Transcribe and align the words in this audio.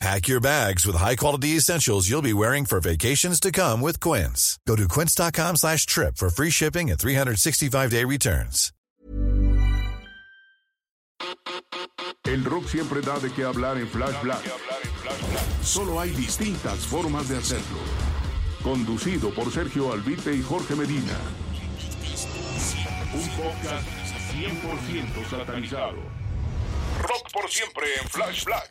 Pack 0.00 0.28
your 0.28 0.40
bags 0.40 0.86
with 0.86 0.96
high-quality 0.96 1.56
essentials 1.58 2.08
you'll 2.08 2.22
be 2.22 2.32
wearing 2.32 2.64
for 2.64 2.80
vacations 2.80 3.38
to 3.38 3.52
come 3.52 3.82
with 3.82 4.00
Quince. 4.00 4.58
Go 4.66 4.74
to 4.74 4.88
quince.com 4.88 5.56
slash 5.56 5.84
trip 5.84 6.16
for 6.16 6.30
free 6.30 6.48
shipping 6.48 6.90
and 6.90 6.98
365-day 6.98 8.04
returns. 8.06 8.72
El 12.24 12.44
rock 12.44 12.66
siempre 12.68 13.02
da 13.02 13.18
de 13.18 13.30
qué 13.32 13.44
hablar 13.44 13.76
en 13.76 13.88
Flash 13.88 14.22
Black. 14.22 14.40
Solo 15.62 16.00
hay 16.00 16.10
distintas 16.10 16.78
formas 16.86 17.28
de 17.28 17.36
hacerlo. 17.36 17.78
Conducido 18.62 19.30
por 19.34 19.52
Sergio 19.52 19.92
Albite 19.92 20.34
y 20.34 20.42
Jorge 20.42 20.76
Medina. 20.76 21.18
Un 23.12 23.28
podcast 23.36 23.86
100% 24.32 25.28
satanizado. 25.28 25.98
Rock 27.02 27.30
por 27.32 27.50
siempre 27.50 27.84
en 28.00 28.08
Flash 28.08 28.44
Black. 28.44 28.70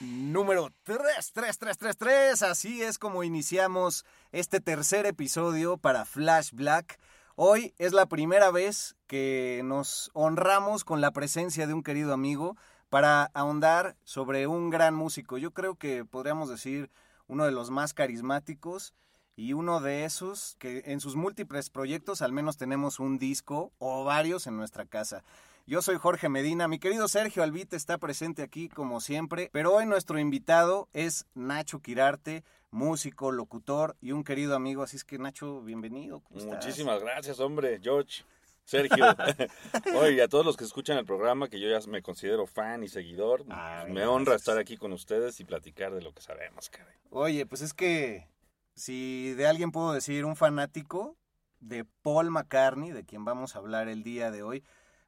Número 0.00 0.70
33333. 0.84 2.42
Así 2.42 2.82
es 2.82 2.98
como 2.98 3.22
iniciamos 3.22 4.04
este 4.32 4.60
tercer 4.60 5.06
episodio 5.06 5.76
para 5.76 6.04
Flash 6.04 6.50
Black. 6.52 6.98
Hoy 7.36 7.74
es 7.78 7.92
la 7.92 8.06
primera 8.06 8.50
vez 8.50 8.96
que 9.06 9.62
nos 9.64 10.10
honramos 10.14 10.84
con 10.84 11.00
la 11.00 11.12
presencia 11.12 11.66
de 11.66 11.74
un 11.74 11.82
querido 11.82 12.12
amigo 12.12 12.56
para 12.90 13.30
ahondar 13.34 13.96
sobre 14.04 14.46
un 14.46 14.70
gran 14.70 14.94
músico. 14.94 15.38
Yo 15.38 15.52
creo 15.52 15.76
que 15.76 16.04
podríamos 16.04 16.48
decir 16.48 16.90
uno 17.28 17.44
de 17.44 17.52
los 17.52 17.70
más 17.70 17.94
carismáticos 17.94 18.94
y 19.36 19.52
uno 19.52 19.80
de 19.80 20.04
esos 20.04 20.56
que 20.58 20.82
en 20.86 21.00
sus 21.00 21.16
múltiples 21.16 21.70
proyectos 21.70 22.22
al 22.22 22.32
menos 22.32 22.56
tenemos 22.56 23.00
un 23.00 23.18
disco 23.18 23.72
o 23.78 24.04
varios 24.04 24.46
en 24.46 24.56
nuestra 24.56 24.86
casa. 24.86 25.24
Yo 25.66 25.80
soy 25.80 25.96
Jorge 25.96 26.28
Medina, 26.28 26.68
mi 26.68 26.78
querido 26.78 27.08
Sergio 27.08 27.42
Albite 27.42 27.74
está 27.74 27.96
presente 27.96 28.42
aquí 28.42 28.68
como 28.68 29.00
siempre, 29.00 29.48
pero 29.50 29.72
hoy 29.72 29.86
nuestro 29.86 30.18
invitado 30.18 30.90
es 30.92 31.24
Nacho 31.32 31.80
Quirarte, 31.80 32.44
músico, 32.70 33.32
locutor 33.32 33.96
y 34.02 34.12
un 34.12 34.24
querido 34.24 34.56
amigo, 34.56 34.82
así 34.82 34.96
es 34.96 35.04
que 35.04 35.16
Nacho, 35.16 35.62
bienvenido. 35.62 36.22
Muchísimas 36.28 37.00
gracias, 37.00 37.40
hombre, 37.40 37.80
George. 37.82 38.24
Sergio, 38.64 39.06
oye, 39.96 40.22
a 40.22 40.28
todos 40.28 40.44
los 40.44 40.58
que 40.58 40.64
escuchan 40.64 40.98
el 40.98 41.06
programa, 41.06 41.48
que 41.48 41.58
yo 41.58 41.70
ya 41.70 41.80
me 41.88 42.02
considero 42.02 42.46
fan 42.46 42.84
y 42.84 42.88
seguidor, 42.88 43.46
Ay, 43.48 43.90
me 43.90 44.04
honra 44.04 44.34
estar 44.34 44.58
aquí 44.58 44.76
con 44.76 44.92
ustedes 44.92 45.40
y 45.40 45.44
platicar 45.44 45.94
de 45.94 46.02
lo 46.02 46.12
que 46.12 46.20
sabemos, 46.20 46.68
caray. 46.68 46.96
Oye, 47.08 47.46
pues 47.46 47.62
es 47.62 47.72
que 47.72 48.28
si 48.74 49.32
de 49.32 49.46
alguien 49.46 49.72
puedo 49.72 49.94
decir 49.94 50.26
un 50.26 50.36
fanático 50.36 51.16
de 51.60 51.86
Paul 52.02 52.30
McCartney, 52.30 52.92
de 52.92 53.04
quien 53.04 53.24
vamos 53.24 53.56
a 53.56 53.60
hablar 53.60 53.88
el 53.88 54.02
día 54.02 54.30
de 54.30 54.42
hoy, 54.42 54.62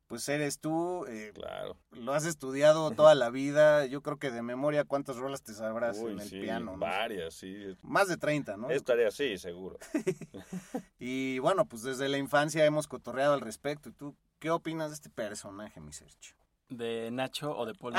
pues 0.06 0.28
eres 0.28 0.60
tú, 0.60 1.04
eh, 1.06 1.32
Claro. 1.34 1.76
lo 1.90 2.12
has 2.14 2.24
estudiado 2.24 2.90
toda 2.92 3.14
la 3.14 3.30
vida, 3.30 3.86
yo 3.86 4.02
creo 4.02 4.18
que 4.18 4.30
de 4.30 4.42
memoria 4.42 4.84
cuántas 4.84 5.16
rolas 5.16 5.42
te 5.42 5.52
sabrás 5.54 5.98
Uy, 5.98 6.12
en 6.12 6.20
el 6.20 6.28
sí, 6.28 6.40
piano. 6.40 6.72
¿no? 6.72 6.78
varias, 6.78 7.34
sí. 7.34 7.76
Más 7.82 8.08
de 8.08 8.16
30, 8.16 8.56
¿no? 8.56 8.70
Es 8.70 8.84
tarea, 8.84 9.10
sí, 9.10 9.36
seguro. 9.38 9.78
Y 10.98 11.38
bueno, 11.40 11.66
pues 11.66 11.82
desde 11.82 12.08
la 12.08 12.18
infancia 12.18 12.64
hemos 12.64 12.86
cotorreado 12.88 13.34
al 13.34 13.40
respecto. 13.40 13.88
¿Y 13.88 13.92
tú 13.92 14.16
qué 14.38 14.50
opinas 14.50 14.90
de 14.90 14.94
este 14.94 15.10
personaje, 15.10 15.80
mi 15.80 15.92
Sergio? 15.92 16.34
¿De 16.68 17.10
Nacho 17.12 17.56
o 17.56 17.64
de 17.64 17.74
Paul? 17.80 17.94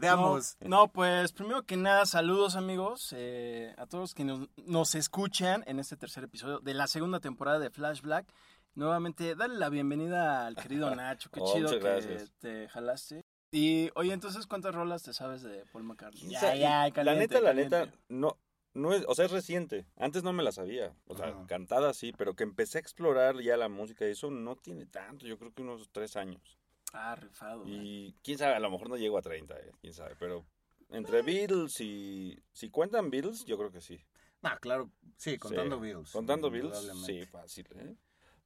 De 0.00 0.08
ambos. 0.08 0.56
No, 0.60 0.68
no, 0.68 0.88
pues 0.88 1.32
primero 1.32 1.62
que 1.62 1.76
nada, 1.76 2.04
saludos 2.06 2.56
amigos 2.56 3.14
eh, 3.16 3.74
a 3.78 3.86
todos 3.86 4.14
que 4.14 4.24
nos, 4.24 4.48
nos 4.56 4.94
escuchan 4.96 5.62
en 5.66 5.78
este 5.78 5.96
tercer 5.96 6.24
episodio 6.24 6.58
de 6.60 6.74
la 6.74 6.86
segunda 6.88 7.20
temporada 7.20 7.58
de 7.60 7.70
Flash 7.70 8.00
Black. 8.00 8.26
Nuevamente, 8.74 9.34
dale 9.34 9.56
la 9.56 9.68
bienvenida 9.70 10.46
al 10.46 10.56
querido 10.56 10.94
Nacho, 10.96 11.30
qué 11.30 11.40
Oh, 11.42 11.52
chido 11.54 11.70
que 11.70 11.78
gracias. 11.78 12.32
te 12.38 12.68
jalaste. 12.68 13.22
Y 13.50 13.90
oye, 13.94 14.12
entonces, 14.12 14.46
¿cuántas 14.46 14.74
rolas 14.74 15.02
te 15.02 15.12
sabes 15.14 15.42
de 15.42 15.64
Paul 15.72 15.84
McCartney? 15.84 16.36
O 16.36 16.38
sea, 16.38 16.54
y 16.54 16.60
la 16.60 16.90
caliente, 16.92 17.20
neta, 17.20 17.40
la 17.40 17.46
caliente. 17.50 17.78
neta, 17.80 17.94
no, 18.08 18.38
no 18.74 18.92
es, 18.92 19.04
o 19.08 19.14
sea, 19.14 19.24
es 19.24 19.30
reciente. 19.30 19.86
Antes 19.96 20.22
no 20.22 20.32
me 20.34 20.42
la 20.42 20.52
sabía. 20.52 20.94
O 21.06 21.16
sea, 21.16 21.28
Ajá. 21.28 21.46
cantada 21.46 21.94
sí, 21.94 22.12
pero 22.16 22.34
que 22.34 22.44
empecé 22.44 22.78
a 22.78 22.80
explorar 22.82 23.40
ya 23.40 23.56
la 23.56 23.68
música 23.70 24.06
y 24.06 24.10
eso 24.10 24.30
no 24.30 24.54
tiene 24.56 24.84
tanto. 24.86 25.26
Yo 25.26 25.38
creo 25.38 25.52
que 25.54 25.62
unos 25.62 25.88
tres 25.90 26.16
años. 26.16 26.58
Ah, 26.92 27.16
rifado. 27.16 27.64
Y 27.66 28.14
quién 28.22 28.36
sabe, 28.38 28.54
a 28.54 28.60
lo 28.60 28.70
mejor 28.70 28.90
no 28.90 28.96
llego 28.96 29.16
a 29.18 29.22
30, 29.22 29.58
eh, 29.58 29.72
quién 29.80 29.94
sabe, 29.94 30.14
pero 30.18 30.46
entre 30.90 31.22
Beatles 31.22 31.80
y... 31.80 32.38
Si 32.52 32.70
cuentan 32.70 33.10
Beatles, 33.10 33.44
yo 33.46 33.56
creo 33.58 33.70
que 33.72 33.80
sí. 33.80 33.98
Ah, 34.42 34.58
claro, 34.60 34.90
sí, 35.16 35.36
contando 35.38 35.76
Sí. 35.76 35.82
Beatles. 35.82 36.10
Contando 36.12 36.50
Beatles, 36.50 36.92
sí, 37.04 37.24
fácil. 37.26 37.66
¿eh? 37.76 37.94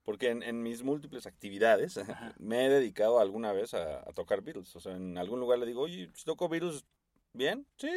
Porque 0.04 0.30
en, 0.30 0.42
en 0.42 0.62
mis 0.62 0.82
múltiples 0.82 1.26
actividades 1.26 1.98
me 2.38 2.66
he 2.66 2.68
dedicado 2.68 3.20
alguna 3.20 3.52
vez 3.52 3.74
a, 3.74 4.00
a 4.00 4.12
tocar 4.12 4.42
Beatles. 4.42 4.74
O 4.76 4.80
sea, 4.80 4.96
en 4.96 5.16
algún 5.18 5.38
lugar 5.40 5.58
le 5.58 5.66
digo, 5.66 5.82
oye, 5.82 6.10
si 6.14 6.24
toco 6.24 6.48
Beatles, 6.48 6.84
¿bien? 7.32 7.66
Sí. 7.76 7.90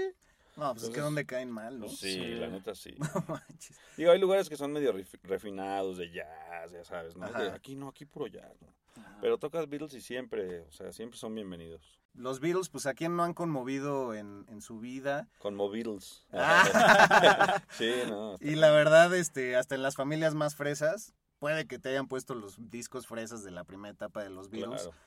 No, 0.55 0.71
pues 0.71 0.83
es 0.83 0.89
que 0.89 0.95
Entonces, 0.99 1.03
donde 1.03 1.25
caen 1.25 1.51
mal, 1.51 1.79
¿no? 1.79 1.87
Pues 1.87 1.97
sí, 1.99 2.13
Sí. 2.13 2.35
la 2.35 2.47
neta 2.47 2.75
sí. 2.75 2.95
No 2.99 3.25
manches. 3.27 3.77
Digo, 3.97 4.11
hay 4.11 4.19
lugares 4.19 4.47
que 4.47 4.55
son 4.55 4.71
medio 4.71 4.93
ref- 4.93 5.19
refinados 5.23 5.97
de 5.97 6.11
jazz, 6.11 6.71
ya 6.71 6.83
sabes, 6.85 7.17
¿no? 7.17 7.25
Ajá. 7.25 7.41
De 7.43 7.49
aquí 7.51 7.75
no, 7.75 7.89
aquí 7.89 8.05
puro 8.05 8.27
jazz, 8.27 8.53
¿no? 8.61 8.73
Ajá. 9.01 9.17
Pero 9.19 9.37
tocas 9.37 9.67
Beatles 9.67 9.93
y 9.95 9.99
siempre, 10.01 10.61
o 10.61 10.71
sea, 10.71 10.93
siempre 10.93 11.17
son 11.19 11.35
bienvenidos. 11.35 11.99
Los 12.13 12.39
Beatles, 12.39 12.69
pues 12.69 12.85
a 12.85 12.93
quién 12.93 13.17
no 13.17 13.23
han 13.25 13.33
conmovido 13.33 14.13
en, 14.13 14.45
en 14.47 14.61
su 14.61 14.79
vida. 14.79 15.27
Con 15.39 15.57
Beatles. 15.57 16.25
Ah. 16.31 17.61
sí, 17.71 17.91
no. 18.07 18.37
Y 18.39 18.55
la 18.55 18.71
verdad, 18.71 19.13
este, 19.13 19.57
hasta 19.57 19.75
en 19.75 19.81
las 19.83 19.95
familias 19.95 20.33
más 20.35 20.55
fresas, 20.55 21.13
puede 21.39 21.65
que 21.67 21.79
te 21.79 21.89
hayan 21.89 22.07
puesto 22.07 22.35
los 22.35 22.57
discos 22.69 23.07
fresas 23.07 23.43
de 23.43 23.51
la 23.51 23.63
primera 23.63 23.93
etapa 23.93 24.23
de 24.23 24.29
los 24.29 24.49
Beatles. 24.49 24.83
Claro. 24.83 24.97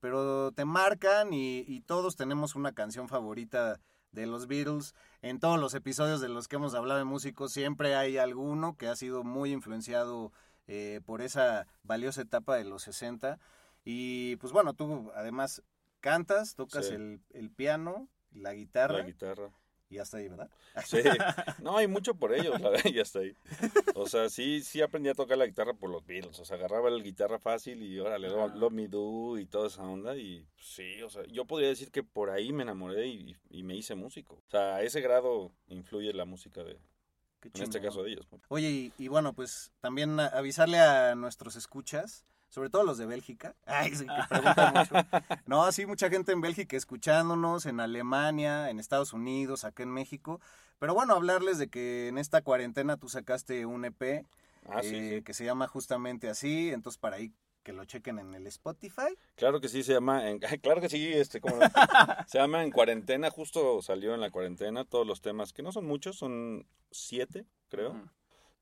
pero 0.00 0.52
te 0.52 0.64
marcan 0.64 1.32
y, 1.32 1.60
y 1.66 1.80
todos 1.80 2.16
tenemos 2.16 2.54
una 2.56 2.72
canción 2.72 3.08
favorita 3.08 3.80
de 4.12 4.26
los 4.26 4.46
Beatles. 4.46 4.94
En 5.22 5.40
todos 5.40 5.58
los 5.58 5.74
episodios 5.74 6.20
de 6.20 6.28
los 6.28 6.46
que 6.46 6.56
hemos 6.56 6.74
hablado 6.74 6.98
de 6.98 7.04
músicos 7.04 7.52
siempre 7.52 7.94
hay 7.96 8.18
alguno 8.18 8.76
que 8.76 8.86
ha 8.88 8.96
sido 8.96 9.24
muy 9.24 9.50
influenciado 9.52 10.30
eh, 10.66 11.00
por 11.04 11.20
esa 11.22 11.66
valiosa 11.82 12.20
etapa 12.22 12.56
de 12.56 12.64
los 12.64 12.82
60. 12.82 13.38
Y 13.84 14.36
pues 14.36 14.52
bueno, 14.52 14.74
tú 14.74 15.10
además 15.14 15.62
cantas, 16.00 16.54
tocas 16.54 16.86
Sí. 16.88 16.94
el, 16.94 17.20
el 17.30 17.50
piano, 17.50 18.08
la 18.30 18.52
guitarra 18.52 18.98
La 18.98 19.04
guitarra. 19.04 19.50
Y 19.88 19.98
hasta 19.98 20.16
ahí, 20.16 20.28
¿verdad? 20.28 20.50
Sí, 20.84 20.98
no, 21.62 21.76
hay 21.76 21.86
mucho 21.86 22.14
por 22.14 22.34
ellos, 22.34 22.60
la 22.60 22.70
verdad, 22.70 22.90
ya 22.90 23.02
está 23.02 23.20
ahí. 23.20 23.36
O 23.94 24.08
sea, 24.08 24.28
sí, 24.28 24.62
sí 24.62 24.80
aprendí 24.82 25.08
a 25.08 25.14
tocar 25.14 25.38
la 25.38 25.46
guitarra 25.46 25.74
por 25.74 25.90
los 25.90 26.04
Beatles, 26.04 26.38
o 26.38 26.44
sea, 26.44 26.56
agarraba 26.56 26.90
la 26.90 27.02
guitarra 27.02 27.38
fácil 27.38 27.82
y 27.82 27.98
órale, 27.98 28.28
Lo-. 28.28 28.48
Love 28.48 28.72
Me 28.72 28.88
Do 28.88 29.38
y 29.38 29.46
toda 29.46 29.68
esa 29.68 29.82
onda 29.82 30.16
y 30.16 30.46
sí, 30.58 31.02
o 31.02 31.10
sea, 31.10 31.24
yo 31.26 31.44
podría 31.44 31.68
decir 31.68 31.90
que 31.90 32.02
por 32.02 32.30
ahí 32.30 32.52
me 32.52 32.62
enamoré 32.62 33.06
y, 33.06 33.36
y 33.50 33.62
me 33.62 33.76
hice 33.76 33.94
músico. 33.94 34.36
O 34.46 34.50
sea, 34.50 34.76
a 34.76 34.82
ese 34.82 35.00
grado 35.00 35.52
influye 35.68 36.12
la 36.12 36.24
música 36.24 36.64
de, 36.64 36.78
en 37.52 37.62
este 37.62 37.80
caso 37.80 38.02
de 38.02 38.12
ellos. 38.12 38.26
Oye, 38.48 38.70
y, 38.70 38.92
y 38.98 39.08
bueno, 39.08 39.34
pues 39.34 39.72
también 39.80 40.18
avisarle 40.18 40.78
a 40.78 41.14
nuestros 41.14 41.56
escuchas, 41.56 42.24
sobre 42.54 42.70
todo 42.70 42.84
los 42.84 42.98
de 42.98 43.06
Bélgica. 43.06 43.56
Ay, 43.66 43.94
sí, 43.96 44.06
que 44.06 44.22
preguntan 44.28 44.74
mucho. 44.74 44.94
No, 45.46 45.70
sí, 45.72 45.86
mucha 45.86 46.08
gente 46.08 46.30
en 46.32 46.40
Bélgica 46.40 46.76
escuchándonos, 46.76 47.66
en 47.66 47.80
Alemania, 47.80 48.70
en 48.70 48.78
Estados 48.78 49.12
Unidos, 49.12 49.64
acá 49.64 49.82
en 49.82 49.90
México. 49.90 50.40
Pero 50.78 50.94
bueno, 50.94 51.14
hablarles 51.14 51.58
de 51.58 51.68
que 51.68 52.08
en 52.08 52.18
esta 52.18 52.42
cuarentena 52.42 52.96
tú 52.96 53.08
sacaste 53.08 53.66
un 53.66 53.84
EP 53.84 54.24
Ah, 54.66 54.80
eh, 54.82 55.16
sí. 55.18 55.22
que 55.22 55.34
se 55.34 55.44
llama 55.44 55.66
justamente 55.68 56.30
así, 56.30 56.70
entonces 56.70 56.96
para 56.98 57.16
ahí 57.16 57.32
que 57.64 57.72
lo 57.74 57.84
chequen 57.84 58.18
en 58.18 58.34
el 58.34 58.46
Spotify. 58.46 59.14
Claro 59.36 59.60
que 59.60 59.68
sí, 59.68 59.82
se 59.82 59.92
llama, 59.92 60.30
en- 60.30 60.38
claro 60.62 60.80
que 60.80 60.88
sí, 60.88 61.12
este, 61.12 61.40
¿cómo 61.40 61.56
no? 61.56 61.66
se 62.26 62.38
llama 62.38 62.62
En 62.62 62.70
Cuarentena, 62.70 63.30
justo 63.30 63.82
salió 63.82 64.14
en 64.14 64.20
la 64.20 64.30
cuarentena 64.30 64.84
todos 64.84 65.06
los 65.06 65.20
temas, 65.20 65.52
que 65.52 65.62
no 65.62 65.70
son 65.72 65.84
muchos, 65.86 66.16
son 66.16 66.66
siete, 66.90 67.44
creo. 67.68 67.94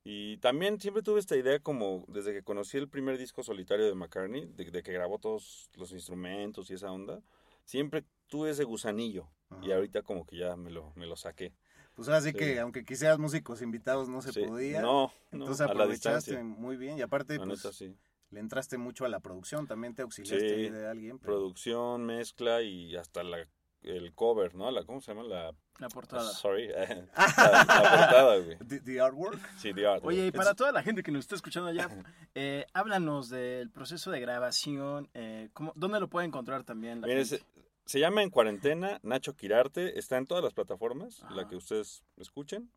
Y 0.04 0.38
también 0.38 0.80
siempre 0.80 1.02
tuve 1.02 1.20
esta 1.20 1.36
idea 1.36 1.60
como 1.60 2.04
desde 2.08 2.32
que 2.32 2.42
conocí 2.42 2.76
el 2.76 2.88
primer 2.88 3.18
disco 3.18 3.42
solitario 3.42 3.86
de 3.86 3.94
McCartney, 3.94 4.46
de, 4.46 4.70
de 4.70 4.82
que 4.82 4.92
grabó 4.92 5.18
todos 5.18 5.70
los 5.76 5.92
instrumentos 5.92 6.70
y 6.70 6.74
esa 6.74 6.90
onda, 6.90 7.22
siempre 7.64 8.04
tuve 8.26 8.50
ese 8.50 8.64
gusanillo. 8.64 9.28
Y 9.62 9.70
ahorita 9.70 10.02
como 10.02 10.24
que 10.26 10.38
ya 10.38 10.56
me 10.56 10.70
lo, 10.70 10.92
me 10.96 11.06
lo 11.06 11.14
saqué. 11.14 11.52
Pues 11.94 12.08
ahora 12.08 12.22
sí, 12.22 12.30
Sí. 12.30 12.34
que 12.38 12.58
aunque 12.58 12.84
quisieras 12.84 13.18
músicos 13.18 13.60
invitados 13.60 14.08
no 14.08 14.22
se 14.22 14.32
Sí. 14.32 14.42
podía. 14.44 14.80
No, 14.80 15.12
no, 15.30 15.44
Entonces 15.44 15.60
a 15.60 15.66
la 15.66 15.72
aprovechaste 15.72 16.42
muy 16.42 16.76
bien 16.78 16.96
y 16.98 17.02
aparte 17.02 17.36
La 17.38 17.44
pues, 17.44 17.58
neta, 17.62 17.72
sí. 17.72 17.94
le 18.30 18.40
entraste 18.40 18.78
mucho 18.78 19.04
a 19.04 19.08
la 19.10 19.20
producción, 19.20 19.66
también 19.66 19.94
te 19.94 20.00
auxiliaste 20.02 20.70
de 20.70 20.86
alguien. 20.88 21.18
pero- 21.18 21.34
Producción, 21.34 22.06
mezcla 22.06 22.62
y 22.62 22.96
hasta 22.96 23.22
la, 23.22 23.46
el 23.82 24.12
cover, 24.14 24.54
¿no? 24.54 24.70
La, 24.70 24.84
¿Cómo 24.84 25.00
se 25.00 25.12
llama? 25.14 25.24
La... 25.26 25.52
La 25.78 25.88
portada. 25.88 26.22
Sorry. 26.30 26.68
la, 26.68 26.84
la 27.16 27.66
portada, 27.66 28.38
güey. 28.38 28.58
The, 28.58 28.80
the 28.80 29.00
artwork. 29.00 29.38
Sí, 29.58 29.72
The 29.74 29.86
Art. 29.86 30.04
Oye, 30.04 30.26
y 30.26 30.30
para 30.30 30.54
toda 30.54 30.70
la 30.72 30.82
gente 30.82 31.02
que 31.02 31.10
nos 31.10 31.20
está 31.20 31.34
escuchando 31.34 31.68
allá, 31.70 31.88
eh, 32.34 32.66
háblanos 32.72 33.28
del 33.30 33.70
proceso 33.70 34.10
de 34.10 34.20
grabación. 34.20 35.08
Eh, 35.14 35.48
¿cómo- 35.52 35.72
¿Dónde 35.74 35.98
lo 35.98 36.08
puede 36.08 36.26
encontrar 36.26 36.62
también 36.64 37.00
la 37.00 37.08
gente? 37.08 37.24
se, 37.24 37.42
se 37.84 37.98
llama 37.98 38.22
En 38.22 38.30
Cuarentena, 38.30 39.00
Nacho 39.02 39.34
Quirarte, 39.34 39.98
está 39.98 40.18
en 40.18 40.26
todas 40.26 40.44
las 40.44 40.52
plataformas, 40.54 41.20
la 41.30 41.42
Ajá. 41.42 41.48
que 41.48 41.56
ustedes 41.56 42.04
escuchen. 42.16 42.70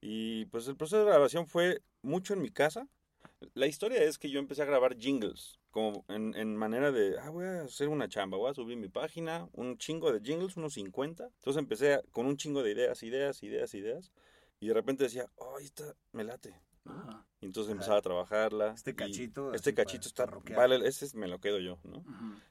Y 0.00 0.46
pues 0.46 0.66
el 0.68 0.76
proceso 0.76 0.98
de 0.98 1.04
grabación 1.10 1.46
fue 1.46 1.82
mucho 2.02 2.34
en 2.34 2.42
mi 2.42 2.50
casa. 2.50 2.88
La 3.54 3.66
historia 3.66 4.02
es 4.02 4.18
que 4.18 4.30
yo 4.30 4.38
empecé 4.40 4.62
a 4.62 4.66
grabar 4.66 4.96
jingles, 4.96 5.57
como 5.70 6.04
en, 6.08 6.34
en 6.34 6.56
manera 6.56 6.90
de, 6.92 7.18
ah, 7.20 7.30
voy 7.30 7.44
a 7.44 7.62
hacer 7.62 7.88
una 7.88 8.08
chamba, 8.08 8.38
voy 8.38 8.50
a 8.50 8.54
subir 8.54 8.76
mi 8.76 8.88
página, 8.88 9.48
un 9.52 9.76
chingo 9.78 10.12
de 10.12 10.20
jingles, 10.20 10.56
unos 10.56 10.74
50. 10.74 11.24
Entonces 11.24 11.58
empecé 11.60 11.94
a- 11.94 12.02
con 12.12 12.26
un 12.26 12.36
chingo 12.36 12.62
de 12.62 12.72
ideas, 12.72 13.02
ideas, 13.02 13.42
ideas, 13.42 13.74
ideas. 13.74 14.12
Y 14.60 14.68
de 14.68 14.74
repente 14.74 15.04
decía, 15.04 15.26
oh, 15.36 15.58
esta 15.58 15.94
me 16.12 16.24
late. 16.24 16.54
Ajá. 16.84 17.26
Y 17.40 17.46
entonces 17.46 17.70
empezaba 17.72 17.98
a 17.98 18.02
trabajarla. 18.02 18.72
Este 18.72 18.94
cachito, 18.96 19.52
Este 19.54 19.74
cachito 19.74 20.08
está, 20.08 20.26
vale, 20.56 20.76
ese 20.88 21.04
es- 21.04 21.14
me 21.14 21.28
lo 21.28 21.38
quedo 21.38 21.58
yo, 21.60 21.78
¿no? 21.84 22.02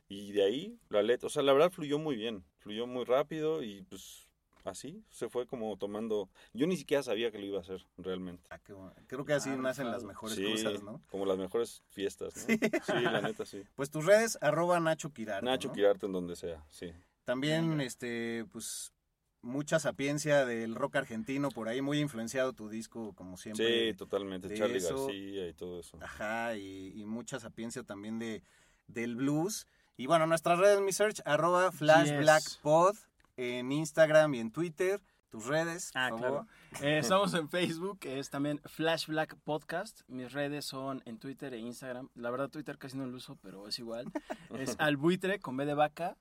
Y 0.08 0.31
de 0.31 0.44
ahí, 0.44 0.80
la 0.90 1.02
letra, 1.04 1.28
o 1.28 1.30
sea, 1.30 1.44
la 1.44 1.52
verdad 1.54 1.72
fluyó 1.72 2.00
muy 2.00 2.16
bien, 2.16 2.46
fluyó 2.60 2.88
muy 2.88 3.04
rápido 3.04 3.62
y 3.64 3.81
pues 3.84 4.27
así 4.69 5.04
se 5.10 5.30
fue 5.30 5.48
como 5.48 5.75
tomando. 5.78 6.30
Yo 6.54 6.68
ni 6.68 6.78
siquiera 6.78 7.02
sabía 7.04 7.31
que 7.31 7.40
lo 7.40 7.46
iba 7.46 7.58
a 7.58 7.62
hacer 7.62 7.86
realmente. 7.98 8.48
Ah, 8.50 8.60
qué 8.60 8.74
bueno. 8.74 8.94
Creo 9.08 9.25
que 9.25 9.34
así 9.34 9.50
Ah, 9.50 9.56
nacen 9.58 9.86
rifado. 9.86 9.92
las 9.98 10.04
mejores 10.04 10.36
Sí, 10.36 10.44
cosas, 10.44 10.84
¿no? 10.84 11.02
como 11.10 11.25
las 11.25 11.38
mejores 11.38 11.84
fiestas, 11.90 12.36
¿no? 12.36 12.44
Sí, 12.86 13.02
la 13.02 13.22
neta, 13.22 13.46
sí. 13.46 13.64
Pues 13.75 13.90
tus 13.90 14.06
redes, 14.06 14.38
arroba 14.42 14.80
Nacho 14.80 15.12
Quirarte. 15.14 15.46
Nacho 15.46 15.68
¿no? 15.69 15.74
Quirarte 15.74 16.06
en 16.06 16.12
donde 16.14 16.36
sea, 16.36 16.66
sí. 16.69 16.92
También, 17.25 17.81
este, 17.81 18.46
pues, 18.52 18.94
mucha 19.42 19.80
sapiencia 19.80 20.46
del 20.46 20.75
rock 20.75 20.96
argentino 20.98 21.50
por 21.50 21.68
ahí, 21.69 21.81
muy 21.81 22.00
influenciado 22.00 22.54
tu 22.54 22.69
disco, 22.69 23.14
como 23.14 23.38
siempre. 23.38 23.92
Sí, 23.92 23.98
totalmente. 23.98 24.48
de 24.48 24.56
Charlie 24.58 24.78
eso- 24.78 25.06
García 25.08 25.48
y 25.48 25.54
todo 25.54 25.80
eso. 25.80 25.98
Ajá, 26.02 26.56
y, 26.56 26.94
y 27.00 27.06
mucha 27.06 27.40
sapiencia 27.40 27.84
también 27.84 28.18
de, 28.19 28.42
del 28.88 29.16
blues. 29.16 29.68
Y 29.98 30.06
bueno, 30.06 30.28
nuestras 30.28 30.60
redes, 30.60 30.80
mi 30.81 30.92
search, 30.94 31.22
arroba 31.25 31.72
flashblackpod 31.72 32.96
en 33.38 33.72
Instagram 33.72 34.34
y 34.36 34.39
en 34.39 34.51
Twitter. 34.51 35.01
Tus 35.30 35.45
redes, 35.45 35.92
Ah, 35.94 36.10
favor. 36.10 36.19
claro. 36.19 36.48
Eh, 36.81 36.98
estamos 37.00 37.34
en 37.34 37.50
Facebook, 37.50 38.00
es 38.04 38.30
también 38.30 38.60
Flash 38.66 39.07
Black 39.07 39.36
Podcast. 39.44 40.01
Mis 40.07 40.31
redes 40.31 40.66
son 40.66 41.01
en 41.06 41.19
Twitter 41.19 41.54
e 41.54 41.57
Instagram. 41.60 42.10
La 42.16 42.30
verdad, 42.31 42.50
Twitter 42.50 42.78
casi 42.78 42.98
no 42.98 43.06
lo 43.06 43.18
uso, 43.18 43.38
pero 43.42 43.68
es 43.68 43.78
igual. 43.80 44.12
Es 44.57 44.75
albuitre 44.80 45.39
con 45.39 45.57
B 45.57 45.66
de 45.66 45.74
vaca. 45.74 46.18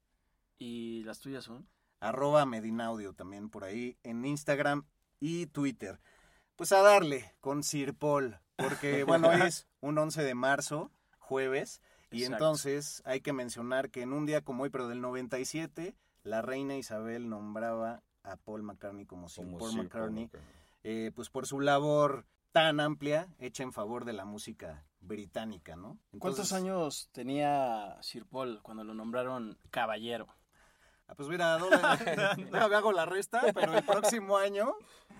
Y 0.58 1.02
las 1.04 1.20
tuyas 1.20 1.44
son. 1.44 1.68
arroba 2.00 2.46
Medinaudio 2.46 3.12
también 3.12 3.48
por 3.50 3.64
ahí 3.64 3.96
en 4.02 4.24
Instagram 4.24 4.84
y 5.20 5.46
Twitter. 5.46 6.00
Pues 6.56 6.72
a 6.72 6.80
darle 6.80 7.34
con 7.40 7.62
Sir 7.62 7.94
Paul, 7.94 8.38
porque 8.56 9.04
bueno, 9.04 9.30
es 9.32 9.66
un 9.80 9.98
11 9.98 10.22
de 10.24 10.34
marzo, 10.34 10.90
jueves, 11.18 11.80
y 12.10 12.22
Exacto. 12.22 12.36
entonces 12.44 13.02
hay 13.04 13.20
que 13.20 13.32
mencionar 13.34 13.90
que 13.90 14.00
en 14.02 14.12
un 14.14 14.24
día 14.26 14.40
como 14.40 14.62
hoy, 14.62 14.70
pero 14.70 14.88
del 14.88 15.00
97, 15.02 15.94
la 16.26 16.42
reina 16.42 16.76
Isabel 16.76 17.28
nombraba 17.28 18.02
a 18.24 18.36
Paul 18.36 18.62
McCartney 18.62 19.06
como 19.06 19.28
Sir 19.28 19.44
Como 19.44 19.58
Paul 19.58 19.70
Sir 19.70 19.88
Paul 19.88 20.10
McCartney, 20.12 20.30
eh, 20.82 21.12
pues 21.14 21.30
por 21.30 21.46
su 21.46 21.60
labor 21.60 22.26
tan 22.52 22.80
amplia 22.80 23.28
hecha 23.38 23.62
en 23.62 23.72
favor 23.72 24.04
de 24.04 24.12
la 24.12 24.24
música 24.24 24.84
británica, 25.00 25.76
¿no? 25.76 25.98
¿Cuántos 26.18 26.52
años 26.52 27.08
tenía 27.12 27.96
Sir 28.02 28.26
Paul 28.26 28.60
cuando 28.62 28.82
lo 28.82 28.92
nombraron 28.92 29.56
caballero? 29.70 30.26
Ah, 31.08 31.14
pues 31.14 31.28
mira, 31.28 31.56
no, 31.58 31.70
no, 32.50 32.76
hago 32.76 32.90
la 32.90 33.06
resta, 33.06 33.40
pero 33.54 33.72
el 33.78 33.84
próximo 33.84 34.36
año 34.36 34.74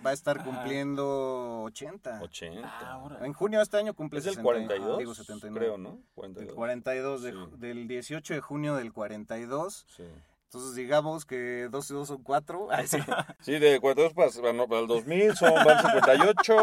va 0.05 0.09
a 0.09 0.13
estar 0.13 0.43
cumpliendo 0.43 1.61
80. 1.63 2.21
80. 2.21 2.67
Ah. 2.69 3.19
En 3.21 3.31
junio 3.31 3.59
de 3.59 3.63
este 3.63 3.77
año 3.77 3.93
cumple 3.93 4.19
es 4.19 4.25
el 4.25 4.31
60, 4.33 4.43
42, 4.43 4.97
digo 4.97 5.15
79. 5.15 5.57
creo, 5.65 5.77
¿no? 5.77 5.91
Del 5.91 6.03
42. 6.13 6.55
42, 6.55 7.21
de 7.21 7.31
Sí. 7.31 7.37
del 7.55 7.87
18 7.87 8.33
de 8.33 8.41
junio 8.41 8.75
del 8.75 8.91
42. 8.91 9.85
Sí. 9.87 10.03
Entonces 10.47 10.75
digamos 10.75 11.25
que 11.25 11.67
12 11.69 11.93
y 11.93 11.95
2 11.97 12.07
son 12.07 12.23
4. 12.23 12.67
Ay, 12.71 12.87
sí. 12.87 12.97
Sí, 13.41 13.59
de 13.59 13.79
42 13.79 14.13
para, 14.13 14.53
no, 14.53 14.67
para 14.67 14.81
el 14.81 14.87
2000 14.87 15.35
son 15.35 15.53
van 15.53 15.81
58. 15.83 16.55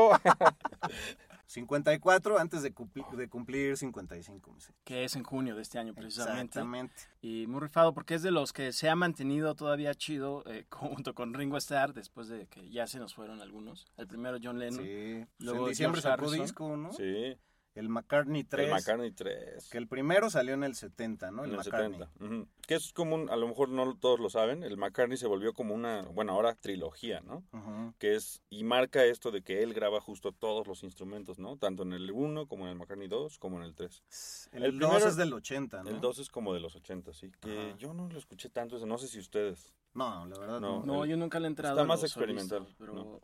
54 1.46 2.38
antes 2.38 2.62
de, 2.62 2.75
cumpli- 2.75 3.08
de 3.14 3.28
cumplir 3.28 3.76
55. 3.76 4.52
me 4.52 4.60
sé. 4.60 4.72
Que 4.84 5.04
es 5.04 5.14
en 5.16 5.25
junio 5.25 5.54
de 5.54 5.62
este 5.62 5.78
año, 5.78 5.94
precisamente. 5.94 6.58
Exactamente. 6.58 6.94
Y 7.20 7.46
muy 7.46 7.60
rifado 7.60 7.92
porque 7.92 8.14
es 8.14 8.22
de 8.22 8.31
los 8.31 8.52
que 8.52 8.72
se 8.72 8.88
ha 8.88 8.96
mantenido 8.96 9.54
todavía 9.54 9.94
chido 9.94 10.42
eh, 10.46 10.64
junto 10.70 11.14
con 11.14 11.34
Ringo 11.34 11.56
Starr 11.58 11.92
después 11.92 12.28
de 12.28 12.46
que 12.46 12.70
ya 12.70 12.87
se 12.87 12.98
nos 12.98 13.14
fueron 13.14 13.40
algunos. 13.42 13.87
El 13.96 14.06
primero 14.06 14.38
John 14.42 14.58
Lennon. 14.58 14.82
Sí. 14.82 15.25
Pues 15.37 15.46
Luego 15.46 15.64
en 15.66 15.70
diciembre 15.70 16.00
sacó 16.00 16.30
disco, 16.30 16.76
¿no? 16.76 16.92
Sí. 16.92 17.37
El 17.75 17.88
McCartney 17.88 18.44
3. 18.44 18.67
El 18.69 18.73
McCartney 18.73 19.11
3. 19.11 19.69
Que 19.69 19.79
el 19.79 19.88
primero 19.88 20.31
salió 20.31 20.55
en 20.55 20.62
el 20.62 20.76
70, 20.76 21.31
¿no? 21.32 21.43
El, 21.44 21.50
en 21.50 21.59
el 21.59 21.65
McCartney. 21.65 21.99
70. 21.99 22.25
ujú. 22.25 22.49
Que 22.69 22.75
es 22.76 22.93
como 22.93 23.17
un, 23.17 23.29
a 23.31 23.37
lo 23.37 23.49
mejor 23.49 23.69
no 23.69 23.97
todos 23.99 24.21
lo 24.21 24.31
saben, 24.31 24.62
el 24.62 24.76
McCartney 24.76 25.17
se 25.19 25.26
volvió 25.26 25.53
como 25.55 25.75
una, 25.75 26.03
bueno, 26.03 26.32
ahora 26.32 26.55
trilogía, 26.55 27.21
¿no? 27.21 27.43
Ujú. 27.53 27.94
Que 27.99 28.15
es, 28.15 28.43
y 28.49 28.62
marca 28.65 29.05
esto 29.05 29.31
de 29.32 29.43
que 29.43 29.62
él 29.62 29.75
graba 29.75 30.00
justo 30.00 30.31
todos 30.32 30.67
los 30.69 30.82
instrumentos, 30.85 31.38
¿no? 31.38 31.56
Tanto 31.56 31.82
en 31.82 31.93
el 31.93 32.12
1 32.12 32.47
como 32.47 32.65
en 32.67 32.71
el 32.73 32.76
McCartney 32.79 33.09
2, 33.09 33.38
como 33.38 33.59
en 33.59 33.65
el 33.65 33.75
3. 33.75 34.49
El, 34.53 34.62
El 34.65 34.79
2 34.79 34.91
primero- 34.91 35.09
es 35.11 35.17
del 35.17 35.32
80, 35.32 35.82
¿no? 35.82 35.91
El 35.91 36.00
2 36.00 36.19
es 36.21 36.29
como 36.31 36.55
de 36.55 36.61
los 36.61 36.76
80, 36.76 37.12
sí. 37.12 37.32
Que 37.41 37.69
Ajá. 37.71 37.76
yo 37.76 37.93
no 37.93 38.09
lo 38.09 38.19
escuché 38.19 38.50
tanto, 38.50 38.79
no 38.87 38.99
sé 38.99 39.09
si 39.09 39.19
ustedes. 39.19 39.75
No, 39.94 40.26
la 40.26 40.38
verdad 40.38 40.61
No. 40.61 40.81
no. 40.81 40.87
No, 40.87 41.06
yo 41.06 41.17
nunca 41.17 41.38
le 41.41 41.47
he 41.47 41.49
entrado. 41.49 41.76
Está 41.76 41.87
más 41.87 42.03
experimental, 42.03 42.67
pero 42.79 42.93
¿no? 42.94 43.21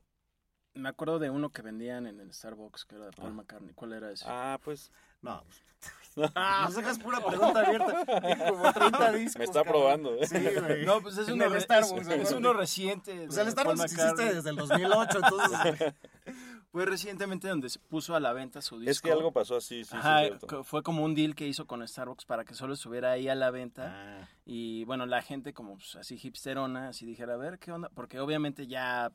Me 0.75 0.89
acuerdo 0.89 1.19
de 1.19 1.31
uno 1.31 1.51
que 1.51 1.63
vendían 1.63 2.07
en 2.07 2.21
el 2.21 2.33
Starbucks 2.33 2.85
que 2.85 2.97
era 2.97 3.07
de 3.07 3.13
Paul 3.13 3.31
Ah. 3.31 3.35
McCartney. 3.35 3.75
¿Cuál 3.75 3.93
era 3.95 4.11
ese? 4.11 4.25
Ah, 4.29 4.59
pues 4.63 4.91
No. 5.23 5.43
Nos 6.17 6.75
dejas 6.75 6.99
pura 6.99 7.25
pregunta 7.25 7.61
abierta. 7.61 8.05
Tiene 8.21 8.51
como 8.51 8.73
30 8.73 9.13
discos. 9.13 9.39
me 9.39 9.45
está 9.45 9.63
cabrón. 9.65 9.73
probando, 9.73 10.15
¿eh? 10.17 10.27
Sí, 10.27 10.39
güey. 10.61 10.85
No, 10.85 11.01
pues 11.01 11.17
es 11.17 11.29
uno, 11.29 11.45
el 11.47 11.53
re- 11.53 11.61
Starbucks, 11.63 12.09
es, 12.09 12.21
es 12.29 12.33
uno 12.33 12.53
reciente. 12.53 13.27
Pues 13.27 13.39
el 13.39 13.45
de 13.47 13.51
Starbucks 13.53 13.85
existe 13.85 14.35
desde 14.35 14.51
el 14.51 14.57
2008, 14.57 15.19
entonces... 15.23 15.95
Fue 16.73 16.87
recientemente 16.87 17.49
donde 17.49 17.69
se 17.69 17.81
puso 17.81 18.15
a 18.15 18.21
la 18.21 18.33
venta 18.33 18.63
su 18.63 18.79
disco. 18.79 18.91
Es 18.93 19.01
que 19.01 19.11
algo 19.11 19.33
pasó 19.33 19.57
así, 19.57 19.83
sí, 19.83 19.91
sí, 19.91 19.97
Ajá, 19.97 20.39
co- 20.47 20.63
fue 20.63 20.85
como 20.85 21.03
un 21.03 21.17
deal 21.17 21.35
que 21.35 21.49
hizo 21.49 21.67
con 21.67 21.87
Starbucks 21.87 22.27
para 22.27 22.45
que 22.45 22.55
solo 22.55 22.75
estuviera 22.75 23.11
ahí 23.11 23.29
a 23.29 23.35
la 23.35 23.51
venta. 23.51 23.93
Ah, 24.23 24.29
Y 24.45 24.85
bueno, 24.85 25.05
la 25.05 25.21
gente 25.21 25.53
como 25.53 25.79
pues, 25.79 25.97
así 25.97 26.17
hipsterona, 26.23 26.91
así 26.91 27.07
dijera, 27.07 27.35
a 27.35 27.39
ver, 27.39 27.59
¿qué 27.59 27.73
onda? 27.73 27.89
Porque 27.93 28.21
obviamente 28.21 28.69
ya 28.69 29.11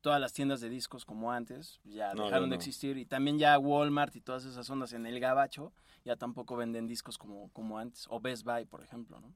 todas 0.00 0.20
las 0.20 0.32
tiendas 0.32 0.60
de 0.60 0.68
discos 0.68 1.04
como 1.04 1.32
antes 1.32 1.80
ya 1.84 2.14
No, 2.14 2.24
dejaron 2.24 2.48
no, 2.48 2.50
de 2.50 2.56
existir. 2.56 2.96
Y 2.98 3.06
también 3.06 3.38
ya 3.38 3.58
Walmart 3.58 4.14
y 4.16 4.20
todas 4.20 4.44
esas 4.44 4.68
ondas 4.70 4.92
en 4.92 5.06
el 5.06 5.18
gabacho 5.20 5.72
ya 6.04 6.16
tampoco 6.16 6.56
venden 6.56 6.86
discos 6.86 7.18
como, 7.18 7.50
como 7.52 7.78
antes. 7.78 8.06
O 8.08 8.20
Best 8.20 8.44
Buy, 8.44 8.64
por 8.64 8.82
ejemplo, 8.82 9.20
¿no? 9.20 9.34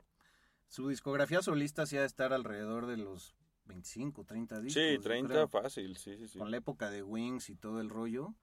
su 0.70 0.88
discografía 0.88 1.42
solista 1.42 1.84
sí 1.84 1.96
ha 1.96 2.00
de 2.00 2.06
estar 2.06 2.32
alrededor 2.32 2.86
de 2.86 2.96
los 2.96 3.34
25, 3.64 4.24
30 4.24 4.60
discos. 4.60 4.82
Sí, 4.82 4.94
yo 4.94 5.00
30 5.00 5.28
creo, 5.28 5.48
fácil, 5.48 5.96
sí, 5.96 6.16
sí, 6.16 6.28
sí. 6.28 6.38
Con 6.38 6.50
la 6.52 6.56
época 6.58 6.90
de 6.90 7.02
Wings 7.02 7.50
y 7.50 7.56
todo 7.56 7.80
el 7.80 7.90
rollo. 7.90 8.34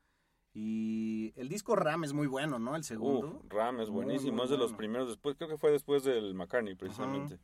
Y 0.54 1.34
el 1.38 1.48
disco 1.48 1.76
Ram 1.76 2.04
es 2.04 2.14
muy 2.14 2.28
bueno, 2.28 2.60
¿no? 2.60 2.76
El 2.76 2.84
segundo. 2.84 3.42
Uf, 3.44 3.52
Ram 3.52 3.80
es 3.80 3.90
Muy, 3.90 4.04
buenísimo, 4.04 4.38
muy 4.38 4.44
es 4.46 4.50
de 4.50 4.58
los 4.58 4.74
primeros, 4.74 5.08
después 5.08 5.36
creo 5.36 5.48
que 5.48 5.58
fue 5.58 5.72
después 5.72 6.04
del 6.04 6.34
McCartney 6.34 6.76
precisamente. 6.76 7.40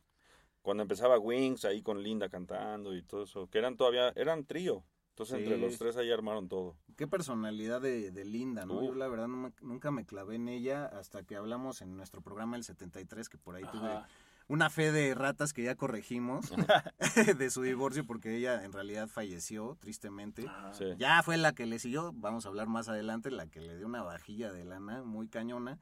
Cuando 0.64 0.82
empezaba 0.82 1.20
Wings 1.20 1.64
ahí 1.66 1.84
con 1.84 2.02
Linda 2.02 2.30
cantando 2.30 2.96
y 2.96 3.04
todo 3.04 3.24
eso, 3.26 3.48
que 3.52 3.60
eran 3.60 3.78
todavía, 3.78 4.10
eran 4.16 4.46
trío. 4.46 4.84
Entonces 5.10 5.38
entre 5.40 5.60
los 5.60 5.78
tres 5.78 5.96
ahí 5.98 6.12
armaron 6.12 6.50
todo. 6.50 6.76
Qué 6.98 7.06
personalidad 7.06 7.80
de, 7.82 8.10
de 8.10 8.26
Linda, 8.26 8.66
¿no? 8.66 8.84
Yo 8.84 8.96
la 8.96 9.08
verdad 9.08 9.28
no 9.28 9.38
me- 9.38 9.54
nunca 9.62 9.92
me 9.92 10.06
clavé 10.06 10.36
en 10.38 10.50
ella 10.50 10.86
hasta 10.88 11.22
que 11.22 11.36
hablamos 11.36 11.84
en 11.84 11.96
nuestro 11.96 12.22
programa 12.22 12.58
el 12.58 12.64
73, 12.64 13.30
que 13.30 13.38
por 13.38 13.56
ahí 13.56 13.64
tuve 13.72 14.02
una 14.48 14.70
fe 14.72 14.92
de 14.92 15.14
ratas 15.14 15.54
que 15.54 15.62
ya 15.64 15.76
corregimos 15.76 16.52
de 17.38 17.50
su 17.52 17.62
divorcio 17.62 18.06
porque 18.08 18.36
ella 18.38 18.64
en 18.66 18.74
realidad 18.74 19.08
falleció 19.08 19.78
tristemente. 19.80 20.48
Sí. 20.72 20.86
Ya 20.98 21.22
fue 21.22 21.38
la 21.38 21.54
que 21.54 21.68
le 21.68 21.78
siguió, 21.78 22.12
vamos 22.16 22.46
a 22.46 22.50
hablar 22.50 22.68
más 22.68 22.90
adelante, 22.90 23.30
la 23.30 23.46
que 23.46 23.62
le 23.62 23.78
dio 23.78 23.86
una 23.86 24.02
vajilla 24.02 24.52
de 24.52 24.66
lana 24.66 25.04
muy 25.04 25.28
cañona. 25.28 25.78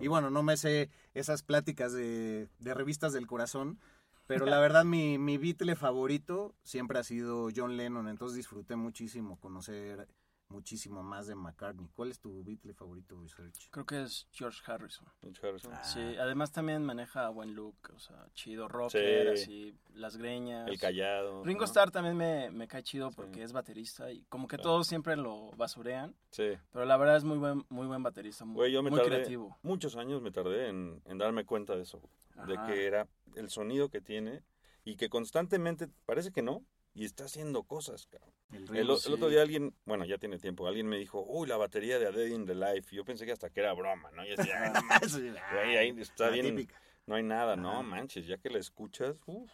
Y 0.00 0.06
bueno, 0.08 0.30
no 0.30 0.42
me 0.42 0.56
sé 0.56 0.88
esas 1.12 1.42
pláticas 1.42 1.92
de, 1.92 2.48
de 2.60 2.74
revistas 2.74 3.12
del 3.12 3.26
corazón, 3.26 3.78
pero 4.30 4.46
la 4.46 4.60
verdad 4.60 4.84
mi, 4.84 5.18
mi 5.18 5.38
Beatle 5.38 5.74
favorito 5.74 6.54
siempre 6.62 7.00
ha 7.00 7.02
sido 7.02 7.48
John 7.54 7.76
Lennon, 7.76 8.06
entonces 8.06 8.36
disfruté 8.36 8.76
muchísimo 8.76 9.40
conocer 9.40 10.06
muchísimo 10.50 11.02
más 11.02 11.26
de 11.26 11.34
McCartney. 11.34 11.88
¿Cuál 11.94 12.10
es 12.10 12.18
tu 12.20 12.42
Beatle 12.44 12.74
favorito, 12.74 13.16
Research? 13.20 13.68
Creo 13.70 13.86
que 13.86 14.02
es 14.02 14.26
George 14.32 14.60
Harrison. 14.66 15.06
George 15.22 15.46
Harrison. 15.46 15.72
Ah. 15.74 15.84
Sí, 15.84 16.00
además 16.18 16.52
también 16.52 16.84
maneja 16.84 17.28
buen 17.30 17.54
look, 17.54 17.76
o 17.94 17.98
sea, 17.98 18.26
chido 18.34 18.68
rocker, 18.68 19.36
Sí. 19.38 19.42
así, 19.42 19.74
las 19.94 20.16
greñas. 20.16 20.68
El 20.68 20.78
callado. 20.78 21.44
Ringo 21.44 21.60
¿no? 21.60 21.66
Starr 21.66 21.90
también 21.90 22.16
me, 22.16 22.50
me 22.50 22.66
cae 22.68 22.82
chido 22.82 23.10
porque 23.12 23.36
Sí. 23.36 23.40
es 23.42 23.52
baterista 23.52 24.10
y 24.10 24.22
como 24.24 24.46
que 24.48 24.56
Claro. 24.56 24.70
todos 24.70 24.86
siempre 24.86 25.16
lo 25.16 25.50
basurean, 25.52 26.14
Sí. 26.30 26.50
pero 26.72 26.84
la 26.84 26.96
verdad 26.96 27.16
es 27.16 27.24
muy 27.24 27.38
buen, 27.38 27.64
muy 27.68 27.86
buen 27.86 28.02
baterista, 28.02 28.44
muy, 28.44 28.56
Güey, 28.56 28.72
yo 28.72 28.82
me 28.82 28.90
muy 28.90 28.98
tardé 29.00 29.16
creativo. 29.16 29.56
muchos 29.62 29.96
años 29.96 30.20
me 30.20 30.30
tardé 30.32 30.68
en, 30.68 31.00
en 31.06 31.18
darme 31.18 31.44
cuenta 31.44 31.76
de 31.76 31.82
eso, 31.82 32.02
de 32.46 32.58
que 32.66 32.86
era 32.86 33.06
el 33.36 33.50
sonido 33.50 33.88
que 33.90 34.00
tiene 34.00 34.42
y 34.84 34.96
que 34.96 35.08
constantemente 35.08 35.88
parece 36.06 36.32
que 36.32 36.42
no 36.42 36.64
y 36.94 37.04
está 37.04 37.24
haciendo 37.24 37.62
cosas, 37.62 38.06
cabrón. 38.06 38.34
El 38.52 38.76
El, 38.76 38.90
otro 38.90 39.28
día 39.28 39.42
alguien, 39.42 39.74
bueno, 39.84 40.04
ya 40.04 40.18
tiene 40.18 40.38
tiempo, 40.38 40.66
alguien 40.66 40.88
me 40.88 40.98
dijo, 40.98 41.24
uy, 41.26 41.46
la 41.48 41.56
batería 41.56 41.98
de 41.98 42.06
A 42.08 42.10
Dead 42.10 42.26
in 42.28 42.46
the 42.46 42.54
Life. 42.54 42.94
Yo 42.94 43.04
pensé 43.04 43.24
que 43.26 43.32
hasta 43.32 43.48
que 43.50 43.60
era 43.60 43.72
broma, 43.74 44.10
¿no? 44.10 44.24
Y 44.26 44.30
decía, 44.30 44.64
"Ay, 44.64 44.72
no 44.74 44.82
mames, 45.08 45.12
Sí, 45.12 45.30
güey, 45.52 45.76
ahí 45.76 45.94
está 46.00 46.26
la 46.26 46.30
bien, 46.32 46.46
típica. 46.56 46.80
no 47.06 47.14
hay 47.14 47.22
nada, 47.22 47.54
no 47.56 47.82
manches, 47.82 48.26
ya 48.26 48.38
que 48.38 48.50
la 48.50 48.58
escuchas, 48.58 49.20
uff, 49.26 49.50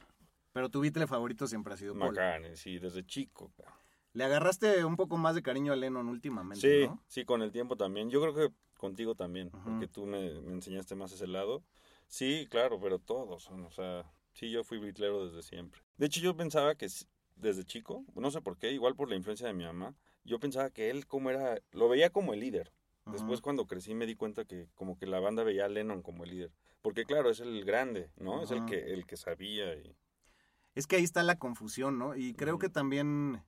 Pero 0.53 0.71
tu 0.71 0.81
Beatle 0.81 1.07
favorito 1.07 1.47
siempre 1.47 1.75
ha 1.75 1.77
sido 1.77 1.93
Paul. 1.95 2.11
McCartney, 2.13 2.57
sí, 2.57 2.79
desde 2.79 3.05
chico. 3.05 3.53
cabrón. 3.57 3.75
Le 4.15 4.25
agarraste 4.25 4.83
un 4.87 4.97
poco 4.97 5.19
más 5.19 5.35
de 5.35 5.43
cariño 5.43 5.75
a 5.75 5.77
Lennon 5.77 6.09
últimamente, 6.09 6.61
Sí, 6.83 6.87
¿no? 6.89 7.03
sí, 7.07 7.27
con 7.27 7.43
el 7.43 7.53
tiempo 7.53 7.77
también. 7.77 8.09
Yo 8.09 8.23
creo 8.23 8.35
que 8.35 8.55
contigo 8.79 9.15
también, 9.15 9.51
porque 9.51 9.89
tú 9.89 10.07
me, 10.07 10.41
me 10.41 10.53
enseñaste 10.55 10.95
más 10.95 11.13
ese 11.13 11.27
lado. 11.27 11.63
Sí, 12.09 12.47
claro, 12.51 12.81
pero 12.81 12.99
todos 12.99 13.43
son, 13.43 13.65
o 13.67 13.71
sea, 13.71 14.11
sí, 14.33 14.51
yo 14.51 14.65
fui 14.65 14.79
britlero 14.79 15.27
desde 15.27 15.43
siempre. 15.43 15.83
De 15.99 16.07
hecho, 16.07 16.21
yo 16.21 16.35
pensaba 16.35 16.75
que 16.77 16.89
desde 17.37 17.65
chico, 17.65 18.05
no 18.15 18.31
sé 18.31 18.41
por 18.41 18.59
qué, 18.59 18.73
igual 18.73 18.97
por 18.97 19.09
la 19.09 19.17
influencia 19.17 19.47
de 19.47 19.53
mi 19.55 19.65
mamá, 19.65 19.95
yo 20.25 20.41
pensaba 20.41 20.71
que 20.71 20.91
él 20.91 21.07
como 21.07 21.31
era, 21.31 21.61
lo 21.73 21.89
veía 21.89 22.11
como 22.11 22.35
el 22.35 22.41
líder. 22.41 22.73
Después 23.13 23.41
cuando 23.41 23.67
crecí 23.69 23.95
me 23.95 24.05
di 24.05 24.17
cuenta 24.17 24.45
que 24.45 24.69
como 24.75 24.99
que 24.99 25.07
la 25.07 25.21
banda 25.21 25.45
veía 25.45 25.67
a 25.67 25.69
Lennon 25.69 26.03
como 26.03 26.25
el 26.25 26.31
líder. 26.31 26.53
Porque 26.83 27.05
claro, 27.05 27.31
es 27.31 27.39
el 27.39 27.65
grande, 27.65 28.11
¿no? 28.17 28.43
Es 28.43 28.51
el 28.51 28.65
que, 28.65 28.93
el 28.93 29.07
que 29.07 29.17
sabía 29.17 29.77
y... 29.77 29.97
Es 30.75 30.89
que 30.89 30.97
ahí 30.97 31.05
está 31.05 31.23
la 31.23 31.39
confusión, 31.39 31.99
¿no? 31.99 32.17
Y 32.17 32.35
creo 32.35 32.59
que 32.59 32.69
también, 32.69 33.43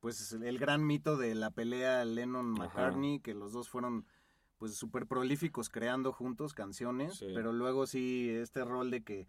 pues, 0.00 0.32
el 0.32 0.58
gran 0.58 0.86
mito 0.86 1.16
de 1.16 1.34
la 1.34 1.50
pelea 1.50 2.04
Lennon-McCartney, 2.04 3.20
que 3.20 3.32
los 3.34 3.52
dos 3.52 3.68
fueron, 3.70 4.06
pues, 4.58 4.74
súper 4.74 5.06
prolíficos 5.06 5.70
creando 5.70 6.12
juntos 6.12 6.52
canciones, 6.52 7.16
Sí. 7.16 7.26
pero 7.34 7.52
luego 7.52 7.86
sí, 7.86 8.28
este 8.30 8.62
rol 8.64 8.90
de 8.90 9.02
que 9.02 9.26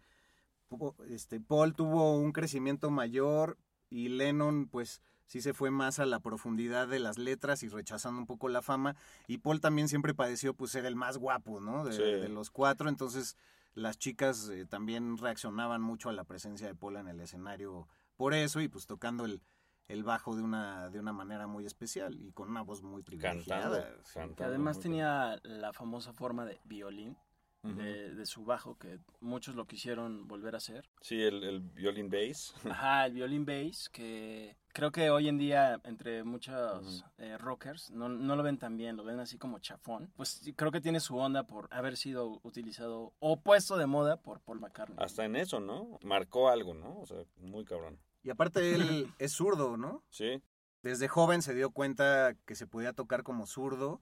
este, 1.08 1.40
Paul 1.40 1.74
tuvo 1.74 2.16
un 2.16 2.32
crecimiento 2.32 2.90
mayor 2.90 3.56
y 3.90 4.08
Lennon, 4.08 4.68
pues, 4.68 5.02
sí 5.26 5.40
se 5.42 5.52
fue 5.52 5.70
más 5.70 5.98
a 5.98 6.06
la 6.06 6.20
profundidad 6.20 6.88
de 6.88 6.98
las 7.00 7.18
letras 7.18 7.62
y 7.62 7.68
rechazando 7.68 8.20
un 8.20 8.26
poco 8.26 8.48
la 8.48 8.62
fama. 8.62 8.96
Y 9.26 9.38
Paul 9.38 9.60
también 9.60 9.88
siempre 9.88 10.14
padeció, 10.14 10.54
pues, 10.54 10.70
ser 10.70 10.86
el 10.86 10.96
más 10.96 11.18
guapo, 11.18 11.60
¿no? 11.60 11.84
De, 11.84 11.92
Sí. 11.92 12.02
de 12.02 12.28
los 12.28 12.50
cuatro, 12.50 12.88
entonces 12.88 13.36
las 13.74 13.98
chicas 13.98 14.48
eh, 14.48 14.64
también 14.66 15.16
reaccionaban 15.18 15.82
mucho 15.82 16.08
a 16.08 16.12
la 16.12 16.24
presencia 16.24 16.66
de 16.66 16.74
Paul 16.74 16.96
en 16.96 17.06
el 17.08 17.20
escenario 17.20 17.86
por 18.16 18.34
eso 18.34 18.60
y 18.60 18.68
pues 18.68 18.86
tocando 18.86 19.24
el, 19.24 19.40
el 19.86 20.02
bajo 20.02 20.34
de 20.36 20.42
una, 20.42 20.90
de 20.90 20.98
una 20.98 21.12
manera 21.12 21.46
muy 21.46 21.64
especial 21.66 22.20
y 22.20 22.32
con 22.32 22.50
una 22.50 22.62
voz 22.62 22.82
muy 22.82 23.02
Cantando, 23.04 23.44
privilegiada. 23.44 23.96
sí. 24.04 24.14
cantando. 24.14 24.34
Que 24.36 24.44
además 24.44 24.76
muy 24.76 24.82
tenía 24.82 25.38
la 25.44 25.72
famosa 25.72 26.12
forma 26.12 26.44
de 26.44 26.60
violín 26.64 27.16
De, 27.62 28.14
de 28.14 28.24
su 28.24 28.44
bajo, 28.46 28.78
que 28.78 28.98
muchos 29.20 29.54
lo 29.54 29.66
quisieron 29.66 30.26
volver 30.26 30.54
a 30.54 30.58
hacer. 30.58 30.88
Sí, 31.02 31.22
el, 31.22 31.44
el 31.44 31.60
violín 31.60 32.08
bass. 32.08 32.54
Ajá, 32.64 33.04
el 33.04 33.12
violín 33.12 33.44
bass, 33.44 33.90
que 33.90 34.56
creo 34.72 34.90
que 34.90 35.10
hoy 35.10 35.28
en 35.28 35.36
día 35.36 35.78
entre 35.84 36.24
muchos 36.24 37.04
eh, 37.18 37.36
rockers 37.36 37.90
no, 37.90 38.08
no 38.08 38.34
lo 38.34 38.42
ven 38.42 38.56
tan 38.58 38.78
bien, 38.78 38.96
lo 38.96 39.04
ven 39.04 39.20
así 39.20 39.36
como 39.36 39.58
chafón. 39.58 40.10
Pues 40.16 40.40
creo 40.56 40.72
que 40.72 40.80
tiene 40.80 41.00
su 41.00 41.18
onda 41.18 41.46
por 41.46 41.68
haber 41.70 41.98
sido 41.98 42.40
utilizado 42.44 43.12
o 43.18 43.40
puesto 43.42 43.76
de 43.76 43.86
moda 43.86 44.16
por 44.22 44.40
Paul 44.40 44.60
McCartney. 44.60 44.96
Hasta 44.98 45.26
en 45.26 45.36
eso, 45.36 45.60
¿no? 45.60 45.98
Marcó 46.02 46.48
algo, 46.48 46.72
¿no? 46.72 46.98
O 47.00 47.06
sea, 47.06 47.18
muy 47.36 47.66
cabrón. 47.66 47.98
Y 48.22 48.30
aparte 48.30 48.74
él 48.74 49.12
es 49.18 49.32
zurdo, 49.32 49.76
¿no? 49.76 50.02
Sí, 50.08 50.42
Desde 50.82 51.08
joven 51.08 51.42
se 51.42 51.54
dio 51.54 51.72
cuenta 51.72 52.34
que 52.46 52.54
se 52.54 52.66
podía 52.66 52.94
tocar 52.94 53.22
como 53.22 53.46
zurdo, 53.46 54.00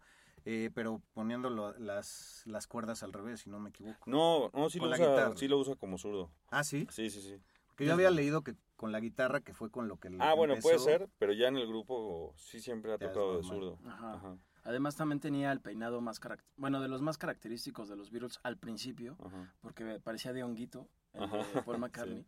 eh, 0.51 0.71
pero 0.75 1.03
poniendo 1.13 1.51
lo- 1.51 1.77
las, 1.79 2.43
las 2.47 2.67
cuerdas 2.67 3.03
al 3.03 3.13
revés, 3.13 3.41
si 3.41 3.51
no 3.51 3.61
me 3.61 3.69
equivoco. 3.69 3.99
No, 4.11 4.51
no, 4.55 4.71
sí 4.71 4.79
lo, 4.79 4.87
la 4.87 4.97
usa, 4.97 5.09
guitarra. 5.11 5.37
sí 5.37 5.47
lo 5.47 5.59
usa 5.59 5.75
como 5.77 5.99
zurdo. 5.99 6.31
Ah, 6.51 6.65
sí. 6.65 6.87
Sí, 6.91 7.11
sí, 7.11 7.21
sí. 7.21 7.37
Que 7.77 7.85
yo 7.85 7.93
había 7.93 8.11
leído 8.11 8.43
que 8.43 8.55
con 8.75 8.91
la 8.91 8.99
guitarra, 9.01 9.41
que 9.43 9.53
fue 9.53 9.71
con 9.71 9.89
lo 9.89 9.99
que 9.99 10.09
Ah, 10.21 10.33
bueno, 10.35 10.55
puede 10.63 10.79
ser, 10.79 11.11
pero 11.19 11.35
ya 11.35 11.49
en 11.49 11.59
el 11.59 11.67
grupo 11.69 12.33
sí 12.39 12.61
siempre 12.61 12.95
ha 12.95 12.99
tocado 12.99 13.37
de 13.37 13.43
zurdo. 13.43 13.79
Ajá. 13.87 14.15
Ajá, 14.15 14.39
Además 14.65 14.97
también 14.97 15.21
tenía 15.21 15.53
el 15.53 15.61
peinado 15.61 16.01
más 16.01 16.19
carac- 16.21 16.43
bueno, 16.57 16.81
de 16.81 16.89
los 16.89 17.03
más 17.03 17.19
característicos 17.19 17.89
de 17.89 17.97
los 17.97 18.11
Beatles 18.11 18.41
al 18.43 18.57
principio, 18.57 19.17
ajá. 19.25 19.55
porque 19.61 20.01
parecía 20.03 20.33
de 20.33 20.43
honguito, 20.45 20.89
el 21.13 21.21
de 21.31 21.63
Paul 21.63 21.79
sí. 21.95 22.27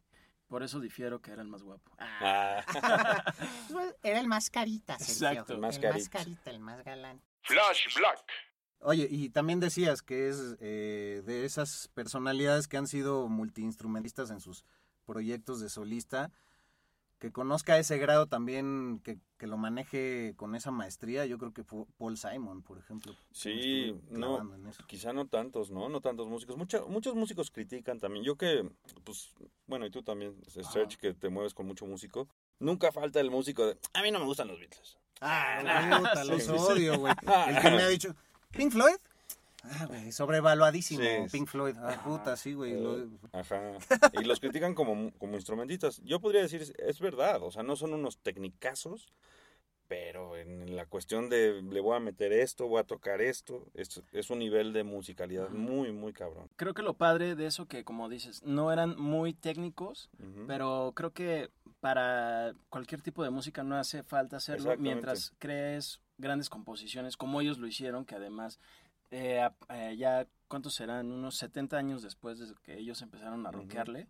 Por 0.51 0.65
eso 0.65 0.81
difiero 0.81 1.23
que 1.23 1.31
era 1.31 1.43
el 1.43 1.49
más 1.49 1.63
guapo. 1.63 1.93
Ah, 1.99 2.61
Pues, 3.73 3.95
Era 4.03 4.19
el 4.19 4.27
más 4.27 4.51
carita, 4.51 4.99
Sergio. 4.99 5.29
Exacto. 5.31 5.53
El 5.55 5.61
más 5.61 5.77
El 5.77 5.83
más 5.85 5.93
carita. 5.93 6.11
carita, 6.19 6.51
el 6.51 6.59
más 6.59 6.85
galán. 6.85 7.23
Flash 7.43 7.95
Black. 7.97 8.25
Oye, 8.81 9.07
y 9.09 9.29
también 9.31 9.61
decías 9.61 10.03
que 10.03 10.29
es 10.29 10.57
eh, 10.59 11.23
de 11.25 11.45
esas 11.45 11.87
personalidades 11.95 12.67
que 12.67 12.79
han 12.79 12.89
sido 12.89 13.29
multiinstrumentistas 13.29 14.31
en 14.33 14.41
sus 14.41 14.65
proyectos 15.05 15.61
de 15.61 15.69
solista, 15.69 16.33
que 17.21 17.31
conozca 17.31 17.79
ese 17.79 17.99
grado 17.99 18.27
también, 18.27 19.01
que, 19.05 19.19
que 19.37 19.47
lo 19.47 19.59
maneje 19.59 20.33
con 20.37 20.55
esa 20.55 20.71
maestría, 20.71 21.27
yo 21.27 21.37
creo 21.39 21.53
que 21.53 21.63
fue 21.63 21.85
Paul 21.99 22.17
Simon, 22.17 22.63
por 22.63 22.79
ejemplo. 22.79 23.13
me 23.13 23.19
Sí, 23.31 23.95
no, 24.09 24.51
quizá 24.87 25.13
no 25.13 25.27
tantos, 25.29 25.71
¿no? 25.71 25.89
No 25.91 26.01
tantos 26.01 26.27
músicos. 26.29 26.57
Mucha- 26.57 26.85
muchos 26.87 27.15
músicos 27.15 27.51
critican 27.51 28.01
también. 28.01 28.25
Yo 28.25 28.37
que, 28.37 28.69
pues, 29.05 29.33
bueno, 29.67 29.85
y 29.87 29.91
tú 29.91 30.03
también, 30.03 30.35
Serge, 30.49 30.97
que 30.97 31.13
te 31.15 31.29
mueves 31.29 31.53
con 31.53 31.67
mucho 31.67 31.85
músico. 31.87 32.27
Nunca 32.59 32.91
falta 32.91 33.21
el 33.21 33.31
músico 33.31 33.67
de, 33.67 33.79
a 33.93 34.03
mí 34.03 34.11
no 34.11 34.19
me 34.19 34.25
gustan 34.25 34.49
los 34.49 34.59
Beatles. 34.59 34.97
Ah, 35.21 35.61
puta, 36.01 36.25
los 36.25 36.43
Sí, 36.43 36.49
sí, 36.51 36.59
sí. 36.59 36.73
odio, 36.73 36.99
güey. 36.99 37.13
El 37.49 37.61
que 37.61 37.71
me 37.71 37.83
ha 37.83 37.89
dicho, 37.89 38.15
¿Pink 38.51 38.73
Floyd? 38.73 38.97
Ah, 39.63 39.87
güey, 39.87 40.11
sobrevaluadísimo, 40.13 41.03
Sí. 41.03 41.31
Pink 41.33 41.49
Floyd. 41.49 41.77
Ah, 41.79 42.01
puta, 42.05 42.37
sí, 42.37 42.55
güey. 42.55 42.81
lo- 42.81 43.09
Ajá. 43.33 43.73
Y 44.21 44.25
los 44.25 44.41
critican 44.41 44.75
como, 44.75 45.11
como 45.19 45.35
instrumentistas. 45.37 46.01
Yo 46.05 46.21
podría 46.21 46.43
decir, 46.43 46.63
es- 46.79 47.01
verdad, 47.01 47.43
o 47.43 47.51
sea, 47.51 47.63
no 47.63 47.77
son 47.77 47.93
unos 47.95 48.19
tecnicazos, 48.19 49.07
pero 49.89 50.37
en 50.37 50.77
la 50.77 50.87
cuestión 50.87 51.29
de 51.29 51.63
le 51.63 51.81
voy 51.81 51.97
a 51.97 52.01
meter 52.01 52.33
esto, 52.33 52.69
voy 52.69 52.79
a 52.81 52.85
tocar 52.85 53.21
esto, 53.21 53.67
es, 53.75 54.01
es 54.13 54.31
un 54.31 54.39
nivel 54.39 54.73
de 54.73 54.85
musicalidad 54.85 55.51
muy, 55.51 55.91
muy 55.93 56.13
cabrón. 56.13 56.49
Creo 56.57 56.75
que 56.75 56.83
lo 56.83 56.95
padre 56.95 57.35
de 57.35 57.47
eso 57.47 57.67
que, 57.67 57.83
como 57.85 58.09
dices, 58.09 58.43
no 58.45 58.73
eran 58.73 58.97
muy 58.99 59.35
técnicos, 59.35 60.09
pero 60.47 60.93
creo 60.95 61.13
que 61.13 61.51
para 61.81 62.55
cualquier 62.69 63.03
tipo 63.03 63.25
de 63.25 63.31
música 63.31 63.65
no 63.65 63.75
hace 63.77 64.03
falta 64.05 64.37
hacerlo 64.37 64.77
mientras 64.79 65.33
crees 65.39 66.01
grandes 66.19 66.49
composiciones 66.51 67.17
como 67.17 67.41
ellos 67.41 67.59
lo 67.59 67.67
hicieron, 67.67 68.05
que 68.05 68.15
además 68.15 68.61
eh, 69.11 69.49
eh, 69.69 69.97
ya, 69.97 70.27
¿cuántos 70.49 70.75
serán? 70.75 71.11
Unos 71.13 71.37
70 71.37 71.77
años 71.77 72.03
después 72.03 72.39
de 72.39 72.55
que 72.63 72.79
ellos 72.79 73.03
empezaron 73.03 73.47
a 73.47 73.51
Ujú. 73.51 73.61
rockearle, 73.61 74.09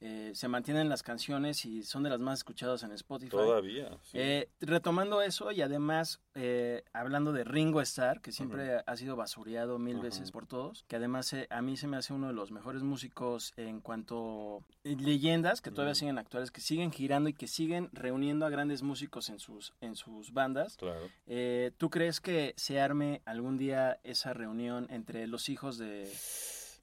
eh, 0.00 0.32
se 0.34 0.48
mantienen 0.48 0.88
las 0.88 1.02
canciones 1.02 1.64
y 1.64 1.82
son 1.82 2.02
de 2.02 2.10
las 2.10 2.20
más 2.20 2.40
escuchadas 2.40 2.82
en 2.82 2.92
Spotify. 2.92 3.30
Todavía. 3.30 3.98
sí. 4.02 4.18
Eh, 4.18 4.48
retomando 4.60 5.22
eso 5.22 5.52
y 5.52 5.62
además 5.62 6.20
eh, 6.34 6.84
hablando 6.92 7.32
de 7.32 7.44
Ringo 7.44 7.80
Starr, 7.80 8.20
que 8.20 8.30
siempre 8.30 8.82
ha 8.86 8.96
sido 8.96 9.16
basureado 9.16 9.78
mil 9.78 9.98
veces 9.98 10.30
por 10.30 10.46
todos, 10.46 10.84
que 10.86 10.96
además 10.96 11.32
eh, 11.32 11.46
a 11.50 11.60
mí 11.60 11.76
se 11.76 11.88
me 11.88 11.96
hace 11.96 12.12
uno 12.12 12.28
de 12.28 12.32
los 12.32 12.52
mejores 12.52 12.82
músicos 12.82 13.52
en 13.56 13.80
cuanto 13.80 14.62
eh, 14.84 14.96
leyendas 14.96 15.60
que 15.60 15.70
todavía 15.70 15.94
siguen 15.94 16.18
actuales, 16.18 16.50
que 16.50 16.60
siguen 16.60 16.92
girando 16.92 17.28
y 17.28 17.34
que 17.34 17.48
siguen 17.48 17.90
reuniendo 17.92 18.46
a 18.46 18.50
grandes 18.50 18.82
músicos 18.82 19.28
en 19.28 19.40
sus, 19.40 19.72
en 19.80 19.96
sus 19.96 20.32
bandas. 20.32 20.76
Claro. 20.76 21.08
Eh, 21.26 21.72
¿Tú 21.78 21.90
crees 21.90 22.20
que 22.20 22.54
se 22.56 22.80
arme 22.80 23.22
algún 23.24 23.58
día 23.58 23.98
esa 24.04 24.32
reunión 24.32 24.86
entre 24.90 25.26
los 25.26 25.48
hijos 25.48 25.78
de, 25.78 26.08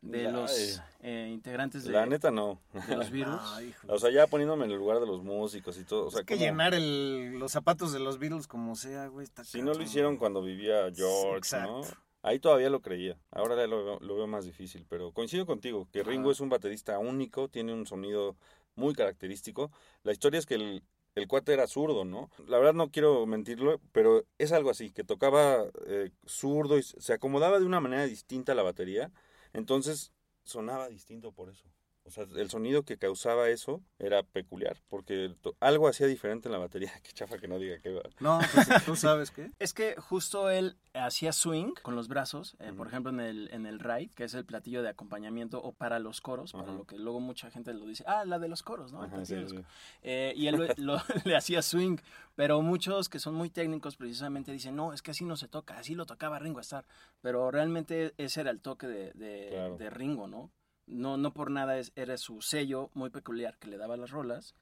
de 0.02 0.32
los 0.32 0.52
eh, 0.52 0.82
eh, 1.02 1.30
integrantes 1.32 1.84
de, 1.84 1.92
La 1.92 2.06
neta 2.06 2.32
no. 2.32 2.60
de 2.88 2.96
los 2.96 3.10
Beatles? 3.12 3.40
Ay. 3.54 3.74
O 3.88 4.00
sea, 4.00 4.10
ya 4.12 4.28
poniéndome 4.28 4.66
en 4.66 4.72
el 4.72 4.78
lugar 4.78 5.00
de 5.00 5.06
los 5.08 5.24
músicos 5.24 5.78
y 5.78 5.84
todo. 5.84 6.08
O 6.08 6.12
sea, 6.12 6.22
es 6.22 6.26
que 6.26 6.38
llenar 6.38 6.74
el- 6.74 7.34
los 7.40 7.52
zapatos 7.52 7.92
de 7.92 8.00
los 8.00 8.20
Beatles 8.20 8.48
como 8.48 8.76
sea, 8.76 9.08
güey, 9.08 9.24
está 9.26 9.44
Si 9.44 9.62
no 9.62 9.74
lo 9.74 9.82
hicieron 9.84 10.18
cuando 10.18 10.42
vivía 10.42 10.92
George, 10.94 11.38
Exacto. 11.38 11.82
¿no? 11.82 12.08
Ahí 12.24 12.40
todavía 12.40 12.70
lo 12.70 12.82
creía. 12.82 13.18
Ahora 13.32 13.56
lo, 13.68 13.84
veo- 13.86 14.00
lo 14.02 14.16
veo 14.16 14.28
más 14.28 14.44
difícil. 14.46 14.86
Pero 14.90 15.12
coincido 15.12 15.46
contigo, 15.46 15.88
que 15.92 16.04
Ringo 16.04 16.32
es 16.32 16.40
un 16.40 16.50
baterista 16.50 17.00
único, 17.00 17.48
tiene 17.48 17.74
un 17.74 17.86
sonido 17.86 18.36
muy 18.76 18.94
característico. 18.94 19.72
La 20.04 20.12
historia 20.12 20.38
es 20.40 20.46
que 20.46 20.56
el, 20.56 20.84
el 21.16 21.28
cuate 21.28 21.54
era 21.54 21.68
zurdo, 21.68 22.06
¿no? 22.06 22.30
La 22.48 22.58
verdad 22.58 22.74
no 22.74 22.92
quiero 22.92 23.26
mentirlo, 23.26 23.80
pero 23.94 24.26
es 24.40 24.52
algo 24.52 24.70
así, 24.70 24.92
que 24.92 25.04
tocaba 25.04 25.64
eh, 25.86 26.12
zurdo 26.26 26.78
y 26.78 26.84
se 26.84 27.14
acomodaba 27.14 27.60
de 27.60 27.66
una 27.66 27.80
manera 27.80 28.06
distinta 28.06 28.52
a 28.52 28.56
la 28.56 28.64
batería. 28.64 29.12
Entonces 29.58 30.14
sonaba 30.44 30.88
distinto 30.88 31.32
por 31.32 31.50
eso. 31.50 31.68
O 32.08 32.12
sea, 32.12 32.24
el 32.38 32.50
sonido 32.50 32.84
que 32.84 32.98
causaba 32.98 33.50
eso 33.50 33.82
era 34.00 34.24
peculiar, 34.24 34.78
porque 34.88 35.36
algo 35.60 35.90
hacía 35.90 36.08
diferente 36.08 36.48
en 36.48 36.54
la 36.54 36.58
batería. 36.58 36.90
Qué 37.04 37.12
chafa 37.12 37.38
que 37.38 37.50
no 37.50 37.60
diga 37.60 37.80
que... 37.80 38.02
No, 38.22 38.40
pues 38.54 38.86
tú 38.86 38.96
sabes 38.96 39.30
qué. 39.32 39.52
Es 39.60 39.74
que 39.74 39.96
justo 39.98 40.50
él 40.50 40.78
hacía 40.94 41.34
swing 41.34 41.74
con 41.84 41.96
los 41.96 42.08
brazos, 42.08 42.56
eh, 42.60 42.72
por 42.72 42.88
ejemplo 42.88 43.12
en 43.12 43.20
el, 43.20 43.50
en 43.52 43.66
el 43.66 43.80
ride, 43.80 44.10
que 44.16 44.24
es 44.24 44.34
el 44.34 44.46
platillo 44.46 44.82
de 44.82 44.90
acompañamiento 44.90 45.62
o 45.62 45.74
para 45.74 46.00
los 46.00 46.22
coros, 46.22 46.54
para 46.54 46.72
lo 46.72 46.86
que 46.86 46.98
luego 46.98 47.20
mucha 47.20 47.52
gente 47.52 47.74
lo 47.74 47.86
dice, 47.86 48.04
ah, 48.08 48.24
la 48.26 48.40
de 48.40 48.48
los 48.48 48.64
coros, 48.64 48.92
¿no? 48.94 49.00
El 49.02 49.08
Ajá, 49.08 49.18
platillo 49.18 49.48
sí, 49.48 49.54
de 49.54 49.60
los 49.60 49.66
sí. 49.66 49.72
Eh, 50.04 50.34
y 50.36 50.48
él 50.48 50.56
lo- 50.56 50.96
lo- 50.96 51.02
le 51.26 51.36
hacía 51.36 51.62
swing, 51.62 51.98
pero 52.36 52.62
muchos 52.62 53.10
que 53.10 53.20
son 53.20 53.36
muy 53.36 53.50
técnicos 53.50 53.98
precisamente 53.98 54.52
dicen, 54.54 54.76
no, 54.78 54.94
es 54.94 55.02
que 55.02 55.12
así 55.12 55.26
no 55.26 55.36
se 55.36 55.48
toca, 55.50 55.78
así 55.78 55.94
lo 55.94 56.06
tocaba 56.06 56.40
Ringo 56.40 56.62
Starr, 56.62 56.86
pero 57.22 57.52
realmente 57.52 58.14
ese 58.18 58.42
era 58.42 58.50
el 58.52 58.62
toque 58.62 58.88
de, 58.88 59.12
de- 59.14 59.50
Claro. 59.52 59.78
de 59.78 59.90
Ringo, 59.90 60.28
¿no? 60.28 60.50
No, 60.88 61.18
no 61.18 61.34
por 61.34 61.52
nada 61.52 61.78
es, 61.78 61.92
era 61.96 62.18
su 62.18 62.42
sello 62.42 62.90
muy 62.94 63.10
peculiar 63.10 63.58
que 63.58 63.68
le 63.68 63.78
daba 63.78 63.98
las 63.98 64.10
rolas. 64.12 64.56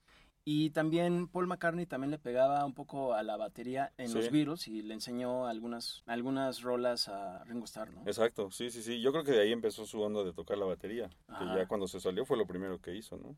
Y 0.47 0.69
también 0.71 1.27
Paul 1.27 1.47
McCartney 1.47 1.87
también 1.87 2.11
le 2.11 2.19
pegaba 2.19 2.63
un 2.65 2.73
poco 2.75 3.15
a 3.15 3.23
la 3.23 3.35
batería 3.35 3.93
en 3.97 4.13
los 4.13 4.25
Sí. 4.25 4.29
Beatles 4.31 4.67
y 4.67 4.83
le 4.83 4.93
enseñó 4.93 5.47
algunas, 5.47 6.03
algunas 6.05 6.61
rolas 6.61 7.07
a 7.07 7.43
Ringo 7.45 7.65
Starr, 7.65 7.91
¿no? 7.93 8.01
Exacto, 8.05 8.51
sí, 8.51 8.69
sí, 8.69 8.83
sí. 8.83 9.01
Yo 9.01 9.11
creo 9.11 9.23
que 9.23 9.31
de 9.31 9.41
ahí 9.41 9.51
empezó 9.51 9.87
su 9.87 9.99
onda 10.01 10.23
de 10.23 10.33
tocar 10.33 10.57
la 10.59 10.65
batería. 10.65 11.09
Que 11.27 11.33
Ajá. 11.33 11.57
ya 11.57 11.67
cuando 11.67 11.87
se 11.87 11.99
salió 11.99 12.25
fue 12.25 12.37
lo 12.37 12.45
primero 12.45 12.79
que 12.79 12.93
hizo, 12.95 13.17
¿no? 13.17 13.35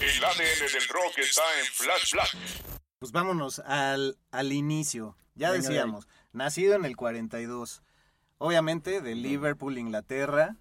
El 0.00 0.24
ADN 0.24 0.72
del 0.72 0.88
rock 0.88 1.18
está 1.18 1.42
en 1.60 1.66
Flash 1.66 2.12
Black. 2.12 2.36
Pues 2.98 3.12
vámonos 3.12 3.58
al, 3.60 4.16
al 4.30 4.52
inicio. 4.52 5.16
Ya 5.34 5.50
Venga 5.50 5.62
de 5.62 5.68
decíamos, 5.74 6.08
nacido 6.32 6.74
en 6.76 6.84
el 6.86 6.96
42. 6.96 7.82
Obviamente 8.38 9.02
de 9.02 9.14
Liverpool, 9.14 9.76
Inglaterra, 9.76 10.56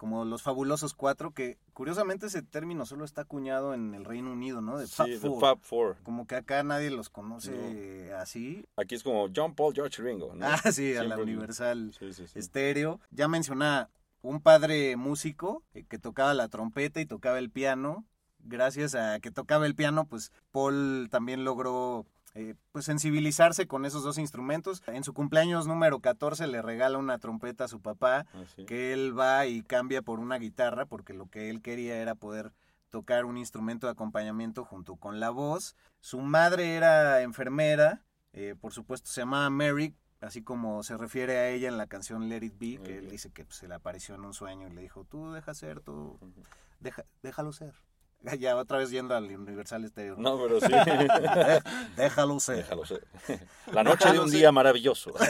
como 0.00 0.24
los 0.24 0.40
fabulosos 0.40 0.94
cuatro, 0.94 1.32
que 1.34 1.58
curiosamente 1.74 2.24
ese 2.24 2.40
término 2.40 2.86
solo 2.86 3.04
está 3.04 3.20
acuñado 3.20 3.74
en 3.74 3.94
el 3.94 4.06
Reino 4.06 4.32
Unido, 4.32 4.62
¿no? 4.62 4.78
De 4.78 4.86
Fab 4.86 5.08
sí, 5.08 5.18
Four. 5.18 5.40
Fab 5.42 5.58
Four. 5.60 5.96
Como 6.02 6.26
que 6.26 6.36
acá 6.36 6.62
nadie 6.62 6.88
los 6.90 7.10
conoce 7.10 8.10
así. 8.14 8.64
Aquí 8.76 8.94
es 8.94 9.02
como 9.02 9.28
John 9.36 9.54
Paul, 9.54 9.74
George 9.74 10.02
Ringo, 10.02 10.34
¿no? 10.34 10.46
Ah, 10.46 10.72
sí, 10.72 10.96
a 10.96 11.04
la 11.04 11.18
Universal 11.18 11.92
Sí, 11.98 12.14
sí, 12.14 12.26
sí. 12.26 12.38
Estéreo. 12.38 12.98
Ya 13.10 13.28
mencionaba 13.28 13.90
un 14.22 14.40
padre 14.40 14.96
músico 14.96 15.64
eh, 15.74 15.84
que 15.86 15.98
tocaba 15.98 16.32
la 16.32 16.48
trompeta 16.48 17.02
y 17.02 17.04
tocaba 17.04 17.38
el 17.38 17.50
piano. 17.50 18.06
Gracias 18.38 18.94
a 18.94 19.20
que 19.20 19.30
tocaba 19.30 19.66
el 19.66 19.74
piano, 19.74 20.06
pues 20.06 20.32
Paul 20.50 21.08
también 21.10 21.44
logró 21.44 22.06
eh, 22.34 22.54
pues 22.72 22.84
sensibilizarse 22.84 23.66
con 23.66 23.84
esos 23.84 24.02
dos 24.04 24.18
instrumentos. 24.18 24.82
En 24.86 25.04
su 25.04 25.12
cumpleaños 25.14 25.66
número 25.66 26.00
14 26.00 26.46
le 26.46 26.62
regala 26.62 26.98
una 26.98 27.18
trompeta 27.18 27.64
a 27.64 27.68
su 27.68 27.80
papá, 27.80 28.26
Ah, 28.34 28.44
sí. 28.54 28.64
que 28.66 28.92
él 28.92 29.18
va 29.18 29.46
y 29.46 29.62
cambia 29.62 30.02
por 30.02 30.20
una 30.20 30.36
guitarra, 30.38 30.86
porque 30.86 31.12
lo 31.14 31.26
que 31.26 31.50
él 31.50 31.60
quería 31.62 31.96
era 31.98 32.14
poder 32.14 32.52
tocar 32.90 33.24
un 33.24 33.36
instrumento 33.36 33.86
de 33.86 33.92
acompañamiento 33.92 34.64
junto 34.64 34.96
con 34.96 35.20
la 35.20 35.30
voz. 35.30 35.76
Su 36.00 36.20
madre 36.20 36.74
era 36.74 37.22
enfermera, 37.22 38.02
eh, 38.32 38.54
por 38.60 38.72
supuesto 38.72 39.10
se 39.10 39.20
llamaba 39.22 39.48
Mary, 39.50 39.94
así 40.20 40.42
como 40.42 40.82
se 40.82 40.96
refiere 40.96 41.38
a 41.38 41.48
ella 41.48 41.68
en 41.68 41.78
la 41.78 41.86
canción 41.86 42.28
Let 42.28 42.44
It 42.44 42.58
Be, 42.58 42.78
que 42.82 42.98
él 42.98 43.08
dice 43.10 43.30
que 43.30 43.44
pues, 43.44 43.56
se 43.58 43.68
le 43.68 43.74
apareció 43.74 44.14
en 44.16 44.24
un 44.24 44.34
sueño 44.34 44.68
y 44.68 44.72
le 44.72 44.82
dijo, 44.82 45.04
tú 45.04 45.32
deja 45.32 45.54
ser, 45.54 45.80
tú 45.80 46.18
deja, 46.80 47.04
déjalo 47.22 47.52
ser. 47.52 47.74
Ya 48.38 48.56
otra 48.56 48.78
vez 48.78 48.90
yendo 48.90 49.14
al 49.16 49.24
Universal 49.24 49.86
Stereo. 49.88 50.16
¿no? 50.16 50.38
Pero 50.42 50.60
sí. 50.60 50.66
Dé- 50.68 51.62
déjalo 51.96 52.38
ser. 52.40 52.56
Déjalo 52.56 52.84
ser. 52.84 53.06
La 53.72 53.82
noche 53.82 54.12
de 54.12 54.18
un 54.20 54.28
ser. 54.30 54.38
día 54.40 54.52
maravilloso. 54.52 55.12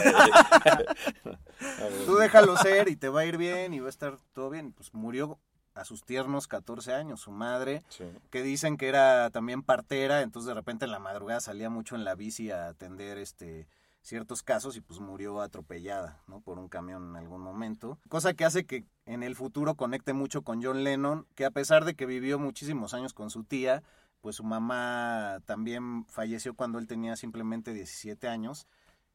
Tú 2.06 2.16
déjalo 2.16 2.56
ser 2.56 2.88
y 2.88 2.96
te 2.96 3.08
va 3.08 3.20
a 3.20 3.24
ir 3.24 3.36
bien 3.36 3.74
y 3.74 3.80
va 3.80 3.86
a 3.86 3.90
estar 3.90 4.18
todo 4.32 4.50
bien. 4.50 4.72
Pues 4.72 4.92
murió 4.94 5.38
a 5.74 5.84
sus 5.84 6.04
tiernos 6.04 6.48
14 6.48 6.92
años. 6.94 7.20
Su 7.20 7.30
madre, 7.30 7.82
Sí. 7.88 8.04
que 8.30 8.42
dicen 8.42 8.76
que 8.76 8.88
era 8.88 9.30
también 9.30 9.62
partera, 9.62 10.22
entonces 10.22 10.48
de 10.48 10.54
repente 10.54 10.84
en 10.84 10.90
la 10.90 10.98
madrugada 10.98 11.40
salía 11.40 11.70
mucho 11.70 11.94
en 11.94 12.04
la 12.04 12.14
bici 12.14 12.50
a 12.50 12.68
atender 12.68 13.18
este 13.18 13.68
ciertos 14.02 14.42
casos 14.42 14.76
y 14.76 14.80
pues 14.80 15.00
murió 15.00 15.40
atropellada, 15.40 16.22
¿no? 16.26 16.40
Por 16.40 16.58
un 16.58 16.68
camión 16.68 17.10
en 17.10 17.16
algún 17.16 17.42
momento. 17.42 17.98
Cosa 18.08 18.34
que 18.34 18.44
hace 18.44 18.64
que 18.64 18.84
en 19.06 19.22
el 19.22 19.36
futuro 19.36 19.74
conecte 19.74 20.12
mucho 20.12 20.42
con 20.42 20.62
John 20.62 20.84
Lennon, 20.84 21.26
que 21.34 21.44
a 21.44 21.50
pesar 21.50 21.84
de 21.84 21.94
que 21.94 22.06
vivió 22.06 22.38
muchísimos 22.38 22.94
años 22.94 23.12
con 23.12 23.30
su 23.30 23.44
tía, 23.44 23.82
pues 24.20 24.36
su 24.36 24.44
mamá 24.44 25.40
también 25.46 26.04
falleció 26.06 26.54
cuando 26.54 26.78
él 26.78 26.86
tenía 26.86 27.16
simplemente 27.16 27.72
17 27.72 28.28
años, 28.28 28.66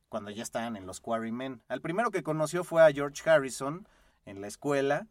cuando 0.09 0.31
ya 0.31 0.43
estaban 0.43 0.75
en 0.75 0.85
los 0.85 1.01
Quarrymen. 1.01 1.61
Al 1.67 1.81
primero 1.81 2.11
que 2.11 2.23
conoció 2.23 2.63
fue 2.63 2.83
a 2.83 2.91
George 2.91 3.27
Harrison 3.29 3.87
en 4.25 4.41
la 4.41 4.47
escuela, 4.47 5.07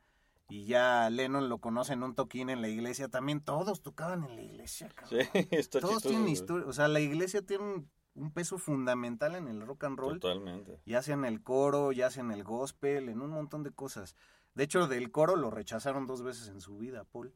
y 0.48 0.66
ya 0.66 1.08
Lennon 1.10 1.48
lo 1.48 1.58
conoce 1.58 1.94
en 1.94 2.02
un 2.02 2.14
toquín 2.14 2.50
en 2.50 2.60
la 2.60 2.68
iglesia. 2.68 3.08
También 3.08 3.40
todos 3.40 3.80
tocaban 3.80 4.24
en 4.24 4.36
la 4.36 4.42
iglesia, 4.42 4.88
cabrón. 4.94 5.20
Sí, 5.32 5.38
está 5.50 5.80
Todos 5.80 5.94
chistoso, 5.94 6.08
tienen 6.10 6.28
historia. 6.28 6.66
O 6.66 6.72
sea, 6.72 6.88
la 6.88 7.00
iglesia 7.00 7.40
tiene 7.42 7.64
un, 7.64 7.90
un 8.14 8.30
peso 8.30 8.58
fundamental 8.58 9.34
en 9.34 9.48
el 9.48 9.60
rock 9.66 9.84
and 9.84 9.98
roll. 9.98 10.20
Totalmente. 10.20 10.80
Ya 10.86 11.02
sea 11.02 11.14
en 11.14 11.24
el 11.24 11.42
coro, 11.42 11.92
ya 11.92 12.10
sea 12.10 12.22
en 12.22 12.30
el 12.30 12.44
gospel, 12.44 13.08
en 13.08 13.20
un 13.20 13.30
montón 13.30 13.62
de 13.62 13.70
cosas. 13.70 14.14
De 14.54 14.64
hecho, 14.64 14.86
del 14.86 15.10
coro 15.10 15.36
lo 15.36 15.50
rechazaron 15.50 16.06
dos 16.06 16.22
veces 16.22 16.48
en 16.48 16.60
su 16.60 16.78
vida, 16.78 17.04
Paul. 17.04 17.32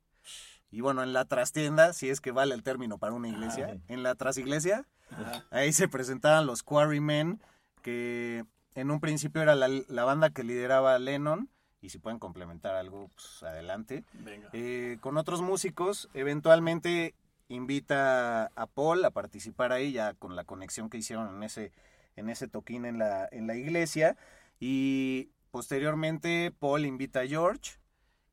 Y 0.70 0.80
bueno, 0.82 1.02
en 1.02 1.12
la 1.12 1.24
trastienda, 1.24 1.92
si 1.92 2.10
es 2.10 2.20
que 2.20 2.30
vale 2.30 2.54
el 2.54 2.62
término 2.62 2.98
para 2.98 3.14
una 3.14 3.28
iglesia, 3.28 3.66
Ajá. 3.66 3.76
en 3.88 4.02
la 4.02 4.14
trasiglesia, 4.14 4.86
Ajá. 5.10 5.44
ahí 5.50 5.72
se 5.72 5.88
presentaban 5.88 6.46
los 6.46 6.62
Quarrymen, 6.62 7.40
que 7.82 8.44
en 8.74 8.90
un 8.90 9.00
principio 9.00 9.42
era 9.42 9.54
la, 9.56 9.68
la 9.68 10.04
banda 10.04 10.30
que 10.30 10.44
lideraba 10.44 10.94
a 10.94 10.98
Lennon, 10.98 11.48
y 11.80 11.88
si 11.90 11.98
pueden 11.98 12.18
complementar 12.18 12.74
algo, 12.74 13.08
pues 13.14 13.42
adelante. 13.42 14.04
Venga. 14.12 14.50
Eh, 14.52 14.98
con 15.00 15.16
otros 15.16 15.42
músicos, 15.42 16.08
eventualmente 16.12 17.14
invita 17.48 18.46
a 18.46 18.66
Paul 18.66 19.04
a 19.04 19.10
participar 19.10 19.72
ahí, 19.72 19.92
ya 19.92 20.14
con 20.14 20.36
la 20.36 20.44
conexión 20.44 20.88
que 20.90 20.98
hicieron 20.98 21.34
en 21.36 21.42
ese, 21.42 21.72
en 22.16 22.28
ese 22.30 22.48
toquín 22.48 22.84
en 22.84 22.98
la, 22.98 23.28
en 23.30 23.46
la 23.46 23.54
iglesia. 23.56 24.16
Y 24.60 25.30
posteriormente 25.50 26.52
Paul 26.58 26.84
invita 26.86 27.20
a 27.20 27.26
George. 27.26 27.78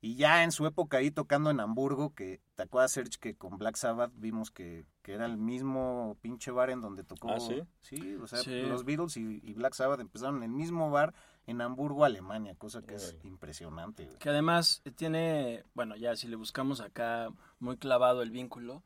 Y 0.02 0.14
ya 0.16 0.44
en 0.44 0.52
su 0.52 0.66
época 0.66 0.98
ahí 0.98 1.10
tocando 1.10 1.50
en 1.50 1.58
Hamburgo, 1.58 2.14
que 2.14 2.40
te 2.54 2.62
acuerdas, 2.62 2.92
Serge, 2.92 3.18
que 3.18 3.34
con 3.34 3.58
Black 3.58 3.74
Sabbath 3.76 4.12
vimos 4.14 4.50
que, 4.52 4.84
que 5.02 5.14
era 5.14 5.26
el 5.26 5.36
mismo 5.36 6.16
pinche 6.20 6.50
bar 6.52 6.70
en 6.70 6.80
donde 6.80 7.02
tocó. 7.02 7.30
¿Ah, 7.30 7.40
sí? 7.40 7.62
Sí, 7.80 8.14
o 8.14 8.26
sea, 8.28 8.38
Sí. 8.40 8.62
los 8.62 8.84
Beatles 8.84 9.16
y, 9.16 9.40
y 9.42 9.54
Black 9.54 9.72
Sabbath 9.74 9.98
empezaron 10.00 10.36
en 10.36 10.42
el 10.44 10.50
mismo 10.50 10.90
bar 10.90 11.14
en 11.46 11.60
Hamburgo, 11.60 12.04
Alemania, 12.04 12.54
cosa 12.56 12.82
que 12.82 12.94
es 12.94 13.16
impresionante. 13.24 14.04
güey. 14.04 14.18
Que 14.18 14.28
además 14.28 14.82
tiene, 14.96 15.64
bueno, 15.74 15.96
ya 15.96 16.14
si 16.14 16.28
le 16.28 16.36
buscamos 16.36 16.80
acá 16.80 17.30
muy 17.58 17.76
clavado 17.76 18.22
el 18.22 18.30
vínculo, 18.30 18.84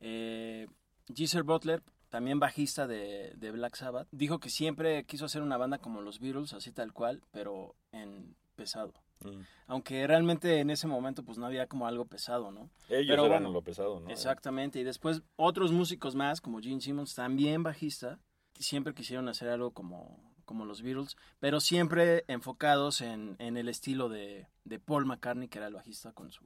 eh, 0.00 0.66
Geezer 1.14 1.42
Butler, 1.42 1.82
también 2.08 2.40
bajista 2.40 2.86
de, 2.86 3.32
de 3.36 3.50
Black 3.52 3.76
Sabbath, 3.76 4.08
dijo 4.10 4.40
que 4.40 4.50
siempre 4.50 5.04
quiso 5.04 5.24
hacer 5.24 5.42
una 5.42 5.56
banda 5.56 5.78
como 5.78 6.00
los 6.00 6.18
Beatles, 6.18 6.52
así 6.52 6.72
tal 6.72 6.92
cual, 6.92 7.22
pero 7.30 7.76
en 7.92 8.34
pesado. 8.56 8.92
Mm. 9.20 9.42
Aunque 9.66 10.06
realmente 10.06 10.60
en 10.60 10.70
ese 10.70 10.86
momento 10.86 11.22
pues 11.22 11.38
no 11.38 11.46
había 11.46 11.66
como 11.66 11.86
algo 11.86 12.06
pesado, 12.06 12.50
¿no? 12.50 12.70
Ellos 12.88 13.06
Pero 13.08 13.26
eran 13.26 13.42
bueno, 13.42 13.52
lo 13.52 13.62
pesado, 13.62 14.00
¿no? 14.00 14.10
Exactamente, 14.10 14.80
y 14.80 14.84
después 14.84 15.22
otros 15.36 15.72
músicos 15.72 16.14
más, 16.14 16.40
como 16.40 16.60
Gene 16.60 16.80
Simmons, 16.80 17.14
también 17.14 17.62
bajista, 17.62 18.18
siempre 18.58 18.94
quisieron 18.94 19.28
hacer 19.28 19.48
algo 19.48 19.72
como, 19.72 20.34
como 20.44 20.64
los 20.64 20.82
Beatles, 20.82 21.16
pero 21.38 21.60
siempre 21.60 22.24
enfocados 22.28 23.00
en, 23.00 23.36
en 23.38 23.56
el 23.56 23.68
estilo 23.68 24.08
de, 24.08 24.48
de 24.64 24.78
Paul 24.78 25.06
McCartney, 25.06 25.48
que 25.48 25.58
era 25.58 25.68
el 25.68 25.74
bajista 25.74 26.12
con 26.12 26.32
su 26.32 26.44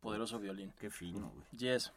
poderoso 0.00 0.38
violín. 0.38 0.72
Qué 0.78 0.90
fino, 0.90 1.30
güey. 1.30 1.46
Yes. 1.52 1.92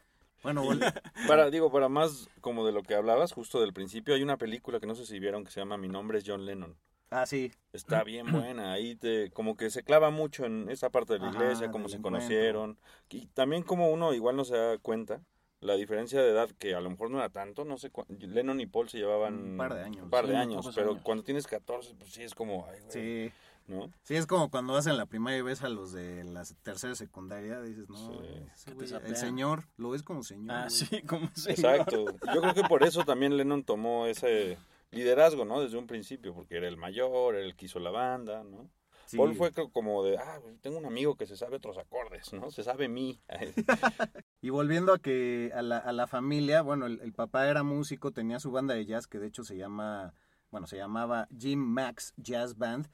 Bueno, 0.54 0.62
Para, 1.26 1.50
digo, 1.50 1.70
para 1.70 1.88
más 1.88 2.28
como 2.40 2.64
de 2.66 2.72
lo 2.72 2.82
que 2.82 2.94
hablabas 2.94 3.32
justo 3.32 3.60
del 3.60 3.72
principio, 3.72 4.14
hay 4.14 4.22
una 4.22 4.36
película 4.36 4.80
que 4.80 4.86
no 4.86 4.94
sé 4.94 5.04
si 5.06 5.18
vieron 5.18 5.44
que 5.44 5.50
se 5.50 5.60
llama 5.60 5.76
Mi 5.76 5.88
nombre 5.88 6.18
es 6.18 6.24
John 6.26 6.44
Lennon. 6.46 6.76
ah, 7.10 7.26
sí, 7.26 7.52
Está 7.72 8.02
bien 8.04 8.30
buena, 8.32 8.72
ahí 8.72 8.96
te, 8.96 9.30
como 9.32 9.56
que 9.56 9.70
se 9.70 9.82
clava 9.82 10.10
mucho 10.10 10.44
en 10.46 10.68
esa 10.70 10.90
parte 10.90 11.14
de 11.14 11.18
la 11.20 11.26
Ajá, 11.28 11.38
iglesia, 11.42 11.70
cómo 11.70 11.88
se 11.88 11.96
encuentro. 11.96 12.10
conocieron, 12.10 12.78
y 13.10 13.26
también 13.28 13.62
como 13.62 13.90
uno 13.90 14.14
igual 14.14 14.36
no 14.36 14.44
se 14.44 14.56
da 14.56 14.78
cuenta, 14.78 15.20
la 15.60 15.74
diferencia 15.74 16.22
de 16.22 16.30
edad, 16.30 16.50
que 16.58 16.74
a 16.74 16.80
lo 16.80 16.90
mejor 16.90 17.10
no 17.10 17.18
era 17.18 17.28
tanto, 17.30 17.64
no 17.64 17.76
sé, 17.78 17.90
Lennon 18.20 18.60
y 18.60 18.66
Paul 18.66 18.88
se 18.88 18.98
llevaban 18.98 19.34
Un 19.52 19.56
par 19.56 19.74
de 19.74 19.82
años. 19.82 20.04
un 20.04 20.10
par 20.10 20.26
de 20.26 20.34
Sí, 20.34 20.40
años, 20.42 20.70
pero 20.74 20.90
años. 20.90 21.02
cuando 21.02 21.24
tienes 21.24 21.46
14, 21.46 21.94
pues 21.94 22.12
sí 22.12 22.22
es 22.22 22.34
como, 22.34 22.66
ay, 22.66 22.80
güey, 22.80 22.92
sí. 22.92 23.32
¿No? 23.68 23.90
Sí, 24.02 24.14
es 24.16 24.26
como 24.26 24.50
cuando 24.50 24.72
vas 24.74 24.86
en 24.86 24.96
la 24.96 25.06
primaria 25.06 25.38
y 25.38 25.42
ves 25.42 25.62
a 25.62 25.68
los 25.68 25.92
de 25.92 26.24
la 26.24 26.44
tercera 26.62 26.94
secundaria, 26.94 27.60
dices, 27.62 27.88
no, 27.88 27.96
Sí. 27.96 28.18
ese 28.54 28.72
güey, 28.74 28.88
el 29.04 29.16
señor, 29.16 29.64
lo 29.76 29.90
ves 29.90 30.02
como 30.02 30.22
señor. 30.22 30.50
Ah, 30.56 30.60
güey. 30.62 30.70
sí, 30.70 31.02
como 31.02 31.30
se 31.34 31.50
Exacto. 31.52 32.04
Yo 32.34 32.40
creo 32.40 32.54
que 32.54 32.62
por 32.64 32.82
eso 32.84 33.04
también 33.04 33.36
Lennon 33.36 33.64
tomó 33.64 34.06
ese 34.06 34.58
liderazgo, 34.90 35.44
¿no? 35.44 35.60
Desde 35.60 35.76
un 35.78 35.86
principio, 35.86 36.34
porque 36.34 36.56
era 36.56 36.68
el 36.68 36.76
mayor, 36.76 37.34
era 37.34 37.44
el 37.44 37.56
que 37.56 37.66
hizo 37.66 37.78
la 37.80 37.90
banda, 37.90 38.44
¿no? 38.44 38.68
Sí. 39.06 39.16
Paul 39.18 39.36
fue 39.36 39.52
co- 39.52 39.70
como 39.70 40.02
de, 40.02 40.18
ah, 40.18 40.40
tengo 40.62 40.78
un 40.78 40.84
amigo 40.86 41.14
que 41.16 41.26
se 41.26 41.36
sabe 41.36 41.56
otros 41.58 41.78
acordes, 41.78 42.32
¿no? 42.32 42.50
Se 42.50 42.62
sabe 42.64 42.88
mí. 42.88 43.20
Y 44.42 44.50
volviendo 44.50 44.92
a 44.92 44.98
que 44.98 45.50
a 45.54 45.62
la, 45.62 45.78
a 45.78 45.92
la 45.92 46.06
familia, 46.06 46.62
bueno, 46.62 46.86
el, 46.86 47.00
el 47.00 47.12
papá 47.12 47.48
era 47.48 47.62
músico, 47.64 48.12
tenía 48.12 48.38
su 48.38 48.52
banda 48.52 48.74
de 48.74 48.84
jazz 48.86 49.06
que 49.08 49.18
de 49.18 49.26
hecho 49.26 49.42
se 49.44 49.56
llama, 49.56 50.14
bueno, 50.52 50.66
se 50.68 50.76
llamaba 50.76 51.26
Jim 51.36 51.58
Max 51.58 52.14
Jazz 52.16 52.56
Band, 52.56 52.88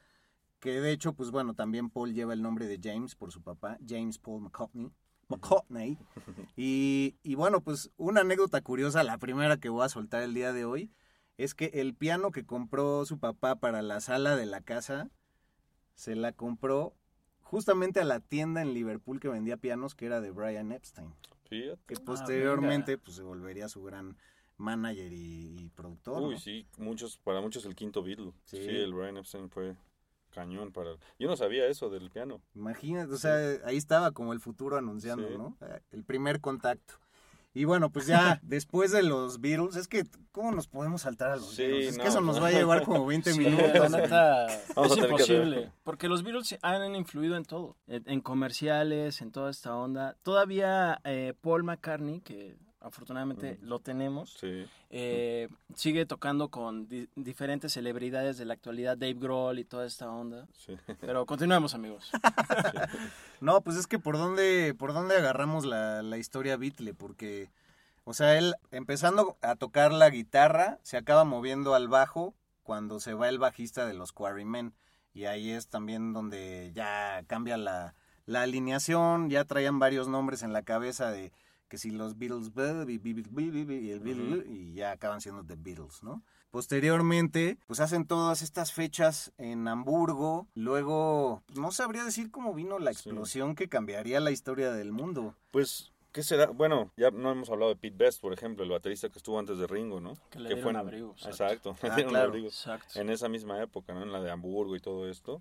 que 0.63 0.81
de 0.81 0.93
hecho, 0.93 1.13
pues 1.13 1.33
bueno, 1.33 1.55
también 1.55 1.91
Paul 1.91 2.15
lleva 2.15 2.35
el 2.35 2.41
nombre 2.41 2.69
de 2.69 2.79
James 2.81 3.17
por 3.17 3.33
su 3.33 3.43
papá, 3.43 3.79
James 3.85 4.17
Paul 4.19 4.43
McCartney. 4.43 4.93
McCartney. 5.29 5.99
Y, 6.57 7.17
y 7.25 7.35
bueno, 7.35 7.63
pues 7.63 7.91
una 7.97 8.21
anécdota 8.21 8.61
curiosa, 8.61 9.03
la 9.03 9.19
primera 9.19 9.57
que 9.57 9.69
voy 9.71 9.85
a 9.85 9.89
soltar 9.89 10.23
el 10.23 10.35
día 10.35 10.53
de 10.53 10.65
hoy, 10.65 10.93
es 11.37 11.57
que 11.57 11.67
el 11.75 11.95
piano 11.95 12.31
que 12.31 12.47
compró 12.47 13.05
su 13.07 13.19
papá 13.19 13.57
para 13.57 13.83
la 13.83 14.01
sala 14.01 14.37
de 14.37 14.47
la 14.47 14.61
casa, 14.61 15.11
se 15.97 16.15
la 16.15 16.31
compró 16.31 16.95
justamente 17.41 17.99
a 17.99 18.05
la 18.05 18.21
tienda 18.21 18.63
en 18.63 18.73
Liverpool 18.73 19.19
que 19.19 19.29
vendía 19.29 19.57
pianos, 19.57 19.97
que 19.97 20.07
era 20.07 20.21
de 20.21 20.31
Brian 20.31 20.71
Epstein, 20.71 21.13
Fíjate. 21.49 21.81
que 21.89 21.95
Ah, 21.97 22.03
posteriormente 22.05 22.99
pues 22.99 23.17
se 23.17 23.25
volvería 23.25 23.69
su 23.69 23.83
gran 23.83 24.17
manager 24.59 25.13
y, 25.13 25.57
y 25.59 25.69
productor. 25.71 26.23
Uy, 26.23 26.35
¿no? 26.35 26.39
sí, 26.41 26.67
muchos, 26.79 27.19
para 27.19 27.41
muchos 27.41 27.65
el 27.67 27.75
quinto 27.75 28.01
Beatle. 28.05 28.33
Sí. 28.45 28.59
Sí, 28.59 28.69
el 28.69 28.95
Brian 28.95 29.17
Epstein 29.17 29.51
fue 29.51 29.75
cañón 30.33 30.73
para... 30.73 30.91
Yo 31.19 31.29
no 31.29 31.37
sabía 31.37 31.67
eso 31.67 31.91
del 31.91 32.11
piano. 32.11 32.41
Imagínate, 32.55 33.13
o 33.13 33.17
sea, 33.19 33.35
ahí 33.65 33.77
estaba 33.77 34.11
como 34.13 34.33
el 34.33 34.41
futuro 34.41 34.77
anunciando, 34.77 35.29
Sí. 35.29 35.35
¿no? 35.39 35.57
Eh, 35.61 35.81
El 35.93 36.05
primer 36.05 36.41
contacto. 36.41 36.95
Y 37.55 37.65
bueno, 37.67 37.91
pues 37.91 38.07
ya 38.07 38.41
después 38.43 38.93
de 38.93 39.03
los 39.03 39.41
Beatles, 39.43 39.77
es 39.77 39.87
que, 39.87 40.05
¿cómo 40.33 40.53
nos 40.53 40.69
podemos 40.69 41.03
saltar 41.03 41.31
a 41.33 41.37
los 41.37 41.51
Sí, 41.55 41.63
Beatles? 41.63 41.87
Es 41.89 41.97
no. 41.99 42.03
que 42.03 42.09
eso 42.09 42.21
nos 42.23 42.43
va 42.43 42.47
a 42.49 42.51
llevar 42.53 42.83
como 42.83 43.05
20 43.07 43.33
Sí, 43.33 43.39
minutos. 43.39 43.91
neta, 43.91 44.47
es 44.87 44.97
imposible. 44.97 45.71
Porque 45.85 46.09
los 46.09 46.23
Beatles 46.23 46.59
han 46.63 46.95
influido 46.95 47.37
en 47.37 47.45
todo. 47.45 47.77
En, 47.87 48.03
en 48.09 48.21
comerciales, 48.23 49.21
en 49.21 49.33
toda 49.33 49.51
esta 49.51 49.77
onda. 49.77 50.17
Todavía 50.23 50.99
eh, 51.05 51.35
Paul 51.43 51.63
McCartney, 51.65 52.21
que 52.23 52.57
afortunadamente 52.83 53.59
lo 53.63 53.79
tenemos, 53.79 54.35
Sí. 54.41 54.67
eh, 54.91 55.49
sigue 55.75 56.05
tocando 56.07 56.49
con 56.49 56.89
di- 56.89 57.09
diferentes 57.17 57.73
celebridades 57.73 58.37
de 58.39 58.45
la 58.45 58.55
actualidad, 58.55 58.97
Dave 58.97 59.15
Grohl 59.15 59.59
y 59.59 59.65
toda 59.65 59.87
esta 59.87 60.11
onda. 60.11 60.47
Sí. 60.59 60.77
Pero 61.01 61.27
continuemos, 61.27 61.75
amigos. 61.75 62.11
No, 63.41 63.61
pues 63.63 63.77
es 63.77 63.87
que 63.89 63.99
por 63.99 64.17
dónde, 64.19 64.75
por 64.79 64.93
dónde 64.93 65.17
agarramos 65.17 65.65
la, 65.65 66.03
la 66.03 66.17
historia 66.17 66.57
Beatle, 66.57 66.95
porque, 66.95 67.51
o 68.05 68.15
sea, 68.15 68.39
él 68.39 68.55
empezando 68.71 69.37
a 69.43 69.57
tocar 69.57 69.93
la 69.93 70.11
guitarra, 70.11 70.79
se 70.83 70.97
acaba 70.97 71.25
moviendo 71.25 71.75
al 71.75 71.89
bajo 71.89 72.35
cuando 72.63 73.01
se 73.01 73.15
va 73.15 73.29
el 73.29 73.39
bajista 73.41 73.85
de 73.87 73.95
los 73.95 74.13
Quarrymen. 74.13 74.75
Y 75.13 75.25
ahí 75.25 75.51
es 75.51 75.67
también 75.67 76.13
donde 76.13 76.71
ya 76.75 77.25
cambia 77.27 77.57
la, 77.57 77.95
la 78.27 78.43
alineación, 78.43 79.29
ya 79.29 79.45
traían 79.45 79.79
varios 79.81 80.07
nombres 80.09 80.43
en 80.45 80.53
la 80.53 80.63
cabeza 80.63 81.11
de 81.11 81.33
que 81.73 81.79
si 81.79 81.91
los 81.91 82.19
Beatles 82.19 82.51
y 82.55 83.91
el 83.93 84.47
y 84.47 84.75
ya 84.75 84.91
acaban 84.93 85.23
siendo 85.23 85.43
The 85.43 85.57
Beatles, 85.57 86.03
¿no? 86.03 86.23
Posteriormente, 86.51 87.57
pues 87.67 87.81
hacen 87.81 88.07
todas 88.07 88.43
estas 88.43 88.73
fechas 88.75 89.33
en 89.39 89.67
Hamburgo. 89.67 90.49
Luego, 90.55 91.43
no 91.57 91.73
sabría 91.73 92.05
decir 92.05 92.31
cómo 92.31 92.53
vino 92.53 92.79
la 92.79 92.93
Sí. 92.93 93.09
explosión 93.09 93.55
que 93.55 93.71
cambiaría 93.71 94.21
la 94.21 94.33
historia 94.33 94.71
del 94.71 94.93
mundo. 94.93 95.35
Pues, 95.51 95.93
¿qué 96.13 96.23
será? 96.23 96.49
Bueno, 96.49 96.91
ya 96.99 97.11
no 97.11 97.33
hemos 97.33 97.49
hablado 97.49 97.71
de 97.71 97.77
Pete 97.77 97.97
Best, 97.97 98.21
por 98.21 98.35
ejemplo, 98.35 98.65
el 98.65 98.71
baterista 98.71 99.09
que 99.09 99.17
estuvo 99.17 99.39
antes 99.39 99.57
de 99.57 99.67
Ringo, 99.67 99.99
¿no? 100.03 100.13
Que 100.29 100.41
le 100.41 100.55
dieron 100.55 100.77
abrigo, 100.77 101.13
exacto. 101.13 101.71
Exacto, 101.71 101.77
le 101.87 101.89
Ah, 101.91 101.95
dieron 101.95 102.11
claro. 102.13 102.29
abrigo. 102.29 102.49
Exacto. 102.49 103.01
En 103.01 103.09
esa 103.09 103.31
misma 103.31 103.63
época, 103.63 103.95
¿no? 103.95 104.03
En 104.03 104.13
la 104.13 104.21
de 104.21 104.31
Hamburgo 104.31 104.77
y 104.77 104.81
todo 104.81 105.09
esto. 105.09 105.41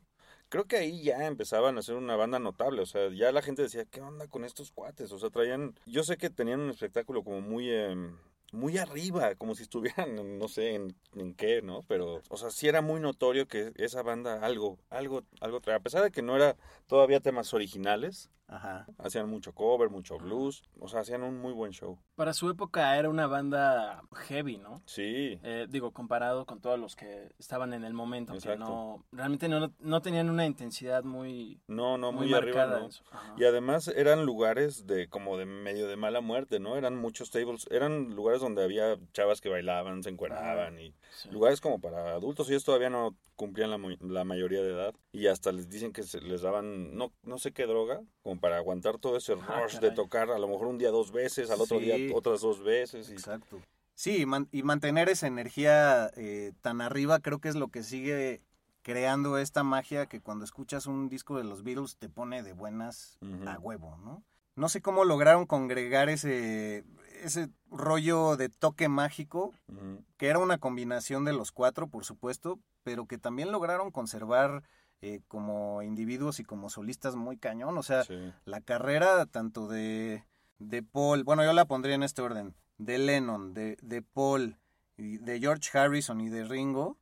Creo 0.51 0.65
que 0.67 0.75
ahí 0.75 1.01
ya 1.01 1.27
empezaban 1.27 1.77
a 1.77 1.81
ser 1.81 1.95
una 1.95 2.17
banda 2.17 2.37
notable, 2.37 2.81
o 2.81 2.85
sea, 2.85 3.09
ya 3.09 3.31
la 3.31 3.41
gente 3.41 3.61
decía, 3.61 3.85
¿qué 3.85 4.01
onda 4.01 4.27
con 4.27 4.43
estos 4.43 4.73
cuates? 4.73 5.09
O 5.13 5.17
sea, 5.17 5.29
traían, 5.29 5.79
yo 5.85 6.03
sé 6.03 6.17
que 6.17 6.29
tenían 6.29 6.59
un 6.59 6.71
espectáculo 6.71 7.23
como 7.23 7.39
muy, 7.39 7.69
em, 7.69 8.17
muy 8.51 8.77
arriba, 8.77 9.35
como 9.35 9.55
si 9.55 9.63
estuvieran, 9.63 10.37
no 10.37 10.49
sé, 10.49 10.75
en, 10.75 10.93
en 11.15 11.35
qué, 11.35 11.61
¿no? 11.61 11.83
Pero, 11.87 12.21
o 12.27 12.35
sea, 12.35 12.49
sí 12.49 12.67
era 12.67 12.81
muy 12.81 12.99
notorio 12.99 13.47
que 13.47 13.71
esa 13.77 14.03
banda 14.03 14.41
algo, 14.45 14.77
algo, 14.89 15.23
algo 15.39 15.61
traía, 15.61 15.77
a 15.77 15.83
pesar 15.83 16.03
de 16.03 16.11
que 16.11 16.21
no 16.21 16.35
era 16.35 16.57
todavía 16.85 17.21
temas 17.21 17.53
originales, 17.53 18.29
Ajá. 18.51 18.85
hacían 18.97 19.29
mucho 19.29 19.53
cover, 19.53 19.89
mucho 19.89 20.17
blues, 20.17 20.61
o 20.79 20.87
sea, 20.89 20.99
hacían 20.99 21.23
un 21.23 21.39
muy 21.39 21.53
buen 21.53 21.71
show. 21.71 21.97
Para 22.15 22.33
su 22.33 22.49
época 22.49 22.97
era 22.97 23.09
una 23.09 23.25
banda 23.25 24.03
heavy, 24.27 24.57
¿no? 24.57 24.81
Sí, 24.85 25.39
Eh, 25.43 25.67
digo, 25.69 25.91
comparado 25.91 26.45
con 26.45 26.59
todos 26.59 26.77
los 26.77 26.95
que 26.97 27.29
estaban 27.39 27.73
en 27.73 27.85
el 27.85 27.93
momento, 27.93 28.33
que 28.33 28.39
Exacto. 28.39 28.65
no, 28.65 29.05
realmente 29.13 29.47
no, 29.47 29.71
no 29.79 30.01
tenían 30.01 30.29
una 30.29 30.45
intensidad 30.45 31.03
muy, 31.05 31.61
no, 31.67 31.97
no, 31.97 32.11
muy, 32.11 32.27
muy, 32.27 32.35
arriba. 32.37 32.89
Y 33.37 33.45
además 33.45 33.87
eran 33.87 34.25
lugares 34.25 34.85
de 34.85 35.07
como 35.07 35.37
de 35.37 35.45
medio 35.45 35.87
de 35.87 35.95
mala 35.95 36.19
muerte, 36.19 36.59
¿no? 36.59 36.75
Eran 36.75 36.97
muchos 36.97 37.31
tables, 37.31 37.65
eran 37.71 38.13
lugares 38.15 38.41
donde 38.41 38.63
había 38.63 38.97
chavas 39.13 39.39
que 39.39 39.47
bailaban, 39.49 40.03
se 40.03 40.09
encueraban 40.09 40.77
y 40.77 40.93
Sí. 41.11 41.29
lugares 41.29 41.61
como 41.61 41.79
para 41.79 42.13
adultos. 42.13 42.49
Ellos 42.49 42.63
todavía 42.65 42.89
no 42.89 43.15
cumplían 43.35 43.71
la, 43.71 43.79
la 44.01 44.23
mayoría 44.23 44.61
de 44.61 44.71
edad 44.71 44.93
y 45.11 45.27
hasta 45.27 45.51
les 45.51 45.67
dicen 45.69 45.93
que 45.93 46.03
se 46.03 46.21
les 46.21 46.41
daban 46.43 46.95
no 46.95 47.11
no 47.23 47.39
sé 47.39 47.51
qué 47.53 47.65
droga 47.65 48.01
como 48.21 48.39
para 48.41 48.57
aguantar 48.57 48.97
todo 48.97 49.15
ese 49.15 49.33
Ah, 49.33 49.61
rush 49.63 49.79
de 49.79 49.91
tocar 49.91 50.29
a 50.31 50.39
lo 50.39 50.47
mejor 50.49 50.67
un 50.67 50.77
día 50.77 50.89
dos 50.89 51.11
veces, 51.13 51.49
al 51.49 51.61
otro 51.61 51.79
Sí. 51.79 51.85
día 51.85 52.13
otras 52.13 52.41
dos 52.41 52.61
veces 52.61 53.09
y 53.09 53.13
Exacto. 53.13 53.61
Sí, 53.93 54.21
y 54.21 54.25
man- 54.25 54.49
y 54.51 54.63
mantener 54.63 55.07
esa 55.09 55.27
energía 55.27 56.11
eh, 56.17 56.53
tan 56.61 56.81
arriba 56.81 57.19
creo 57.19 57.39
que 57.39 57.49
es 57.49 57.55
lo 57.55 57.67
que 57.69 57.83
sigue 57.83 58.41
creando 58.81 59.37
esta 59.37 59.63
magia 59.63 60.07
que 60.07 60.19
cuando 60.21 60.43
escuchas 60.43 60.87
un 60.87 61.07
disco 61.07 61.37
de 61.37 61.43
los 61.43 61.63
Beatles 61.63 61.97
te 61.97 62.09
pone 62.09 62.41
de 62.41 62.53
buenas 62.53 63.19
a 63.45 63.59
huevo, 63.59 63.95
¿no? 63.97 64.23
No 64.55 64.69
sé 64.69 64.81
cómo 64.81 65.05
lograron 65.05 65.45
congregar 65.45 66.09
ese, 66.09 66.83
ese 67.23 67.49
rollo 67.69 68.35
de 68.37 68.49
toque 68.49 68.89
mágico, 68.89 69.53
que 70.17 70.27
era 70.27 70.39
una 70.39 70.57
combinación 70.57 71.23
de 71.23 71.33
los 71.33 71.51
cuatro, 71.51 71.87
por 71.87 72.03
supuesto, 72.05 72.59
pero 72.83 73.05
que 73.05 73.17
también 73.19 73.51
lograron 73.51 73.91
conservar 73.91 74.63
eh, 75.01 75.21
como 75.27 75.81
individuos 75.81 76.39
y 76.39 76.43
como 76.43 76.69
solistas 76.69 77.15
muy 77.15 77.37
cañón. 77.37 77.77
O 77.77 77.83
sea, 77.83 78.03
Sí. 78.03 78.31
la 78.45 78.61
carrera 78.61 79.25
tanto 79.25 79.67
de, 79.67 80.23
de 80.59 80.83
Paul, 80.83 81.23
bueno, 81.23 81.43
yo 81.43 81.53
la 81.53 81.65
pondría 81.65 81.95
en 81.95 82.03
este 82.03 82.21
orden, 82.21 82.55
de 82.77 82.97
Lennon, 82.97 83.53
de, 83.53 83.77
de 83.81 84.01
Paul, 84.01 84.57
y 84.97 85.17
de 85.17 85.39
George 85.39 85.75
Harrison 85.77 86.21
y 86.21 86.29
de 86.29 86.43
Ringo, 86.43 86.97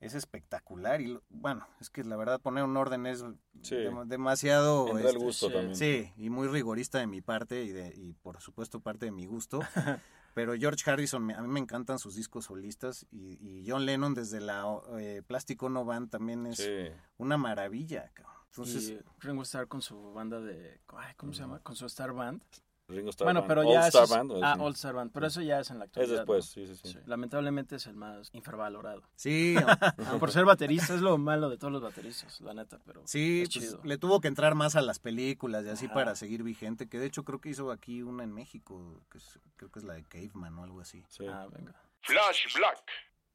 es 0.00 0.14
espectacular. 0.14 1.00
Y 1.00 1.18
bueno, 1.30 1.66
es 1.80 1.88
que 1.90 2.02
la 2.04 2.16
verdad 2.16 2.40
poner 2.40 2.64
un 2.64 2.76
orden 2.76 3.06
es 3.06 3.24
Sí. 3.62 3.76
demasiado... 4.06 4.88
Entra 4.88 5.00
el 5.02 5.06
este, 5.16 5.24
gusto 5.24 5.46
sí. 5.48 5.52
también. 5.54 5.76
Sí, 5.76 6.12
y 6.16 6.30
muy 6.30 6.48
rigorista 6.48 6.98
de 6.98 7.06
mi 7.06 7.20
parte 7.20 7.62
y, 7.64 7.70
de, 7.70 7.94
y 7.96 8.14
por 8.14 8.40
supuesto 8.40 8.80
parte 8.80 9.06
de 9.06 9.12
mi 9.12 9.26
gusto. 9.26 9.60
Pero 10.34 10.54
George 10.56 10.88
Harrison, 10.90 11.24
me- 11.24 11.34
a 11.34 11.40
mí 11.42 11.48
me 11.48 11.60
encantan 11.60 11.98
sus 11.98 12.16
discos 12.16 12.46
solistas 12.46 13.06
y, 13.10 13.38
y 13.40 13.64
John 13.68 13.86
Lennon 13.86 14.14
desde 14.14 14.40
la 14.40 14.64
eh, 14.98 15.22
Plástico 15.26 15.68
No 15.70 15.84
Band 15.84 16.10
también 16.10 16.46
es 16.46 16.56
Sí. 16.58 16.88
una 17.18 17.36
maravilla. 17.36 18.10
cabrón. 18.14 18.34
Entonces, 18.50 18.88
y 18.90 18.98
Ringo 19.20 19.42
Starr 19.42 19.66
con 19.68 19.82
su 19.82 20.12
banda 20.12 20.40
de... 20.40 20.80
ay, 20.96 21.14
¿Cómo 21.16 21.32
se 21.32 21.40
llama? 21.40 21.58
Con 21.60 21.74
su 21.76 21.86
Star 21.86 22.12
Band. 22.12 22.42
Ringo 22.86 23.10
Starr 23.10 23.26
bueno, 23.26 23.40
Band. 23.40 23.48
pero 23.48 23.60
All 23.62 23.72
ya... 23.72 23.86
Star 23.88 24.04
es- 24.04 24.10
Band, 24.10 24.30
¿o 24.32 24.36
es 24.36 24.42
ah, 24.44 24.56
All 24.60 24.72
Star 24.74 24.94
Band. 24.94 25.10
Pero 25.12 25.26
eso 25.26 25.40
ya 25.40 25.60
es 25.60 25.70
en 25.70 25.78
la 25.78 25.86
actualidad. 25.86 26.12
es 26.12 26.18
después, 26.20 26.44
¿no? 26.44 26.52
sí, 26.52 26.66
sí, 26.66 26.76
sí. 26.82 26.92
Sí, 26.92 26.98
Lamentablemente 27.06 27.76
es 27.76 27.86
el 27.86 27.96
más 27.96 28.28
infravalorado. 28.32 29.02
sí, 29.16 29.54
por 30.20 30.30
ser 30.32 30.44
baterista 30.44 30.94
es 30.94 31.00
lo 31.00 31.16
malo 31.16 31.48
de 31.48 31.56
todos 31.56 31.72
los 31.72 31.82
bateristas, 31.82 32.40
la 32.42 32.52
neta, 32.54 32.78
pero 32.84 33.02
Sí, 33.06 33.42
es 33.42 33.50
pues, 33.54 33.78
le 33.84 33.96
tuvo 33.98 34.20
que 34.20 34.28
entrar 34.28 34.54
más 34.54 34.76
a 34.76 34.82
las 34.82 34.98
películas 34.98 35.64
y 35.64 35.70
así 35.70 35.86
Ajá. 35.86 35.94
para 35.94 36.14
seguir 36.16 36.42
vigente, 36.42 36.88
que 36.88 36.98
de 36.98 37.06
hecho 37.06 37.24
creo 37.24 37.40
que 37.40 37.48
hizo 37.48 37.70
aquí 37.70 38.02
una 38.02 38.22
en 38.24 38.32
México, 38.32 39.00
que 39.10 39.18
es- 39.18 39.38
creo 39.56 39.70
que 39.70 39.78
es 39.78 39.84
la 39.84 39.94
de 39.94 40.04
Caveman 40.04 40.58
o 40.58 40.64
algo 40.64 40.80
así. 40.80 41.04
Sí. 41.08 41.26
Ah, 41.26 41.46
venga. 41.50 41.74
Flash 42.02 42.54
Black. 42.54 42.82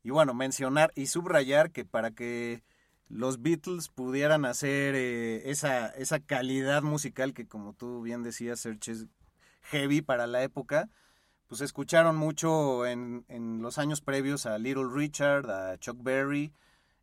Y 0.04 0.12
bueno, 0.12 0.34
mencionar 0.36 0.92
y 0.96 1.08
subrayar 1.08 1.72
que 1.72 1.86
para 1.86 2.12
que 2.12 2.64
los 3.08 3.42
Beatles 3.42 3.90
pudieran 3.90 4.46
hacer 4.46 4.94
eh, 4.96 5.50
esa, 5.50 5.88
esa 5.90 6.20
calidad 6.20 6.84
musical 6.84 7.34
que 7.34 7.48
como 7.48 7.74
tú 7.74 8.04
bien 8.04 8.22
decías, 8.22 8.60
Serge, 8.60 8.94
heavy 9.70 10.02
para 10.02 10.28
la 10.28 10.44
época, 10.44 10.90
pues 11.48 11.62
escucharon 11.62 12.16
mucho 12.16 12.86
en, 12.86 13.26
en 13.28 13.62
los 13.62 13.78
años 13.78 14.02
previos 14.02 14.46
a 14.46 14.58
Little 14.58 14.88
Richard, 14.94 15.50
a 15.50 15.78
Chuck 15.78 15.98
Berry, 16.02 16.52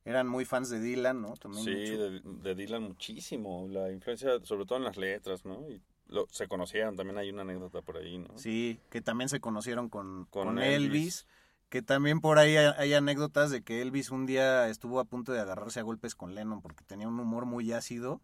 eran 0.05 0.29
muy 0.29 0.45
fans 0.45 0.71
de 0.71 0.79
Dylan, 0.81 1.21
¿no? 1.21 1.35
También 1.35 1.65
Sí, 1.65 1.73
de, 1.73 2.21
de 2.25 2.55
Dylan 2.55 2.83
muchísimo. 2.83 3.67
La 3.69 3.91
influencia, 3.91 4.39
sobre 4.45 4.65
todo 4.65 4.79
en 4.79 4.85
las 4.85 4.97
letras, 4.97 5.45
¿no? 5.45 5.69
Y 5.69 5.81
lo- 6.09 6.29
se 6.31 6.47
conocieron, 6.47 6.95
también 6.95 7.19
hay 7.19 7.31
una 7.31 7.43
anécdota 7.43 7.83
por 7.83 7.97
ahí, 7.97 8.19
¿no? 8.19 8.29
Sí, 8.39 8.79
que 8.89 9.01
también 9.01 9.29
se 9.29 9.41
conocieron 9.41 9.89
con, 9.89 10.27
Con 10.27 10.47
con 10.47 10.59
Elvis. 10.61 10.85
Elvis. 10.87 11.27
que 11.69 11.83
también 11.83 12.21
por 12.21 12.39
ahí 12.39 12.57
hay, 12.57 12.73
hay 12.79 12.95
anécdotas 12.95 13.51
de 13.51 13.63
que 13.63 13.83
Elvis 13.83 14.13
un 14.13 14.27
día 14.27 14.69
estuvo 14.69 15.01
a 15.01 15.05
punto 15.05 15.33
de 15.33 15.41
agarrarse 15.41 15.81
a 15.81 15.83
golpes 15.83 16.15
con 16.15 16.37
Lennon 16.37 16.63
porque 16.63 16.85
tenía 16.85 17.09
un 17.09 17.19
humor 17.19 17.45
muy 17.45 17.73
ácido. 17.73 18.21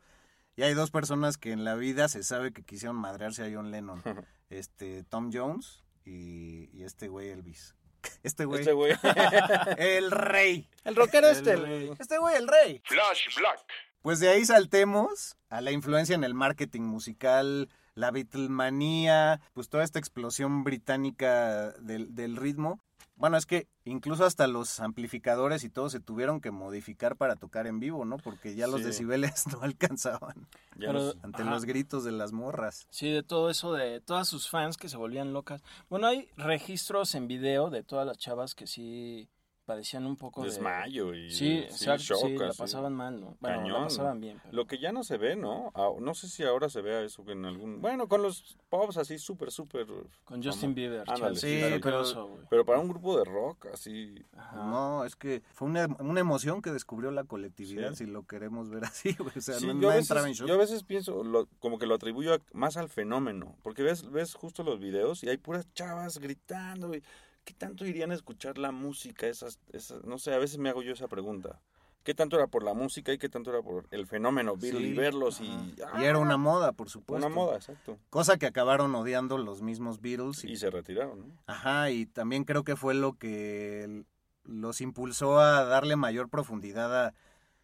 Y 0.57 0.63
hay 0.63 0.75
dos 0.75 0.91
personas 0.91 1.39
que 1.39 1.53
en 1.53 1.65
la 1.65 1.75
vida 1.75 2.09
se 2.09 2.23
sabe 2.23 2.53
que 2.53 2.63
quisieron 2.63 2.97
madrearse 2.97 3.45
a 3.45 3.51
John 3.53 3.71
Lennon. 3.71 4.03
este, 4.51 5.05
Tom 5.05 5.31
Jones 5.33 5.85
y, 6.05 6.69
y 6.73 6.85
este 6.85 7.09
güey 7.09 7.31
Elvis. 7.31 7.75
Este 8.25 8.45
güey. 8.45 8.61
Este 8.61 8.73
güey. 8.73 8.95
El 9.79 10.11
rey. 10.11 10.69
El 10.85 10.97
rockero 10.97 11.29
este, 11.29 11.55
Este 11.99 12.19
güey, 12.19 12.37
el 12.37 12.49
rey. 12.49 12.83
Flash 12.85 13.37
Black. 13.37 13.61
Pues 14.03 14.19
de 14.19 14.29
ahí 14.29 14.45
saltemos 14.45 15.37
a 15.49 15.61
la 15.61 15.71
influencia 15.71 16.17
en 16.17 16.25
el 16.25 16.35
marketing 16.35 16.83
musical 16.83 17.69
la 17.95 18.11
Beatlemanía, 18.11 19.41
pues 19.53 19.69
toda 19.69 19.85
esta 19.85 19.99
explosión 19.99 20.65
británica 20.65 21.73
del, 21.73 22.15
del 22.15 22.37
ritmo. 22.37 22.81
Bueno, 23.23 23.37
es 23.37 23.47
que 23.47 23.69
incluso 23.85 24.25
hasta 24.25 24.49
los 24.49 24.81
amplificadores 24.81 25.63
y 25.63 25.69
todo 25.71 25.89
se 25.89 26.01
tuvieron 26.01 26.41
que 26.41 26.51
modificar 26.51 27.15
para 27.15 27.37
tocar 27.37 27.69
en 27.69 27.79
vivo, 27.79 28.05
¿no? 28.05 28.17
Porque 28.17 28.57
ya 28.57 28.67
los 28.67 28.81
Sí. 28.81 28.87
decibeles 28.89 29.45
no 29.57 29.63
alcanzaban 29.63 30.49
Ya 30.77 30.93
nos- 30.93 31.17
ante 31.23 31.43
Ajá. 31.43 31.53
los 31.53 31.65
gritos 31.65 32.03
de 32.03 32.11
las 32.11 32.33
morras. 32.33 32.89
Sí, 32.91 33.13
de 33.13 33.23
todo 33.23 33.49
eso, 33.49 33.75
de 33.75 34.01
todas 34.01 34.27
sus 34.27 34.51
fans 34.51 34.77
que 34.77 34.89
se 34.89 34.97
volvían 34.97 35.33
locas. 35.33 35.63
Bueno, 35.89 36.09
hay 36.09 36.29
registros 36.37 37.15
en 37.15 37.29
video 37.29 37.71
de 37.71 37.85
todas 37.85 38.05
las 38.09 38.19
chavas 38.19 38.57
que 38.57 38.67
sí 38.67 39.29
padecían 39.65 40.07
un 40.07 40.17
poco 40.17 40.43
de... 40.43 40.49
desmayo 40.49 41.15
y 41.15 41.31
Sí, 41.31 41.59
exacto, 41.59 42.03
shock, 42.03 42.27
sí, 42.27 42.37
la 42.39 42.53
pasaban 42.53 42.93
mal, 42.95 43.21
¿no? 43.21 43.37
Bueno, 43.41 43.57
la 43.59 43.63
Cañón. 43.63 43.83
pasaban 43.85 44.21
bien. 44.21 44.41
pero- 44.43 44.55
Lo 44.57 44.67
que 44.67 44.79
ya 44.79 44.91
no 44.93 45.05
se 45.05 45.17
ve, 45.19 45.37
¿no? 45.37 45.71
Ah, 45.75 45.89
No 46.01 46.15
sé 46.15 46.29
si 46.29 46.43
ahora 46.43 46.69
se 46.69 46.83
vea 46.83 47.01
eso 47.03 47.25
en 47.29 47.45
algún... 47.45 47.81
Bueno, 47.81 48.09
con 48.09 48.23
los 48.23 48.57
pops 48.69 48.97
así 48.97 49.19
súper, 49.19 49.51
súper... 49.53 49.87
Con 50.25 50.43
Justin 50.43 50.75
Bieber. 50.75 51.05
Ándale, 51.09 51.37
sí, 51.37 51.61
pero-. 51.83 52.03
Pero 52.51 52.65
para 52.67 52.81
un 52.81 52.89
grupo 52.89 53.17
de 53.19 53.25
rock, 53.25 53.67
así... 53.73 54.15
Ajá. 54.37 54.57
No, 54.67 55.05
es 55.05 55.15
que 55.17 55.43
fue 55.53 55.69
una, 55.69 55.87
una 56.01 56.21
emoción 56.21 56.61
que 56.61 56.71
descubrió 56.71 57.11
la 57.13 57.25
colectividad, 57.25 57.91
Sí. 57.95 58.05
si 58.05 58.07
lo 58.11 58.27
queremos 58.27 58.69
ver 58.71 58.85
así, 58.85 59.15
güey. 59.15 59.33
O 59.37 59.41
sea, 59.41 59.59
Sí, 59.61 59.67
no, 59.67 59.81
yo, 59.81 59.91
a 59.91 59.95
veces, 59.95 60.11
entraba 60.11 60.27
en 60.29 60.35
shock. 60.35 60.49
yo 60.49 60.55
a 60.55 60.59
veces 60.59 60.83
pienso, 60.83 61.23
lo- 61.23 61.47
como 61.61 61.79
que 61.79 61.87
lo 61.87 61.95
atribuyo 61.95 62.35
a- 62.35 62.41
más 62.53 62.77
al 62.77 62.89
fenómeno, 62.89 63.55
porque 63.63 63.83
ves, 63.83 64.11
ves 64.11 64.35
justo 64.35 64.63
los 64.65 64.81
videos 64.81 65.23
y 65.23 65.29
hay 65.29 65.37
puras 65.37 65.73
chavas 65.75 66.19
gritando, 66.19 66.95
y 66.95 67.03
¿qué 67.45 67.55
tanto 67.55 67.87
irían 67.87 68.11
a 68.11 68.15
escuchar 68.15 68.59
la 68.59 68.73
música? 68.73 69.27
Esas, 69.27 69.59
esas, 69.73 70.05
no 70.05 70.19
sé, 70.19 70.33
a 70.35 70.39
veces 70.39 70.59
me 70.59 70.69
hago 70.69 70.83
yo 70.83 70.93
esa 70.93 71.09
pregunta. 71.09 71.61
¿Qué 72.05 72.15
tanto 72.15 72.37
era 72.37 72.49
por 72.49 72.65
la 72.65 72.75
música 72.75 73.13
y 73.13 73.19
qué 73.19 73.29
tanto 73.29 73.51
era 73.51 73.63
por 73.63 73.87
el 73.93 74.09
fenómeno, 74.09 74.57
verlo 74.57 74.81
y 74.81 74.87
Sí, 74.87 74.95
verlos 74.95 75.41
y... 75.41 75.75
Y 76.01 76.05
era 76.05 76.19
una 76.19 76.37
moda, 76.37 76.73
por 76.73 76.91
supuesto. 76.91 77.25
Una 77.25 77.33
moda, 77.33 77.57
exacto. 77.57 77.97
Cosa 78.11 78.39
que 78.39 78.47
acabaron 78.47 78.93
odiando 78.97 79.39
los 79.39 79.63
mismos 79.63 80.01
Beatles. 80.01 80.43
Y, 80.43 80.53
Y 80.53 80.57
se 80.57 80.69
retiraron, 80.71 81.21
¿no? 81.21 81.35
Ajá, 81.47 81.91
y 81.91 82.07
también 82.07 82.43
creo 82.43 82.65
que 82.65 82.75
fue 82.75 82.95
lo 82.95 83.13
que 83.13 84.05
los 84.43 84.81
impulsó 84.81 85.39
a 85.39 85.65
darle 85.65 85.95
mayor 85.95 86.29
profundidad 86.29 87.07
a, 87.07 87.15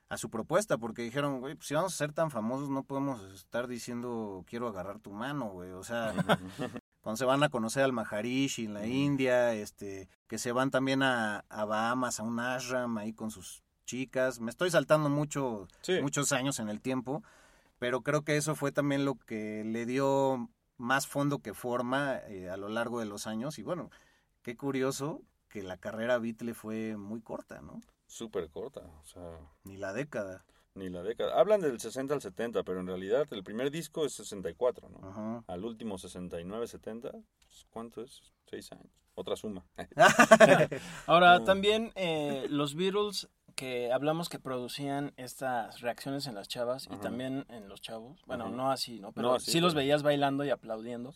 a 0.08 0.16
su 0.16 0.30
propuesta, 0.30 0.78
porque 0.78 1.02
dijeron, 1.02 1.40
güey, 1.40 1.54
pues 1.54 1.66
si 1.66 1.74
vamos 1.74 1.94
a 1.94 1.96
ser 1.96 2.12
tan 2.12 2.30
famosos 2.30 2.70
no 2.70 2.82
podemos 2.84 3.20
estar 3.34 3.66
diciendo 3.66 4.44
quiero 4.46 4.68
agarrar 4.68 5.00
tu 5.00 5.10
mano, 5.12 5.50
güey. 5.50 5.72
O 5.72 5.82
sea, 5.82 6.14
cuando 7.00 7.16
se 7.16 7.24
van 7.24 7.42
a 7.42 7.48
conocer 7.48 7.84
al 7.84 7.92
Maharishi 7.92 8.64
en 8.66 8.74
la 8.74 8.87
India, 8.87 9.54
este, 9.54 10.08
que 10.26 10.38
se 10.38 10.52
van 10.52 10.70
también 10.70 11.02
a, 11.02 11.44
a 11.48 11.64
Bahamas, 11.64 12.20
a 12.20 12.22
un 12.24 12.38
ashram 12.40 12.98
ahí 12.98 13.12
con 13.12 13.30
sus 13.30 13.62
chicas. 13.87 14.40
Me 14.40 14.50
estoy 14.50 14.70
saltando 14.70 15.08
mucho, 15.08 15.68
Sí. 15.82 16.00
muchos 16.02 16.32
años 16.32 16.58
en 16.58 16.68
el 16.68 16.80
tiempo, 16.80 17.22
pero 17.78 18.02
creo 18.02 18.22
que 18.22 18.37
eso 18.37 18.54
fue 18.54 18.72
también 18.72 19.04
lo 19.04 19.14
que 19.14 19.62
le 19.64 19.87
dio 19.87 20.50
más 20.76 21.06
fondo 21.06 21.38
que 21.40 21.54
forma 21.54 22.18
eh, 22.28 22.50
a 22.50 22.56
lo 22.56 22.68
largo 22.68 23.00
de 23.00 23.06
los 23.06 23.26
años. 23.26 23.58
Y 23.58 23.62
bueno, 23.62 23.90
qué 24.42 24.56
curioso 24.56 25.22
que 25.48 25.62
la 25.62 25.76
carrera 25.78 26.18
Beatle 26.18 26.52
fue 26.54 26.96
muy 26.96 27.20
corta, 27.22 27.61
¿no? 27.62 27.80
Súper 28.06 28.50
corta, 28.50 28.80
o 28.80 29.04
sea, 29.04 29.38
Ni 29.64 29.76
la 29.76 29.92
década. 29.92 30.44
Ni 30.78 30.88
la 30.88 31.02
década. 31.02 31.38
Hablan 31.38 31.60
del 31.60 31.78
60 31.80 32.14
al 32.14 32.22
70, 32.22 32.62
pero 32.62 32.80
en 32.80 32.86
realidad 32.86 33.26
el 33.30 33.42
primer 33.42 33.70
disco 33.70 34.04
es 34.04 34.12
64, 34.14 34.88
¿no? 34.88 35.08
Ajá. 35.08 35.44
Al 35.46 35.64
último 35.64 35.98
69, 35.98 36.66
70, 36.66 37.10
pues, 37.10 37.66
¿cuánto 37.70 38.02
es? 38.02 38.22
Seis 38.46 38.70
años. 38.72 38.86
Otra 39.14 39.34
suma. 39.36 39.64
Ahora, 41.06 41.42
también 41.44 41.92
eh, 41.96 42.46
los 42.50 42.74
Beatles 42.76 43.28
que 43.56 43.92
hablamos 43.92 44.28
que 44.28 44.38
producían 44.38 45.12
estas 45.16 45.80
reacciones 45.80 46.28
en 46.28 46.36
las 46.36 46.46
chavas 46.46 46.86
y 46.92 46.96
también 46.98 47.44
en 47.48 47.68
los 47.68 47.80
chavos. 47.80 48.22
Bueno, 48.26 48.44
Ajá. 48.44 48.54
no 48.54 48.70
así, 48.70 49.00
¿no? 49.00 49.10
Pero 49.10 49.28
No 49.30 49.34
así, 49.34 49.50
sí 49.50 49.60
los 49.60 49.74
veías 49.74 50.04
bailando 50.04 50.44
y 50.44 50.50
aplaudiendo. 50.50 51.12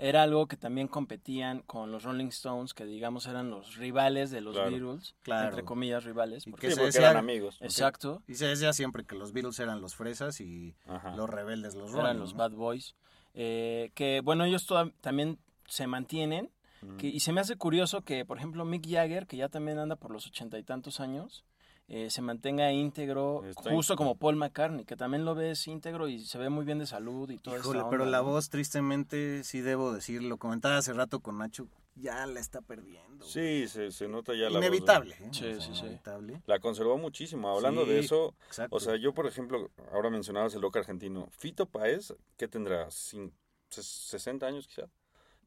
Era 0.00 0.22
algo 0.22 0.46
que 0.46 0.56
también 0.56 0.88
competían 0.88 1.60
con 1.62 1.92
los 1.92 2.04
Rolling 2.04 2.26
Stones, 2.28 2.74
que 2.74 2.84
digamos 2.86 3.26
eran 3.26 3.50
los 3.50 3.76
rivales 3.76 4.30
de 4.30 4.40
los 4.40 4.54
Claro. 4.56 4.70
Beatles, 4.70 5.14
Claro. 5.22 5.48
entre 5.48 5.64
comillas 5.64 6.04
rivales. 6.04 6.46
Y 6.46 6.50
porque- 6.50 6.68
que 6.68 6.70
Sí, 6.72 6.74
se 6.76 6.80
porque 6.80 6.86
decía- 6.98 7.10
eran 7.10 7.16
amigos. 7.18 7.58
Exacto, 7.60 8.22
Y 8.26 8.34
se 8.34 8.46
decía 8.46 8.72
siempre 8.72 9.04
que 9.04 9.14
los 9.14 9.32
Beatles 9.32 9.58
eran 9.60 9.80
los 9.80 9.94
fresas 9.94 10.40
y 10.40 10.74
Ajá. 10.86 11.14
los 11.16 11.28
rebeldes 11.28 11.74
los 11.74 11.90
Rolling. 11.92 12.04
eran 12.04 12.18
los 12.18 12.32
¿no? 12.32 12.38
Bad 12.38 12.52
Boys. 12.52 12.94
eh, 13.34 13.92
que 13.94 14.20
bueno, 14.24 14.44
ellos 14.44 14.66
toda- 14.66 14.90
también 15.00 15.38
se 15.66 15.86
mantienen. 15.86 16.50
Mm. 16.82 16.96
Que- 16.96 17.08
y 17.08 17.20
se 17.20 17.32
me 17.32 17.40
hace 17.42 17.56
curioso 17.56 18.00
que, 18.02 18.24
por 18.24 18.38
ejemplo, 18.38 18.64
Mick 18.64 18.88
Jagger, 18.88 19.26
que 19.26 19.36
ya 19.36 19.48
también 19.50 19.78
anda 19.78 19.96
por 19.96 20.10
los 20.10 20.26
ochenta 20.26 20.58
y 20.58 20.62
tantos 20.64 20.98
años, 20.98 21.44
eh, 21.92 22.08
se 22.08 22.22
mantenga 22.22 22.70
íntegro, 22.72 23.42
justo 23.68 23.96
como 23.96 24.14
Paul 24.16 24.36
McCartney, 24.36 24.84
que 24.84 24.96
también 24.96 25.24
lo 25.24 25.34
ves 25.34 25.66
íntegro 25.66 26.08
y 26.08 26.20
se 26.24 26.38
ve 26.38 26.48
muy 26.48 26.64
bien 26.64 26.78
de 26.78 26.86
salud 26.86 27.28
y 27.30 27.36
todo 27.38 27.56
eso. 27.56 27.88
Pero 27.90 28.06
la 28.06 28.20
voz, 28.20 28.48
tristemente, 28.48 29.42
sí 29.44 29.60
debo 29.60 29.92
decir, 29.92 30.22
lo 30.22 30.36
comentaba 30.38 30.76
hace 30.78 30.92
rato 30.92 31.18
con 31.20 31.38
Nacho, 31.38 31.66
ya 31.96 32.24
la 32.26 32.38
está 32.40 32.60
perdiendo. 32.62 33.24
Sí, 33.26 33.66
se, 33.68 33.90
se 33.90 34.06
nota 34.08 34.32
ya 34.34 34.44
la 34.44 34.50
voz. 34.50 34.58
Inevitable. 34.58 35.14
¿eh? 35.20 35.28
Sí, 35.32 35.44
O 35.46 35.48
sea, 35.50 35.60
sí, 35.60 35.70
sí. 35.74 35.80
Inevitable. 35.80 36.40
La 36.46 36.60
conservó 36.60 36.96
muchísimo. 36.96 37.48
Hablando 37.50 37.82
Sí, 37.84 37.90
de 37.90 37.98
eso, 37.98 38.34
Exacto. 38.46 38.76
o 38.76 38.80
sea, 38.80 38.96
yo, 38.96 39.12
por 39.12 39.26
ejemplo, 39.26 39.70
ahora 39.92 40.08
mencionabas 40.10 40.54
el 40.54 40.60
loco 40.60 40.78
argentino. 40.78 41.28
Fito 41.32 41.66
Paez, 41.66 42.14
¿qué 42.36 42.46
tendrá? 42.48 42.86
Cin- 42.86 43.32
ses- 43.68 44.08
¿60 44.16 44.44
años 44.46 44.66
quizá? 44.68 44.84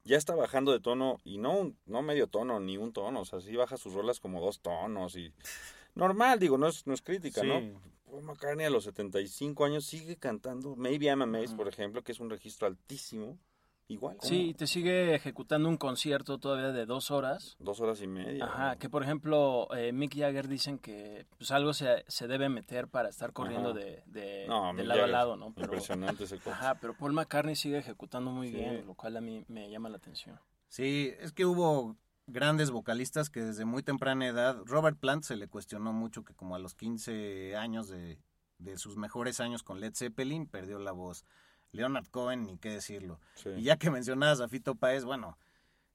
Ya 0.04 0.18
está 0.18 0.34
bajando 0.34 0.70
de 0.72 0.80
tono, 0.80 1.16
y 1.24 1.38
no, 1.38 1.52
un- 1.58 1.78
no 1.86 2.02
medio 2.02 2.26
tono, 2.26 2.60
ni 2.60 2.76
un 2.76 2.92
tono. 2.92 3.20
O 3.22 3.24
sea, 3.24 3.40
sí 3.40 3.56
baja 3.56 3.78
sus 3.78 3.94
rolas 3.94 4.20
como 4.20 4.40
dos 4.42 4.60
tonos 4.60 5.16
y... 5.16 5.32
Normal, 5.94 6.38
digo, 6.38 6.58
no 6.58 6.68
es, 6.68 6.86
no 6.86 6.94
es 6.94 7.02
crítica, 7.02 7.40
Sí. 7.40 7.46
¿no? 7.46 7.80
Paul 8.04 8.22
McCartney 8.24 8.66
a 8.66 8.70
los 8.70 8.84
75 8.84 9.64
años 9.64 9.84
sigue 9.86 10.16
cantando 10.16 10.76
Maybe 10.76 11.06
I'm 11.06 11.22
Amazed, 11.22 11.56
por 11.56 11.66
ejemplo, 11.68 12.02
que 12.02 12.12
es 12.12 12.20
un 12.20 12.30
registro 12.30 12.66
altísimo. 12.68 13.38
Igual. 13.86 14.16
Sí, 14.22 14.48
y 14.50 14.54
te 14.54 14.66
sigue 14.66 15.14
ejecutando 15.14 15.68
un 15.68 15.76
concierto 15.76 16.38
todavía 16.38 16.72
de 16.72 16.86
dos 16.86 17.10
horas. 17.10 17.54
Dos 17.58 17.80
horas 17.80 18.00
y 18.00 18.06
media. 18.06 18.46
Ajá, 18.46 18.72
¿no? 18.72 18.78
que 18.78 18.88
por 18.88 19.02
ejemplo, 19.02 19.68
eh, 19.76 19.92
Mick 19.92 20.16
Jagger 20.16 20.48
dicen 20.48 20.78
que 20.78 21.26
pues 21.36 21.50
algo 21.50 21.74
se, 21.74 22.02
se 22.08 22.26
debe 22.26 22.48
meter 22.48 22.88
para 22.88 23.10
estar 23.10 23.34
corriendo 23.34 23.70
Ajá. 23.70 23.78
de, 23.80 24.02
de, 24.06 24.46
No, 24.48 24.68
de 24.68 24.72
Mick 24.74 24.86
lado 24.86 25.04
a 25.04 25.06
lado, 25.06 25.36
¿no? 25.36 25.52
Pero, 25.52 25.66
Impresionante 25.66 26.24
ese 26.24 26.38
cuate. 26.42 26.50
ajá, 26.58 26.74
pero 26.80 26.94
Paul 26.96 27.12
McCartney 27.12 27.56
sigue 27.56 27.76
ejecutando 27.76 28.30
muy 28.30 28.48
Sí. 28.48 28.54
bien, 28.56 28.86
lo 28.86 28.94
cual 28.94 29.18
a 29.18 29.20
mí 29.20 29.44
me 29.48 29.68
llama 29.68 29.90
la 29.90 29.98
atención. 29.98 30.40
Sí, 30.68 31.12
es 31.20 31.32
que 31.32 31.44
hubo 31.44 31.94
grandes 32.26 32.70
vocalistas 32.70 33.30
que 33.30 33.42
desde 33.42 33.64
muy 33.64 33.82
temprana 33.82 34.26
edad, 34.26 34.60
Robert 34.64 34.98
Plant 34.98 35.24
se 35.24 35.36
le 35.36 35.48
cuestionó 35.48 35.92
mucho 35.92 36.24
que 36.24 36.34
como 36.34 36.54
a 36.54 36.58
los 36.58 36.74
15 36.74 37.56
años 37.56 37.88
de, 37.88 38.18
de 38.58 38.78
sus 38.78 38.96
mejores 38.96 39.40
años 39.40 39.62
con 39.62 39.80
Led 39.80 39.94
Zeppelin 39.94 40.46
perdió 40.46 40.78
la 40.78 40.92
voz. 40.92 41.24
Leonard 41.72 42.06
Cohen, 42.06 42.44
ni 42.44 42.56
qué 42.56 42.70
decirlo. 42.70 43.20
Sí. 43.34 43.50
Y 43.56 43.62
ya 43.64 43.76
que 43.76 43.90
mencionabas 43.90 44.40
a 44.40 44.48
Fito 44.48 44.74
Páez, 44.74 45.04
bueno, 45.04 45.36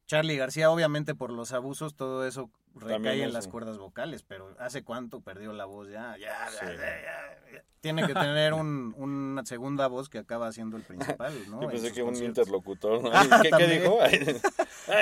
Charlie 0.10 0.38
García, 0.38 0.72
obviamente 0.72 1.14
por 1.14 1.30
los 1.32 1.54
abusos, 1.54 1.96
todo 1.96 2.26
eso 2.26 2.50
recae 2.74 2.94
También 2.94 3.14
en 3.20 3.24
eso. 3.26 3.34
las 3.34 3.48
cuerdas 3.48 3.78
vocales, 3.78 4.24
pero 4.24 4.56
¿hace 4.58 4.84
cuánto 4.84 5.22
perdió 5.22 5.54
la 5.54 5.66
voz? 5.66 5.88
Ya, 5.88 6.18
ya, 6.18 6.50
Sí. 6.50 6.66
ya, 6.66 6.74
ya, 6.76 7.54
ya. 7.54 7.64
Tiene 7.82 8.08
que 8.08 8.16
tener 8.16 8.54
un- 8.56 8.96
una 8.98 9.46
segunda 9.46 9.86
voz 9.86 10.10
que 10.10 10.18
acaba 10.18 10.52
siendo 10.52 10.78
el 10.78 10.84
principal, 10.84 11.32
¿no? 11.52 11.62
Yo 11.62 11.68
En 11.70 11.76
pensé 11.76 11.94
que 11.94 12.02
un 12.02 12.16
interlocutor, 12.16 13.04
¿no? 13.04 13.12
¿Qué, 13.60 13.68
dijo? 13.68 14.00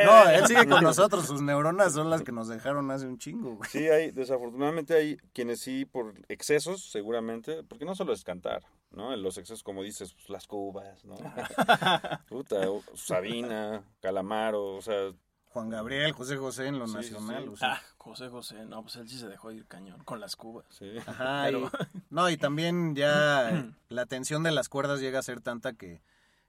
No, 0.03 0.29
él 0.29 0.45
sigue 0.45 0.67
con 0.67 0.83
nosotros, 0.83 1.25
sus 1.25 1.41
neuronas 1.41 1.93
son 1.93 2.09
las 2.09 2.21
que 2.23 2.33
nos 2.33 2.49
dejaron 2.49 2.91
hace 2.91 3.07
un 3.07 3.17
chingo, 3.17 3.55
güey. 3.55 3.69
Sí, 3.69 3.87
hay, 3.87 4.11
desafortunadamente 4.11 4.93
hay 4.93 5.15
quienes 5.33 5.61
sí, 5.61 5.85
por 5.85 6.15
excesos, 6.27 6.83
seguramente, 6.91 7.63
porque 7.63 7.85
no 7.85 7.95
solo 7.95 8.11
es 8.11 8.25
cantar, 8.25 8.61
¿no? 8.91 9.13
En 9.13 9.21
los 9.21 9.37
excesos, 9.37 9.63
como 9.63 9.83
dices, 9.83 10.13
pues, 10.13 10.29
las 10.29 10.47
cubas, 10.47 11.03
¿no? 11.05 11.15
Puta, 12.29 12.55
Sabina, 12.95 13.83
Calamaro, 14.01 14.75
o 14.75 14.81
sea, 14.81 15.11
Juan 15.49 15.69
Gabriel, 15.69 16.11
José 16.11 16.37
José 16.37 16.67
en 16.67 16.79
lo 16.79 16.87
Sí, 16.87 16.93
nacional. 16.95 17.43
sí. 17.43 17.49
o 17.49 17.55
sea. 17.57 17.73
Ah, 17.73 17.81
José 17.97 18.29
José, 18.29 18.65
no, 18.65 18.81
pues 18.83 18.95
él 18.97 19.09
sí 19.09 19.17
se 19.17 19.27
dejó 19.27 19.51
ir 19.51 19.65
cañón 19.65 20.03
con 20.03 20.19
las 20.19 20.35
cubas. 20.35 20.65
sí. 20.69 20.91
Ajá, 21.05 21.43
Pero- 21.45 21.59
y- 21.93 21.99
no, 22.09 22.29
y 22.29 22.37
también 22.37 22.95
ya 22.95 23.71
la 23.89 24.05
tensión 24.05 24.43
de 24.43 24.51
las 24.51 24.69
cuerdas 24.69 24.99
llega 24.99 25.19
a 25.19 25.23
ser 25.23 25.41
tanta 25.41 25.73
que 25.73 26.01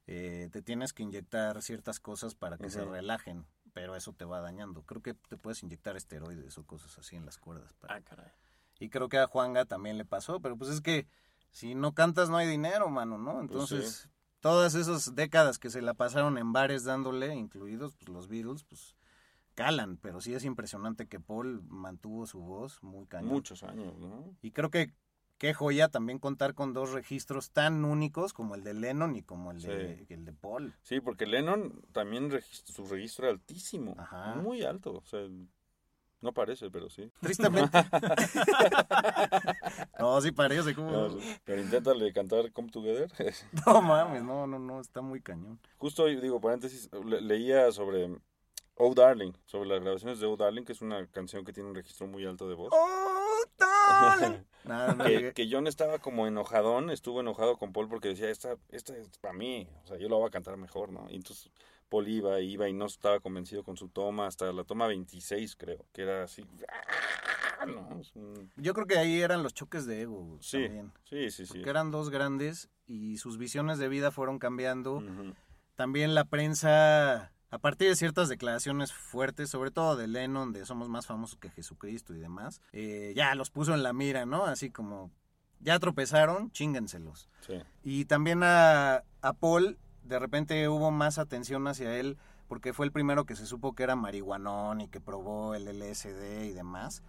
eh, 0.06 0.48
te 0.52 0.62
tienes 0.62 0.92
que 0.92 1.02
inyectar 1.02 1.60
ciertas 1.62 2.00
cosas 2.00 2.34
para 2.34 2.56
que 2.58 2.70
se 2.70 2.84
relajen, 2.84 3.46
pero 3.74 3.94
eso 3.96 4.12
te 4.12 4.24
va 4.24 4.40
dañando. 4.40 4.82
Creo 4.82 5.02
que 5.02 5.14
te 5.14 5.36
puedes 5.36 5.62
inyectar 5.62 5.96
esteroides 5.96 6.56
o 6.58 6.64
cosas 6.64 6.96
así 6.98 7.16
en 7.16 7.26
las 7.26 7.38
cuerdas. 7.38 7.72
para- 7.74 7.96
Ah, 7.96 8.00
caray. 8.00 8.30
Y 8.80 8.88
creo 8.90 9.08
que 9.08 9.18
a 9.18 9.26
Juanga 9.26 9.64
también 9.64 9.98
le 9.98 10.04
pasó, 10.04 10.40
pero 10.40 10.56
pues 10.56 10.70
es 10.70 10.80
que 10.80 11.06
si 11.50 11.74
no 11.74 11.94
cantas 11.94 12.30
no 12.30 12.36
hay 12.36 12.46
dinero, 12.46 12.88
mano, 12.88 13.18
¿no? 13.18 13.40
Entonces, 13.40 14.08
todas 14.40 14.74
esas 14.74 15.14
décadas 15.14 15.58
que 15.58 15.70
se 15.70 15.82
la 15.82 15.94
pasaron 15.94 16.38
en 16.38 16.52
bares 16.52 16.84
dándole, 16.84 17.34
incluidos 17.34 17.94
pues, 17.96 18.08
los 18.08 18.28
Beatles, 18.28 18.64
pues 18.64 18.96
calan, 19.54 19.96
pero 19.96 20.20
sí 20.20 20.34
es 20.34 20.44
impresionante 20.44 21.08
que 21.08 21.18
Paul 21.18 21.62
mantuvo 21.68 22.26
su 22.26 22.38
voz 22.40 22.82
muy 22.82 23.06
cañón. 23.06 23.30
Muchos 23.32 23.62
años, 23.64 23.98
¿no? 23.98 24.36
Y 24.40 24.52
creo 24.52 24.70
que 24.70 24.92
qué 25.38 25.54
joya 25.54 25.88
también 25.88 26.18
contar 26.18 26.54
con 26.54 26.72
dos 26.72 26.92
registros 26.92 27.50
tan 27.50 27.84
únicos 27.84 28.32
como 28.32 28.54
el 28.54 28.64
de 28.64 28.74
Lennon 28.74 29.16
y 29.16 29.22
como 29.22 29.52
el 29.52 29.62
de, 29.62 30.06
el 30.08 30.24
de 30.24 30.32
Paul. 30.32 30.74
Sí, 30.82 31.00
porque 31.00 31.26
Lennon 31.26 31.82
también 31.92 32.30
su 32.40 32.86
registro 32.86 33.26
era 33.26 33.34
altísimo, 33.34 33.94
Ajá. 33.98 34.34
muy 34.36 34.62
alto, 34.62 34.94
o 34.94 35.04
sea, 35.04 35.26
No 36.20 36.32
parece, 36.32 36.70
pero 36.70 36.90
sí. 36.90 37.10
Tristemente. 37.20 37.78
no, 39.98 40.20
sí 40.20 40.32
parece. 40.32 40.74
como... 40.74 40.90
No, 40.90 41.16
pero 41.44 41.62
inténtale 41.62 42.12
cantar 42.12 42.52
Come 42.52 42.70
Together. 42.70 43.10
No 43.66 43.82
mames, 43.82 44.22
no, 44.24 44.46
no, 44.46 44.58
no, 44.58 44.80
está 44.80 45.00
muy 45.00 45.20
cañón. 45.20 45.58
Justo, 45.78 46.06
digo, 46.06 46.40
paréntesis, 46.40 46.90
le- 47.04 47.20
leía 47.20 47.70
sobre 47.72 48.08
Oh 48.74 48.94
Darling, 48.94 49.32
sobre 49.46 49.68
las 49.68 49.80
grabaciones 49.80 50.20
de 50.20 50.26
Oh 50.26 50.36
Darling, 50.36 50.64
que 50.64 50.72
es 50.72 50.82
una 50.82 51.06
canción 51.08 51.44
que 51.44 51.52
tiene 51.52 51.68
un 51.68 51.74
registro 51.74 52.06
muy 52.06 52.24
alto 52.24 52.48
de 52.48 52.54
voz. 52.54 52.70
¡Oh, 52.72 53.38
darling! 53.58 54.44
Nada, 54.64 54.96
que, 55.04 55.32
que 55.32 55.48
John 55.50 55.66
estaba 55.66 55.98
como 55.98 56.26
enojadón, 56.26 56.90
estuvo 56.90 57.20
enojado 57.20 57.56
con 57.56 57.72
Paul 57.72 57.88
porque 57.88 58.08
decía, 58.08 58.30
esta, 58.30 58.56
esta 58.70 58.96
es 58.96 59.08
para 59.18 59.34
mí, 59.34 59.68
o 59.84 59.86
sea, 59.86 59.96
yo 59.98 60.08
lo 60.08 60.18
voy 60.18 60.28
a 60.28 60.30
cantar 60.30 60.56
mejor, 60.56 60.92
¿no? 60.92 61.06
Y 61.10 61.16
entonces 61.16 61.50
Paul 61.88 62.08
iba, 62.08 62.40
iba 62.40 62.68
y 62.68 62.72
no 62.74 62.86
estaba 62.86 63.20
convencido 63.20 63.62
con 63.64 63.76
su 63.76 63.88
toma, 63.88 64.26
hasta 64.26 64.52
la 64.52 64.64
toma 64.64 64.86
26 64.86 65.56
creo, 65.56 65.84
que 65.92 66.02
era 66.02 66.24
así, 66.24 66.44
¡ah! 67.60 67.66
¿no? 67.66 68.00
Es 68.00 68.14
un- 68.14 68.50
Yo 68.56 68.74
creo 68.74 68.86
que 68.86 68.98
ahí 68.98 69.20
eran 69.20 69.42
los 69.42 69.54
choques 69.54 69.86
de 69.86 70.02
ego 70.02 70.38
Sí, 70.40 70.62
también. 70.64 70.92
sí, 71.04 71.30
sí, 71.30 71.46
sí. 71.46 71.54
Porque 71.54 71.70
eran 71.70 71.90
dos 71.90 72.10
grandes 72.10 72.68
y 72.86 73.18
sus 73.18 73.38
visiones 73.38 73.78
de 73.78 73.88
vida 73.88 74.10
fueron 74.10 74.38
cambiando. 74.38 75.02
También 75.74 76.14
la 76.14 76.24
prensa, 76.24 77.32
a 77.50 77.58
partir 77.58 77.88
de 77.88 77.96
ciertas 77.96 78.28
declaraciones 78.28 78.92
fuertes, 78.92 79.48
sobre 79.50 79.70
todo 79.70 79.96
de 79.96 80.08
Lennon, 80.08 80.52
de 80.52 80.66
somos 80.66 80.88
más 80.88 81.06
famosos 81.06 81.38
que 81.38 81.50
Jesucristo 81.50 82.14
y 82.14 82.18
demás, 82.18 82.60
eh, 82.72 83.12
ya 83.16 83.34
los 83.34 83.50
puso 83.50 83.74
en 83.74 83.82
la 83.82 83.92
mira, 83.92 84.26
¿no? 84.26 84.44
Así 84.44 84.70
como, 84.70 85.10
ya 85.60 85.78
tropezaron, 85.78 86.50
chíngenselos. 86.50 87.28
Sí. 87.46 87.54
Y 87.84 88.04
también 88.06 88.42
a, 88.42 89.04
a 89.22 89.32
Paul, 89.34 89.78
de 90.08 90.18
repente 90.18 90.68
hubo 90.68 90.90
más 90.90 91.18
atención 91.18 91.66
hacia 91.68 91.96
él, 91.96 92.18
porque 92.48 92.72
fue 92.72 92.86
el 92.86 92.92
primero 92.92 93.26
que 93.26 93.36
se 93.36 93.46
supo 93.46 93.74
que 93.74 93.82
era 93.82 93.94
marihuanón 93.94 94.80
y 94.80 94.88
que 94.88 95.00
probó 95.00 95.54
el 95.54 95.66
LSD 95.66 96.46
y 96.46 96.52
demás. 96.52 97.02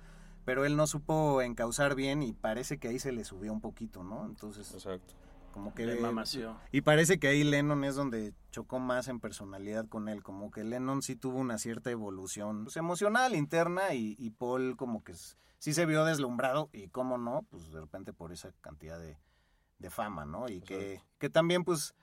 Pero 0.46 0.66
él 0.66 0.76
no 0.76 0.86
supo 0.88 1.42
encauzar 1.42 1.96
bien 1.96 2.24
y 2.24 2.34
parece 2.34 2.78
que 2.78 2.90
ahí 2.90 3.00
se 3.00 3.12
le 3.12 3.24
subió 3.24 3.54
un 3.54 3.62
poquito, 3.62 4.04
¿no? 4.04 4.26
Entonces, 4.26 4.72
Exacto. 4.74 5.14
como 5.52 5.74
que... 5.74 5.86
Le 5.86 6.00
mamació. 6.00 6.58
Y 6.72 6.82
parece 6.82 7.20
que 7.20 7.28
ahí 7.28 7.44
Lennon 7.44 7.84
es 7.84 7.96
donde 7.96 8.34
chocó 8.52 8.80
más 8.80 9.08
en 9.08 9.20
personalidad 9.20 9.88
con 9.88 10.10
él, 10.10 10.24
como 10.24 10.52
que 10.52 10.64
Lennon 10.64 11.02
sí 11.02 11.16
tuvo 11.16 11.38
una 11.38 11.58
cierta 11.58 11.92
evolución 11.92 12.66
pues, 12.66 12.78
emocional 12.78 13.36
interna 13.36 13.94
y, 13.94 14.16
y 14.18 14.32
Paul 14.32 14.76
como 14.76 15.04
que 15.04 15.14
sí 15.60 15.74
se 15.74 15.86
vio 15.86 16.04
deslumbrado 16.04 16.70
y 16.74 16.88
cómo 16.88 17.18
no, 17.18 17.46
pues 17.50 17.72
de 17.72 17.80
repente 17.80 18.12
por 18.12 18.32
esa 18.32 18.52
cantidad 18.62 19.00
de, 19.00 19.18
de 19.78 19.90
fama, 19.90 20.26
¿no? 20.26 20.50
Y 20.50 20.62
que, 20.62 21.02
que 21.20 21.30
también 21.30 21.64
pues 21.64 21.96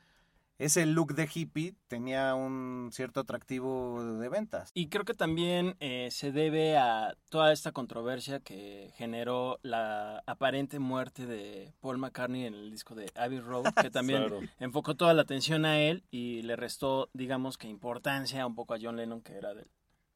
ese 0.58 0.86
look 0.86 1.14
de 1.14 1.28
hippie 1.32 1.74
tenía 1.86 2.34
un 2.34 2.90
cierto 2.92 3.20
atractivo 3.20 4.02
de 4.18 4.28
ventas. 4.28 4.70
Y 4.74 4.88
creo 4.88 5.04
que 5.04 5.14
también 5.14 5.76
eh, 5.80 6.08
se 6.10 6.32
debe 6.32 6.76
a 6.78 7.14
toda 7.28 7.52
esta 7.52 7.72
controversia 7.72 8.40
que 8.40 8.90
generó 8.96 9.58
la 9.62 10.22
aparente 10.26 10.78
muerte 10.78 11.26
de 11.26 11.72
Paul 11.80 11.98
McCartney 11.98 12.44
en 12.46 12.54
el 12.54 12.70
disco 12.70 12.94
de 12.94 13.10
Abbey 13.14 13.40
Road, 13.40 13.64
que 13.82 13.90
también 13.90 14.20
Claro. 14.22 14.40
enfocó 14.58 14.94
toda 14.94 15.12
la 15.14 15.22
atención 15.22 15.64
a 15.64 15.78
él 15.80 16.04
y 16.10 16.42
le 16.42 16.56
restó, 16.56 17.08
digamos 17.12 17.58
que 17.58 17.68
importancia 17.68 18.46
un 18.46 18.54
poco 18.54 18.74
a 18.74 18.78
John 18.80 18.96
Lennon, 18.96 19.20
que 19.20 19.34
era 19.34 19.52
de, 19.54 19.66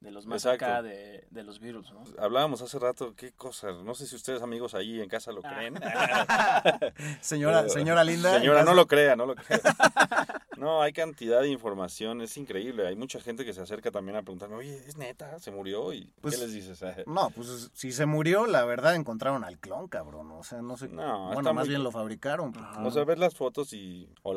de 0.00 0.10
los 0.10 0.26
más 0.26 0.44
Exacto. 0.44 0.64
acá 0.64 0.82
de, 0.82 1.26
de 1.30 1.42
los 1.42 1.60
Beatles, 1.60 1.92
¿no? 1.92 2.02
Hablábamos 2.18 2.62
hace 2.62 2.78
rato, 2.78 3.14
qué 3.14 3.32
cosas, 3.32 3.82
no 3.84 3.94
sé 3.94 4.06
si 4.06 4.16
ustedes 4.16 4.40
amigos 4.42 4.74
ahí 4.74 5.00
en 5.00 5.08
casa 5.10 5.30
lo 5.32 5.42
creen. 5.42 5.74
Señora, 7.20 7.60
Pero- 7.62 7.72
señora 7.72 8.04
linda. 8.04 8.38
Señora, 8.38 8.64
no 8.64 8.74
lo 8.74 8.86
crea, 8.86 9.16
no 9.16 9.26
lo 9.26 9.34
crea. 9.34 9.60
No, 10.56 10.82
hay 10.82 10.92
cantidad 10.92 11.40
de 11.40 11.48
información, 11.48 12.20
es 12.20 12.36
increíble. 12.36 12.86
Hay 12.86 12.96
mucha 12.96 13.20
gente 13.20 13.44
que 13.44 13.52
se 13.54 13.60
acerca 13.62 13.90
también 13.90 14.16
a 14.16 14.22
preguntarme, 14.22 14.56
oye, 14.56 14.76
¿es 14.86 14.96
neta? 14.96 15.38
¿Se 15.38 15.50
murió? 15.50 15.92
¿Y 15.92 16.12
Pues- 16.20 16.34
qué 16.36 16.40
les 16.42 16.52
dices? 16.52 16.80
No, 17.06 17.30
pues 17.30 17.70
si 17.74 17.92
se 17.92 18.06
murió, 18.06 18.46
la 18.46 18.64
verdad 18.64 18.94
encontraron 18.94 19.44
al 19.44 19.58
clon, 19.58 19.88
cabrón. 19.88 20.30
O 20.32 20.42
sea, 20.44 20.62
no 20.62 20.76
sé. 20.76 20.88
No, 20.88 21.32
bueno, 21.32 21.52
más 21.54 21.64
muy- 21.64 21.68
bien 21.70 21.82
lo 21.84 21.90
fabricaron. 21.90 22.52
porque- 22.52 22.68
O 22.84 22.90
sea, 22.90 23.04
ves 23.04 23.18
las 23.18 23.34
fotos 23.34 23.72
y... 23.72 24.08
o 24.22 24.36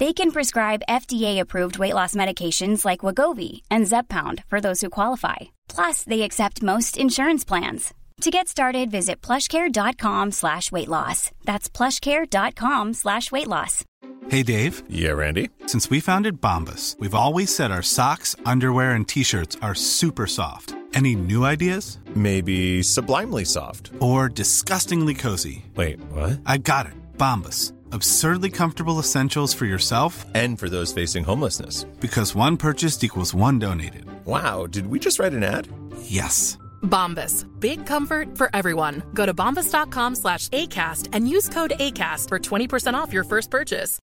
They 0.00 0.12
can 0.12 0.32
prescribe 0.32 0.82
FDA-approved 0.88 1.78
weight 1.78 1.94
loss 1.94 2.14
medications 2.16 2.84
like 2.84 3.00
Wagovi 3.00 3.62
and 3.70 3.84
Zepbound 3.86 4.42
for 4.46 4.60
those 4.60 4.80
who 4.80 4.90
qualify. 4.90 5.36
Plus, 5.68 6.02
they 6.02 6.22
accept 6.22 6.62
most 6.64 6.98
insurance 6.98 7.44
plans. 7.44 7.94
To 8.22 8.30
get 8.30 8.48
started, 8.48 8.90
visit 8.90 9.20
plushcare.com 9.22 10.32
slash 10.32 10.70
weight 10.72 10.88
loss. 10.88 11.30
That's 11.44 11.68
plushcare.com 11.68 12.94
slash 12.94 13.30
weight 13.30 13.48
loss. 13.48 13.84
Hey 14.28 14.42
Dave, 14.42 14.82
Yeah, 14.88 15.12
Randy. 15.12 15.50
since 15.66 15.90
we 15.90 16.00
founded 16.00 16.40
Bombus, 16.40 16.96
we've 16.98 17.14
always 17.14 17.54
said 17.54 17.70
our 17.70 17.82
socks, 17.82 18.34
underwear, 18.46 18.92
and 18.92 19.06
t-shirts 19.06 19.56
are 19.62 19.74
super 19.74 20.26
soft. 20.26 20.74
Any 20.94 21.14
new 21.16 21.44
ideas? 21.44 21.98
Maybe 22.14 22.82
sublimely 22.82 23.44
soft. 23.44 23.90
Or 24.00 24.28
disgustingly 24.28 25.14
cozy? 25.14 25.64
Wait, 25.76 26.00
what? 26.12 26.40
I 26.46 26.58
got 26.58 26.86
it. 26.86 26.92
Bombus. 27.18 27.72
Absurdly 27.94 28.50
comfortable 28.50 28.98
essentials 28.98 29.54
for 29.54 29.66
yourself 29.66 30.24
And 30.34 30.58
for 30.58 30.68
those 30.68 30.92
facing 30.92 31.22
homelessness. 31.24 31.84
because 32.00 32.34
one 32.34 32.56
purchased 32.56 33.04
equals 33.04 33.32
one 33.34 33.60
donated. 33.60 34.04
Wow, 34.26 34.66
did 34.66 34.86
we 34.88 34.98
just 34.98 35.20
write 35.20 35.32
an 35.32 35.44
ad? 35.44 35.68
Yes. 36.02 36.58
Bombas. 36.82 37.46
Big 37.60 37.86
comfort 37.86 38.36
for 38.36 38.50
everyone. 38.52 39.02
Go 39.14 39.24
to 39.26 39.32
bombas.com 39.32 40.16
slash 40.16 40.48
ACAST 40.48 41.10
and 41.12 41.28
use 41.28 41.48
code 41.48 41.74
ACAST 41.78 42.28
for 42.28 42.38
20% 42.40 42.94
off 42.94 43.12
your 43.12 43.22
first 43.24 43.48
purchase. 43.50 44.00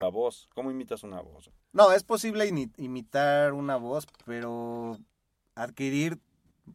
La 0.00 0.08
voz, 0.10 0.46
¿cómo 0.56 0.70
imitas 0.70 1.04
una 1.04 1.20
voz? 1.20 1.50
No, 1.74 1.90
es 1.90 2.02
posible 2.02 2.46
ini- 2.48 2.70
imitar 2.78 3.52
una 3.52 3.76
voz, 3.76 4.06
pero 4.24 4.96
adquirir 5.54 6.16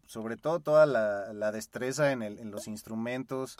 sobre 0.06 0.38
todo 0.38 0.60
toda 0.60 0.86
la, 0.86 1.34
la 1.34 1.52
destreza 1.52 2.12
en, 2.12 2.21
el- 2.21 2.38
en 2.38 2.52
los 2.52 2.67
instrumentos, 2.67 3.58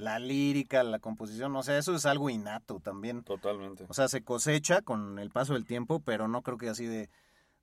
la 0.00 0.18
lírica, 0.18 0.82
la 0.82 0.98
composición, 0.98 1.54
o 1.56 1.62
sea, 1.62 1.78
eso 1.78 1.94
es 1.94 2.06
algo 2.06 2.30
innato 2.30 2.80
también. 2.80 3.22
Totalmente. 3.22 3.84
O 3.88 3.94
sea, 3.94 4.08
se 4.08 4.22
cosecha 4.22 4.82
con 4.82 5.18
el 5.18 5.30
paso 5.30 5.52
del 5.54 5.64
tiempo, 5.66 6.00
pero 6.00 6.26
no 6.28 6.42
creo 6.42 6.58
que 6.58 6.68
así 6.68 6.86
de, 6.86 7.10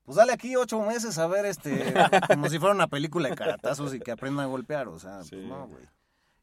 pues 0.03 0.15
dale 0.17 0.33
aquí 0.33 0.55
ocho 0.55 0.79
meses 0.81 1.17
a 1.17 1.27
ver, 1.27 1.45
este, 1.45 1.93
como 2.27 2.47
si 2.49 2.59
fuera 2.59 2.75
una 2.75 2.87
película 2.87 3.29
de 3.29 3.35
caratazos 3.35 3.93
y 3.93 3.99
que 3.99 4.11
aprenda 4.11 4.43
a 4.43 4.47
golpear, 4.47 4.87
o 4.87 4.99
sea, 4.99 5.19
pues 5.29 5.43
no, 5.43 5.67
güey. 5.67 5.83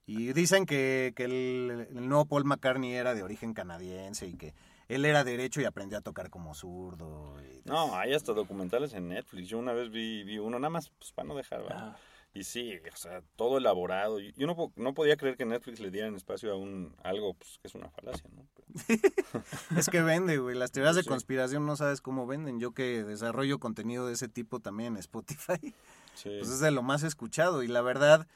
Y 0.07 0.35
dicen 0.35 0.67
que, 0.67 1.15
que 1.17 1.25
el, 1.25 1.87
el 1.97 2.09
nuevo 2.09 2.27
Paul 2.27 2.45
McCartney 2.45 2.93
era 2.93 3.15
de 3.15 3.23
origen 3.23 3.55
canadiense 3.55 4.27
y 4.27 4.35
que 4.35 4.53
él 4.89 5.07
era 5.07 5.25
derecho 5.25 5.63
y 5.63 5.65
aprendió 5.65 5.97
a 5.97 6.03
tocar 6.03 6.29
como 6.29 6.55
zurdo. 6.55 7.37
y- 7.43 7.63
No, 7.65 7.97
hay 7.97 8.13
hasta 8.13 8.35
documentales 8.35 8.93
en 8.93 9.09
Netflix. 9.09 9.49
Yo 9.49 9.59
una 9.59 9.73
vez 9.73 9.91
vi, 9.91 10.23
vi 10.25 10.37
uno, 10.39 10.59
nada 10.59 10.69
más 10.69 10.91
pues, 10.99 11.13
para 11.13 11.27
no 11.29 11.35
dejar. 11.35 11.97
Y 12.37 12.43
sí, 12.43 12.73
o 12.93 12.97
sea, 12.97 13.23
todo 13.37 13.59
elaborado. 13.59 14.19
Yo 14.19 14.47
no, 14.49 14.73
no 14.75 14.93
podía 14.93 15.17
creer 15.17 15.37
que 15.37 15.45
Netflix 15.45 15.79
le 15.79 15.93
dieran 15.93 16.17
espacio 16.17 16.53
a 16.53 16.57
un 16.57 16.93
algo 17.05 17.35
pues, 17.35 17.59
que 17.63 17.69
es 17.69 17.75
una 17.77 17.89
falacia, 17.91 18.29
¿no? 18.35 18.45
Es 19.79 19.89
que 19.89 20.03
vende, 20.03 20.39
güey. 20.39 20.57
Las 20.57 20.73
teorías 20.73 20.97
de 20.97 21.05
conspiración 21.05 21.65
no 21.65 21.77
sabes 21.77 22.01
cómo 22.01 22.27
venden. 22.27 22.59
Yo 22.59 22.73
que 22.73 23.05
desarrollo 23.05 23.61
contenido 23.61 24.09
de 24.09 24.15
ese 24.15 24.29
tipo 24.29 24.59
también 24.59 24.95
en 24.95 24.99
Spotify, 24.99 25.75
Sí. 26.15 26.31
pues 26.39 26.49
es 26.51 26.59
de 26.59 26.73
lo 26.73 26.83
más 26.83 27.05
escuchado. 27.05 27.63
Y 27.63 27.69
la 27.69 27.83
verdad 27.83 28.27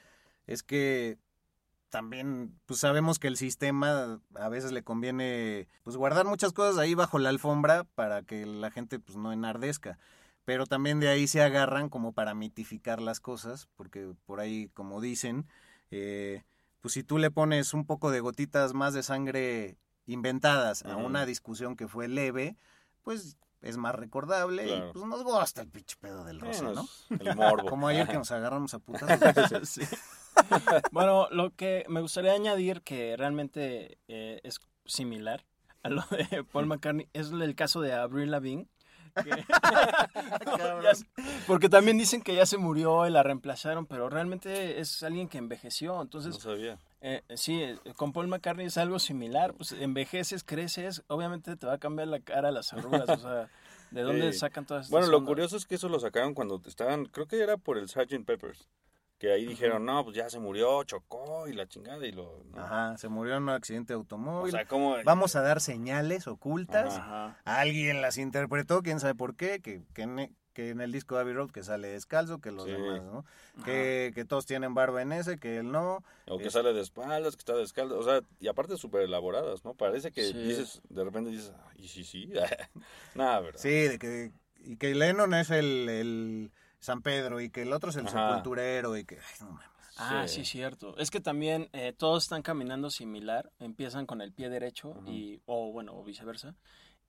es 0.47 0.63
que 0.63 1.19
también 1.89 2.57
pues 2.67 2.81
sabemos 2.81 3.19
que 3.19 3.27
el 3.29 3.37
sistema 3.37 4.21
a 4.35 4.49
veces 4.49 4.71
le 4.73 4.83
conviene 4.85 5.67
pues 5.83 5.97
guardar 5.97 6.27
muchas 6.27 6.53
cosas 6.53 6.79
ahí 6.79 6.95
bajo 6.95 7.19
la 7.19 7.31
alfombra 7.31 7.85
para 7.95 8.23
que 8.23 8.47
la 8.47 8.71
gente 8.71 8.99
pues 9.01 9.17
no 9.17 9.33
enardezca. 9.33 9.99
Pero 10.49 10.65
también 10.65 10.99
de 10.99 11.09
ahí 11.09 11.27
se 11.27 11.43
agarran 11.43 11.91
como 11.91 12.15
para 12.15 12.33
mitificar 12.33 13.03
las 13.03 13.21
cosas, 13.21 13.69
porque 13.77 14.15
por 14.25 14.41
ahí, 14.41 14.71
como 14.73 15.03
dicen, 15.03 15.47
eh, 15.91 16.43
pues 16.81 16.95
si 16.95 17.03
tú 17.05 17.19
le 17.19 17.31
pones 17.31 17.75
un 17.75 17.85
poco 17.85 18.11
de 18.11 18.21
gotitas 18.21 18.73
más 18.73 18.95
de 18.95 19.03
sangre 19.03 19.77
inventadas 20.07 20.87
a 20.87 20.97
una 20.97 21.27
discusión 21.27 21.77
que 21.77 21.87
fue 21.87 22.09
leve, 22.09 22.57
pues 23.03 23.37
es 23.61 23.77
más 23.77 23.95
recordable 23.95 24.65
Claro. 24.65 24.89
y 24.89 24.93
pues 24.95 25.05
nos 25.05 25.23
gusta 25.23 25.61
el 25.61 25.69
pinche 25.69 25.97
pedo 26.01 26.25
del 26.25 26.41
rosa, 26.41 26.65
Bueno, 26.65 26.89
¿no? 27.11 27.17
el 27.31 27.37
morbo. 27.37 27.69
Como 27.69 27.87
ayer 27.87 28.09
que 28.09 28.17
nos 28.17 28.31
agarramos 28.31 28.73
a 28.73 28.79
putas. 28.79 29.69
Sí. 29.69 29.83
bueno, 30.93 31.29
lo 31.31 31.55
que 31.55 31.85
me 31.91 32.01
gustaría 32.01 32.33
añadir 32.33 32.81
que 32.81 33.19
realmente 33.19 33.99
eh, 34.09 34.41
es 34.45 34.61
similar 34.87 35.45
a 35.83 35.91
lo 35.91 36.03
de 36.11 36.43
Paul 36.45 36.65
McCartney 36.69 37.07
es 37.13 37.33
el 37.33 37.55
caso 37.55 37.83
de 37.83 37.93
Avril 37.93 38.31
Lavigne. 38.31 38.67
sé, 40.95 41.07
porque 41.47 41.69
también 41.69 41.99
dicen 41.99 42.23
que 42.23 42.35
ya 42.35 42.47
se 42.47 42.59
murió 42.59 43.07
y 43.07 43.11
la 43.11 43.23
reemplazaron, 43.23 43.87
pero 43.87 44.09
realmente 44.09 44.81
es 44.81 45.03
alguien 45.03 45.29
que 45.29 45.39
envejeció. 45.39 45.95
No 45.95 46.03
Entonces, 46.03 46.37
sabía. 46.37 46.79
eh, 47.01 47.23
sí, 47.37 47.63
eh, 47.63 47.79
con 47.97 48.13
Paul 48.13 48.29
McCartney 48.29 48.67
es 48.67 48.79
algo 48.79 48.99
similar. 48.99 49.55
Pues 49.55 49.73
envejeces, 49.73 50.45
creces, 50.45 51.03
obviamente 51.09 51.57
te 51.57 51.67
va 51.67 51.75
a 51.75 51.79
cambiar 51.79 52.09
la 52.09 52.21
cara, 52.21 52.51
las 52.51 52.73
arrugas. 52.73 53.09
o 53.09 53.19
sea, 53.19 53.49
¿de 53.91 54.03
dónde 54.03 54.33
Sí. 54.33 54.39
sacan 54.41 54.67
todas 54.67 54.87
estas 54.87 54.91
Bueno, 54.93 55.07
lo 55.09 55.19
ondas? 55.19 55.29
curioso 55.29 55.57
es 55.57 55.67
que 55.67 55.77
eso 55.77 55.89
lo 55.89 55.99
sacaron 56.01 56.35
cuando 56.35 56.61
estaban, 56.67 57.07
creo 57.07 57.27
que 57.27 57.41
era 57.43 57.57
por 57.57 57.79
el 57.79 57.89
Sgt. 57.89 58.25
Peppers, 58.25 58.69
que 59.19 59.33
ahí 59.33 59.47
dijeron, 59.47 59.85
no, 59.85 60.05
pues 60.05 60.17
ya 60.17 60.31
se 60.31 60.39
murió, 60.39 60.85
chocó 60.85 61.49
y 61.49 61.53
la 61.53 61.67
chingada 61.67 62.07
y 62.07 62.13
lo... 62.13 62.45
¿no? 62.53 62.63
Ajá, 62.63 62.97
se 62.99 63.09
murió 63.09 63.37
en 63.37 63.43
un 63.45 63.49
accidente 63.51 63.93
de 63.93 63.97
O 63.97 64.01
automóvil. 64.01 64.53
sea, 64.53 64.65
como... 64.67 64.97
Vamos 65.05 65.35
a 65.35 65.43
dar 65.43 65.61
señales 65.61 66.27
ocultas. 66.29 66.95
Ajá. 66.97 67.37
Alguien 67.45 68.01
las 68.01 68.17
interpretó, 68.17 68.83
quién 68.83 69.01
sabe 69.01 69.17
por 69.17 69.35
qué, 69.35 69.61
que, 69.61 69.83
que, 69.93 70.03
en, 70.03 70.37
que 70.53 70.71
en 70.71 70.81
el 70.81 70.93
disco 70.93 71.17
de 71.17 71.23
Abbey 71.23 71.35
Road 71.35 71.51
que 71.51 71.65
sale 71.65 71.89
descalzo, 71.89 72.41
que 72.41 72.53
los 72.53 72.65
Sí. 72.67 72.71
demás, 72.71 73.03
¿no? 73.03 73.25
Que, 73.65 74.13
que 74.15 74.25
todos 74.25 74.47
tienen 74.47 74.75
barba 74.75 75.03
en 75.03 75.11
ese, 75.11 75.37
que 75.39 75.59
él 75.59 75.73
no. 75.73 76.05
O 76.29 76.39
que 76.39 76.47
Es- 76.47 76.53
sale 76.53 76.73
de 76.73 76.81
espaldas, 76.81 77.35
que 77.35 77.41
está 77.41 77.57
descalzo, 77.57 77.99
o 77.99 78.03
sea, 78.05 78.21
y 78.39 78.47
aparte 78.47 78.77
súper 78.77 79.03
elaboradas, 79.03 79.65
¿no? 79.65 79.75
Parece 79.75 80.13
que 80.13 80.23
Sí. 80.31 80.39
dices, 80.45 80.81
de 80.89 81.03
repente 81.03 81.31
dices, 81.31 81.53
"Ah, 81.57 81.71
¿y 81.77 81.89
sí, 81.89 82.05
sí? 82.05 82.31
Nada, 83.17 83.41
¿verdad? 83.41 83.61
Sí, 83.61 83.71
de 83.71 83.99
que, 83.99 84.31
y 84.61 84.77
que 84.77 84.95
Lennon 84.95 85.35
es 85.35 85.51
el, 85.51 85.89
el 85.89 86.53
San 86.81 87.03
Pedro 87.03 87.41
y 87.41 87.51
que 87.51 87.63
el 87.63 87.73
otro 87.73 87.91
es 87.91 87.97
el 87.97 88.07
Ajá. 88.07 88.29
sepulturero 88.29 88.97
y 88.97 89.05
que... 89.05 89.17
ay, 89.17 89.35
no 89.41 89.51
mames. 89.53 89.69
Ah, 90.01 90.29
Sí. 90.29 90.45
sí, 90.45 90.45
cierto. 90.53 90.97
Es 90.97 91.11
que 91.11 91.21
también 91.21 91.69
eh, 91.73 91.93
todos 91.97 92.23
están 92.23 92.43
caminando 92.43 92.89
similar. 92.89 93.51
Empiezan 93.59 94.07
con 94.07 94.21
el 94.21 94.33
pie 94.33 94.49
derecho 94.49 94.95
y, 95.07 95.41
o 95.47 95.73
bueno, 95.73 95.93
o 95.97 96.05
viceversa. 96.05 96.55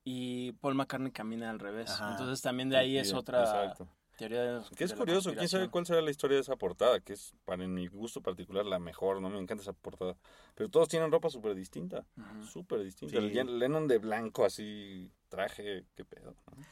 Y 0.02 0.52
Paul 0.54 0.74
McCartney 0.74 1.12
camina 1.12 1.50
al 1.50 1.60
revés. 1.60 1.90
Ajá. 1.90 2.10
Entonces 2.12 2.42
también 2.42 2.68
de 2.68 2.78
ahí 2.78 2.98
es 2.98 3.12
otra 3.12 3.40
exacto. 3.42 3.86
teoría 4.18 4.42
de 4.42 4.64
Que 4.76 4.84
es 4.84 4.90
de 4.90 4.96
curioso, 4.96 5.32
quién 5.34 5.48
sabe 5.48 5.68
cuál 5.68 5.86
será 5.86 6.00
la 6.02 6.10
historia 6.10 6.36
de 6.36 6.40
esa 6.42 6.56
portada, 6.56 6.98
que 6.98 7.12
es, 7.12 7.32
para 7.44 7.64
mi 7.68 7.86
gusto 7.86 8.20
particular, 8.22 8.66
la 8.66 8.80
mejor, 8.80 9.20
¿no? 9.20 9.30
Me 9.30 9.38
encanta 9.38 9.62
esa 9.62 9.72
portada. 9.72 10.16
Pero 10.56 10.68
todos 10.68 10.88
tienen 10.88 11.12
ropa 11.12 11.30
súper 11.30 11.54
distinta, 11.54 12.04
súper 12.50 12.82
distinta. 12.82 13.20
Sí. 13.20 13.38
El 13.38 13.58
Lennon 13.60 13.86
de 13.86 13.98
blanco, 13.98 14.44
así, 14.44 15.12
traje, 15.28 15.84
qué 15.94 16.04
pedo. 16.04 16.34
¿no? 16.56 16.64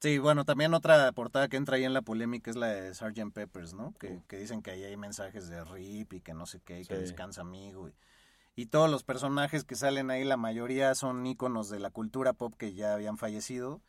Sí, 0.00 0.18
bueno, 0.18 0.44
también 0.44 0.74
otra 0.74 1.10
portada 1.12 1.48
que 1.48 1.56
entra 1.56 1.76
ahí 1.76 1.84
en 1.84 1.94
la 1.94 2.02
polémica 2.02 2.50
es 2.50 2.56
la 2.56 2.66
de 2.68 2.94
Sgt. 2.94 3.32
Peppers, 3.32 3.72
¿no? 3.74 3.92
Que, 3.98 4.12
Uh. 4.12 4.22
que 4.26 4.36
dicen 4.38 4.62
que 4.62 4.70
ahí 4.72 4.84
hay 4.84 4.96
mensajes 4.96 5.48
de 5.48 5.64
RIP 5.64 6.12
y 6.14 6.20
que 6.20 6.34
no 6.34 6.46
sé 6.46 6.60
qué, 6.60 6.80
y 6.80 6.84
que 6.84 6.96
descansa 6.96 7.40
amigo. 7.40 7.88
Y, 7.88 7.94
y 8.54 8.66
todos 8.66 8.90
los 8.90 9.04
personajes 9.04 9.64
que 9.64 9.74
salen 9.74 10.10
ahí, 10.10 10.24
la 10.24 10.36
mayoría 10.36 10.94
son 10.94 11.24
íconos 11.26 11.70
de 11.70 11.80
la 11.80 11.90
cultura 11.90 12.34
pop 12.34 12.54
que 12.56 12.74
ya 12.74 12.92
habían 12.94 13.16
fallecido. 13.16 13.80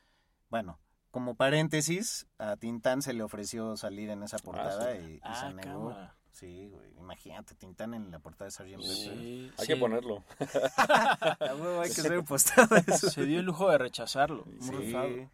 Bueno, 0.50 0.80
como 1.12 1.36
paréntesis, 1.36 2.26
a 2.38 2.56
Tintán 2.56 3.02
se 3.02 3.14
le 3.14 3.24
ofreció 3.24 3.76
salir 3.76 4.10
en 4.10 4.24
esa 4.24 4.38
portada 4.40 4.94
sí. 4.96 5.02
y, 5.02 5.14
y 5.16 5.20
Ah, 5.24 5.48
se 5.50 5.54
negó. 5.54 5.96
Sí, 6.32 6.68
güey, 6.68 6.96
imagínate, 6.98 7.56
Tintán 7.56 7.94
en 7.96 8.12
la 8.12 8.20
portada 8.20 8.46
de 8.46 8.52
Sgt. 8.52 8.70
Peppers. 8.76 8.88
Sí, 8.98 9.52
Hay 9.58 9.66
sí. 9.66 9.74
que 9.74 9.76
ponerlo. 9.78 10.24
A 10.78 11.56
huevo, 11.56 11.82
hay 11.82 11.92
que 11.92 12.02
hacer 12.02 12.24
postada 12.24 12.80
de 12.80 12.94
eso. 12.94 13.10
Se 13.10 13.26
dio 13.26 13.40
el 13.40 13.46
lujo 13.46 13.70
de 13.70 13.78
rechazarlo. 13.78 14.46
Muy 14.46 14.86
Sí. 14.86 15.28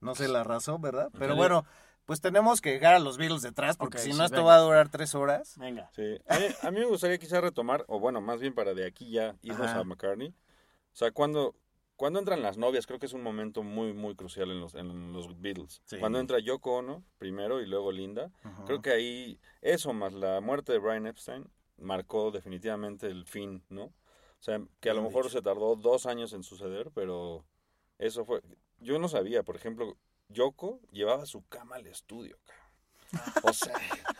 No 0.00 0.14
se 0.14 0.28
la 0.28 0.44
razón, 0.44 0.80
¿verdad? 0.80 1.10
Pero 1.18 1.36
bueno, 1.36 1.64
pues 2.04 2.20
tenemos 2.20 2.60
que 2.60 2.72
dejar 2.72 2.94
a 2.94 2.98
los 2.98 3.18
Beatles 3.18 3.42
detrás, 3.42 3.76
porque 3.76 3.98
si 3.98 4.12
sí, 4.12 4.18
no 4.18 4.24
esto 4.24 4.38
venga. 4.38 4.48
va 4.48 4.56
a 4.56 4.60
durar 4.60 4.88
tres 4.88 5.14
horas. 5.14 5.56
Venga. 5.58 5.90
Sí. 5.94 6.18
A 6.28 6.38
mí, 6.38 6.46
a 6.62 6.70
mí 6.70 6.80
me 6.80 6.86
gustaría 6.86 7.18
quizá 7.18 7.40
retomar, 7.40 7.84
o 7.88 7.98
bueno, 8.00 8.20
más 8.20 8.40
bien 8.40 8.54
para 8.54 8.74
de 8.74 8.86
aquí 8.86 9.10
ya 9.10 9.36
irnos 9.42 9.66
Ajá. 9.66 9.80
a 9.80 9.84
McCartney. 9.84 10.28
O 10.28 10.96
sea, 10.96 11.10
cuando, 11.10 11.54
cuando 11.96 12.18
entran 12.18 12.42
las 12.42 12.56
novias, 12.56 12.86
creo 12.86 12.98
que 12.98 13.06
es 13.06 13.12
un 13.12 13.22
momento 13.22 13.62
muy, 13.62 13.92
muy 13.92 14.14
crucial 14.14 14.50
en 14.50 14.60
los, 14.60 14.74
en 14.74 15.12
los 15.12 15.40
Beatles. 15.40 15.82
Sí. 15.84 15.98
Cuando 15.98 16.18
entra 16.18 16.38
Yoko 16.38 16.76
Ono 16.76 17.04
primero 17.18 17.60
y 17.60 17.66
luego 17.66 17.92
Linda. 17.92 18.30
Creo 18.66 18.80
que 18.80 18.90
ahí, 18.90 19.38
eso 19.60 19.92
más 19.92 20.12
la 20.12 20.40
muerte 20.40 20.72
de 20.72 20.78
Brian 20.78 21.06
Epstein, 21.06 21.46
marcó 21.76 22.30
definitivamente 22.30 23.06
el 23.08 23.26
fin, 23.26 23.62
¿no? 23.68 23.84
O 23.84 24.40
sea, 24.40 24.60
que 24.80 24.90
a 24.90 24.94
lo 24.94 25.02
mejor 25.02 25.24
dicho. 25.24 25.38
se 25.38 25.42
tardó 25.42 25.74
dos 25.76 26.06
años 26.06 26.32
en 26.32 26.42
suceder, 26.42 26.90
pero 26.94 27.44
eso 27.98 28.24
fue... 28.24 28.40
Yo 28.80 28.98
no 28.98 29.08
sabía, 29.08 29.42
por 29.42 29.56
ejemplo, 29.56 29.96
Yoko 30.28 30.80
llevaba 30.92 31.26
su 31.26 31.42
cama 31.48 31.76
al 31.76 31.86
estudio, 31.86 32.38
cabrón. 32.44 32.68
O 33.42 33.52
sea, 33.52 33.74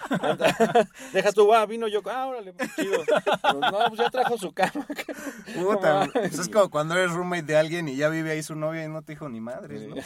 deja 1.12 1.32
tu, 1.32 1.52
ah, 1.52 1.66
vino 1.66 1.88
Yoko, 1.88 2.10
ah, 2.10 2.26
órale, 2.26 2.54
pues, 2.54 2.74
chido. 2.74 3.04
No, 3.60 3.88
pues 3.88 4.00
ya 4.00 4.10
trajo 4.10 4.38
su 4.38 4.52
cama. 4.52 4.86
Puta, 5.54 6.06
No 6.06 6.12
pues 6.12 6.38
es 6.38 6.48
como 6.48 6.70
cuando 6.70 6.94
eres 6.94 7.12
roommate 7.12 7.42
de 7.42 7.56
alguien 7.56 7.88
y 7.88 7.96
ya 7.96 8.08
vive 8.08 8.30
ahí 8.30 8.42
su 8.42 8.54
novia 8.54 8.84
y 8.84 8.88
no 8.88 9.02
te 9.02 9.12
dijo 9.12 9.28
ni 9.28 9.40
madres, 9.40 9.82
¿no? 9.82 9.96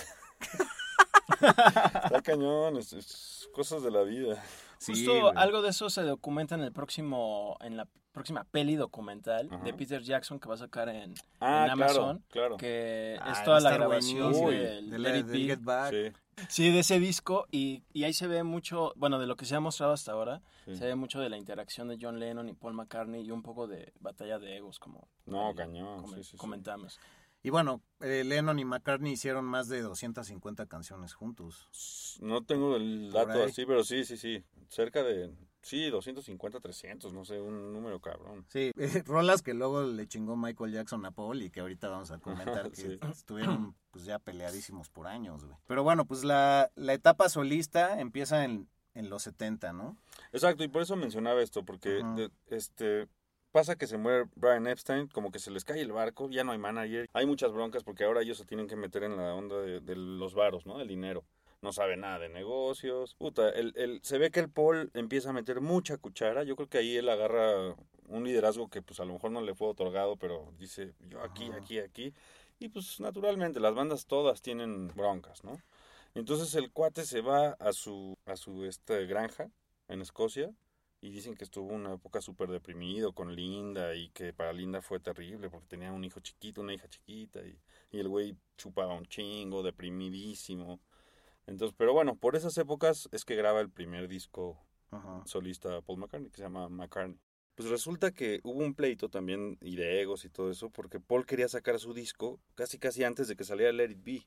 Está 1.31 2.21
cañón, 2.23 2.77
es, 2.77 2.93
es 2.93 3.49
cosas 3.53 3.83
de 3.83 3.91
la 3.91 4.03
vida. 4.03 4.43
Justo 4.87 5.33
algo 5.37 5.63
de 5.63 5.71
eso 5.71 5.91
se 5.91 6.03
documenta 6.03 6.55
en 6.55 6.63
el 6.63 6.73
próximo, 6.73 7.57
en 7.61 7.77
la 7.77 7.87
próxima 8.13 8.45
peli 8.45 8.77
documental 8.77 9.49
Ajá. 9.51 9.65
de 9.65 9.73
Peter 9.73 10.03
Jackson 10.03 10.39
que 10.39 10.49
va 10.49 10.55
a 10.55 10.59
sacar 10.59 10.89
en, 10.91 11.15
Ah, 11.41 11.65
en 11.67 11.71
Amazon. 11.71 12.23
claro, 12.29 12.57
claro. 12.57 12.57
Que 12.59 13.17
Ah, 13.21 13.33
es 13.33 13.45
toda 13.45 13.61
la 13.61 13.71
grabación 13.73 14.33
del, 14.33 14.91
de 14.91 14.99
Let 14.99 15.19
It 15.21 15.27
del 15.27 15.41
Be. 15.41 15.47
Get 15.47 15.61
Back. 15.63 15.91
Sí, 15.93 16.13
Sí, 16.49 16.71
de 16.73 16.79
ese 16.81 16.99
disco 16.99 17.47
y, 17.51 17.85
y 17.93 18.05
ahí 18.05 18.15
se 18.15 18.27
ve 18.27 18.43
mucho, 18.43 18.93
bueno, 18.97 19.19
de 19.19 19.27
lo 19.27 19.37
que 19.37 19.45
se 19.45 19.55
ha 19.55 19.61
mostrado 19.61 19.93
hasta 19.93 20.13
ahora, 20.13 20.41
sí. 20.65 20.75
se 20.77 20.87
ve 20.87 20.95
mucho 20.95 21.21
de 21.21 21.29
la 21.29 21.37
interacción 21.37 21.89
de 21.89 21.99
John 22.01 22.19
Lennon 22.19 22.49
y 22.49 22.55
Paul 22.55 22.73
McCartney 22.73 23.23
y 23.23 23.31
un 23.31 23.43
poco 23.43 23.67
de 23.69 23.93
batalla 24.01 24.39
de 24.39 24.57
egos, 24.57 24.79
como 24.79 25.09
No, 25.27 25.49
ahí 25.49 25.55
cañón, 25.55 26.03
comen- 26.03 26.17
sí, 26.17 26.25
sí, 26.25 26.31
sí. 26.33 26.37
comentamos. 26.39 26.99
Y 27.43 27.51
bueno, 27.51 27.83
eh, 28.01 28.23
Lennon 28.25 28.59
y 28.61 28.65
McCartney 28.65 29.13
hicieron 29.13 29.45
más 29.45 29.69
de 29.69 29.83
250 29.83 30.67
canciones 30.67 31.15
juntos. 31.15 32.19
No 32.21 32.43
tengo 32.45 32.77
el 32.77 33.11
dato 33.11 33.43
así, 33.43 33.67
pero 33.67 33.83
sí, 33.83 34.05
sí, 34.05 34.17
sí. 34.17 34.45
Cerca 34.69 35.03
de, 35.03 35.35
sí, 35.61 35.91
250, 35.91 36.61
300, 36.61 37.13
no 37.13 37.25
sé, 37.25 37.41
un 37.41 37.73
número 37.73 38.01
cabrón. 38.01 38.47
Sí, 38.49 38.71
rolas 39.07 39.43
que 39.43 39.55
luego 39.55 39.83
le 39.83 40.07
chingó 40.07 40.37
Michael 40.37 40.73
Jackson 40.73 41.05
a 41.05 41.11
Paul 41.11 41.43
y 41.43 41.51
que 41.51 41.61
ahorita 41.61 41.89
vamos 41.89 42.11
a 42.13 42.19
comentar 42.19 42.71
que 42.71 42.77
Sí. 42.83 42.99
estuvieron 43.11 43.75
pues 43.91 44.05
ya 44.05 44.19
peleadísimos 44.21 44.89
por 44.89 45.09
años, 45.09 45.45
güey. 45.45 45.57
Pero 45.67 45.83
bueno, 45.83 46.05
pues 46.05 46.23
la, 46.25 46.71
la 46.77 46.93
etapa 46.95 47.29
solista 47.29 48.01
empieza 48.01 48.45
en, 48.45 48.69
en 48.95 49.11
los 49.11 49.23
70, 49.25 49.73
¿no? 49.73 49.97
Exacto, 50.33 50.63
y 50.63 50.69
por 50.69 50.83
eso 50.83 50.95
mencionaba 50.97 51.43
esto, 51.43 51.65
porque 51.65 51.91
de- 51.91 52.31
este 52.47 53.09
pasa 53.53 53.77
que 53.77 53.87
se 53.87 53.99
muere 53.99 54.29
Brian 54.35 54.67
Epstein, 54.67 55.07
como 55.09 55.31
que 55.31 55.39
se 55.39 55.51
les 55.51 55.65
cae 55.65 55.81
el 55.81 55.93
barco, 55.93 56.29
ya 56.31 56.43
no 56.43 56.53
hay 56.53 56.59
manager, 56.59 57.09
hay 57.13 57.27
muchas 57.27 57.53
broncas 57.53 57.85
porque 57.85 58.05
ahora 58.05 58.23
ellos 58.23 58.39
se 58.39 58.45
tienen 58.45 58.67
que 58.67 58.77
meter 58.77 59.05
en 59.05 59.17
la 59.17 59.35
onda 59.35 59.61
de, 59.61 59.81
de 59.81 59.95
los 59.95 60.35
varos, 60.35 60.67
¿no? 60.67 60.81
El 60.81 60.89
dinero. 60.89 61.25
No 61.61 61.73
sabe 61.73 61.97
nada 61.97 62.19
de 62.19 62.29
negocios. 62.29 63.15
Puta, 63.15 63.49
el, 63.51 63.73
el, 63.77 64.01
se 64.03 64.19
ve 64.19 64.33
que 64.33 64.41
el 64.41 64.51
Paul 64.51 64.91
empieza 64.95 65.31
a 65.31 65.33
meter 65.33 65.61
mucha 65.61 65.97
cuchara. 65.97 66.43
Yo 66.43 66.57
creo 66.57 66.69
que 66.69 66.79
ahí 66.79 66.97
él 66.97 67.09
agarra 67.09 67.77
un 68.09 68.25
liderazgo 68.25 68.69
que 68.69 68.83
pues 68.83 68.99
a 68.99 69.05
lo 69.05 69.13
mejor 69.13 69.31
no 69.31 69.41
le 69.41 69.55
fue 69.55 69.69
otorgado, 69.69 70.17
pero 70.17 70.53
dice 70.59 70.93
yo 71.09 71.21
aquí, 71.23 71.47
Ajá. 71.51 71.59
aquí, 71.59 71.79
aquí. 71.79 72.15
Y 72.59 72.69
pues 72.69 72.99
naturalmente 72.99 73.61
las 73.61 73.75
bandas 73.75 74.07
todas 74.07 74.43
tienen 74.43 74.89
broncas, 74.89 75.45
¿no? 75.45 75.57
Entonces 76.15 76.53
el 76.57 76.73
cuate 76.73 77.05
se 77.05 77.21
va 77.21 77.51
a 77.53 77.73
su, 77.73 78.19
a 78.27 78.37
su 78.37 78.65
este, 78.65 79.07
granja 79.07 79.49
en 79.87 80.03
Escocia 80.03 80.51
y 81.03 81.11
dicen 81.11 81.35
que 81.35 81.45
estuvo 81.45 81.67
una 81.67 81.95
época 81.95 82.21
súper 82.21 82.49
deprimido 82.49 83.13
con 83.13 83.35
Linda 83.35 83.95
y 83.97 84.09
que 84.11 84.33
para 84.33 84.53
Linda 84.53 84.81
fue 84.81 85.01
terrible 85.01 85.51
porque 85.51 85.67
tenía 85.67 85.93
un 85.93 86.05
hijo 86.05 86.21
chiquito, 86.21 86.61
una 86.61 86.75
hija 86.75 86.89
chiquita 86.89 87.41
y, 87.41 87.59
y 87.91 87.99
el 87.99 88.09
güey 88.09 88.37
chupaba 88.57 88.95
un 88.95 89.05
chingo, 89.07 89.65
deprimidísimo. 89.65 90.81
Entonces, 91.49 91.75
pero 91.77 91.93
bueno, 91.93 92.15
por 92.15 92.37
esas 92.37 92.57
épocas 92.57 93.09
es 93.11 93.25
que 93.25 93.35
graba 93.35 93.61
el 93.61 93.69
primer 93.69 94.07
disco 94.07 94.65
Ajá. 94.93 95.23
solista 95.27 95.81
Paul 95.83 95.99
McCartney, 95.99 96.31
que 96.31 96.37
se 96.37 96.45
llama 96.45 96.69
McCartney. 96.69 97.19
Pues 97.57 97.69
resulta 97.69 98.13
que 98.13 98.41
hubo 98.45 98.61
un 98.61 98.75
pleito 98.75 99.09
también 99.09 99.59
y 99.61 99.75
de 99.75 100.01
egos 100.01 100.25
y 100.25 100.31
todo 100.31 100.53
eso, 100.53 100.71
porque 100.71 101.01
Paul 101.01 101.27
quería 101.27 101.49
sacar 101.49 101.81
su 101.81 101.95
disco 101.95 102.39
casi 102.55 102.79
casi 102.79 103.03
antes 103.03 103.27
de 103.27 103.35
que 103.35 103.45
saliera 103.45 103.73
Let 103.73 103.91
It 103.91 104.05
Be. 104.05 104.23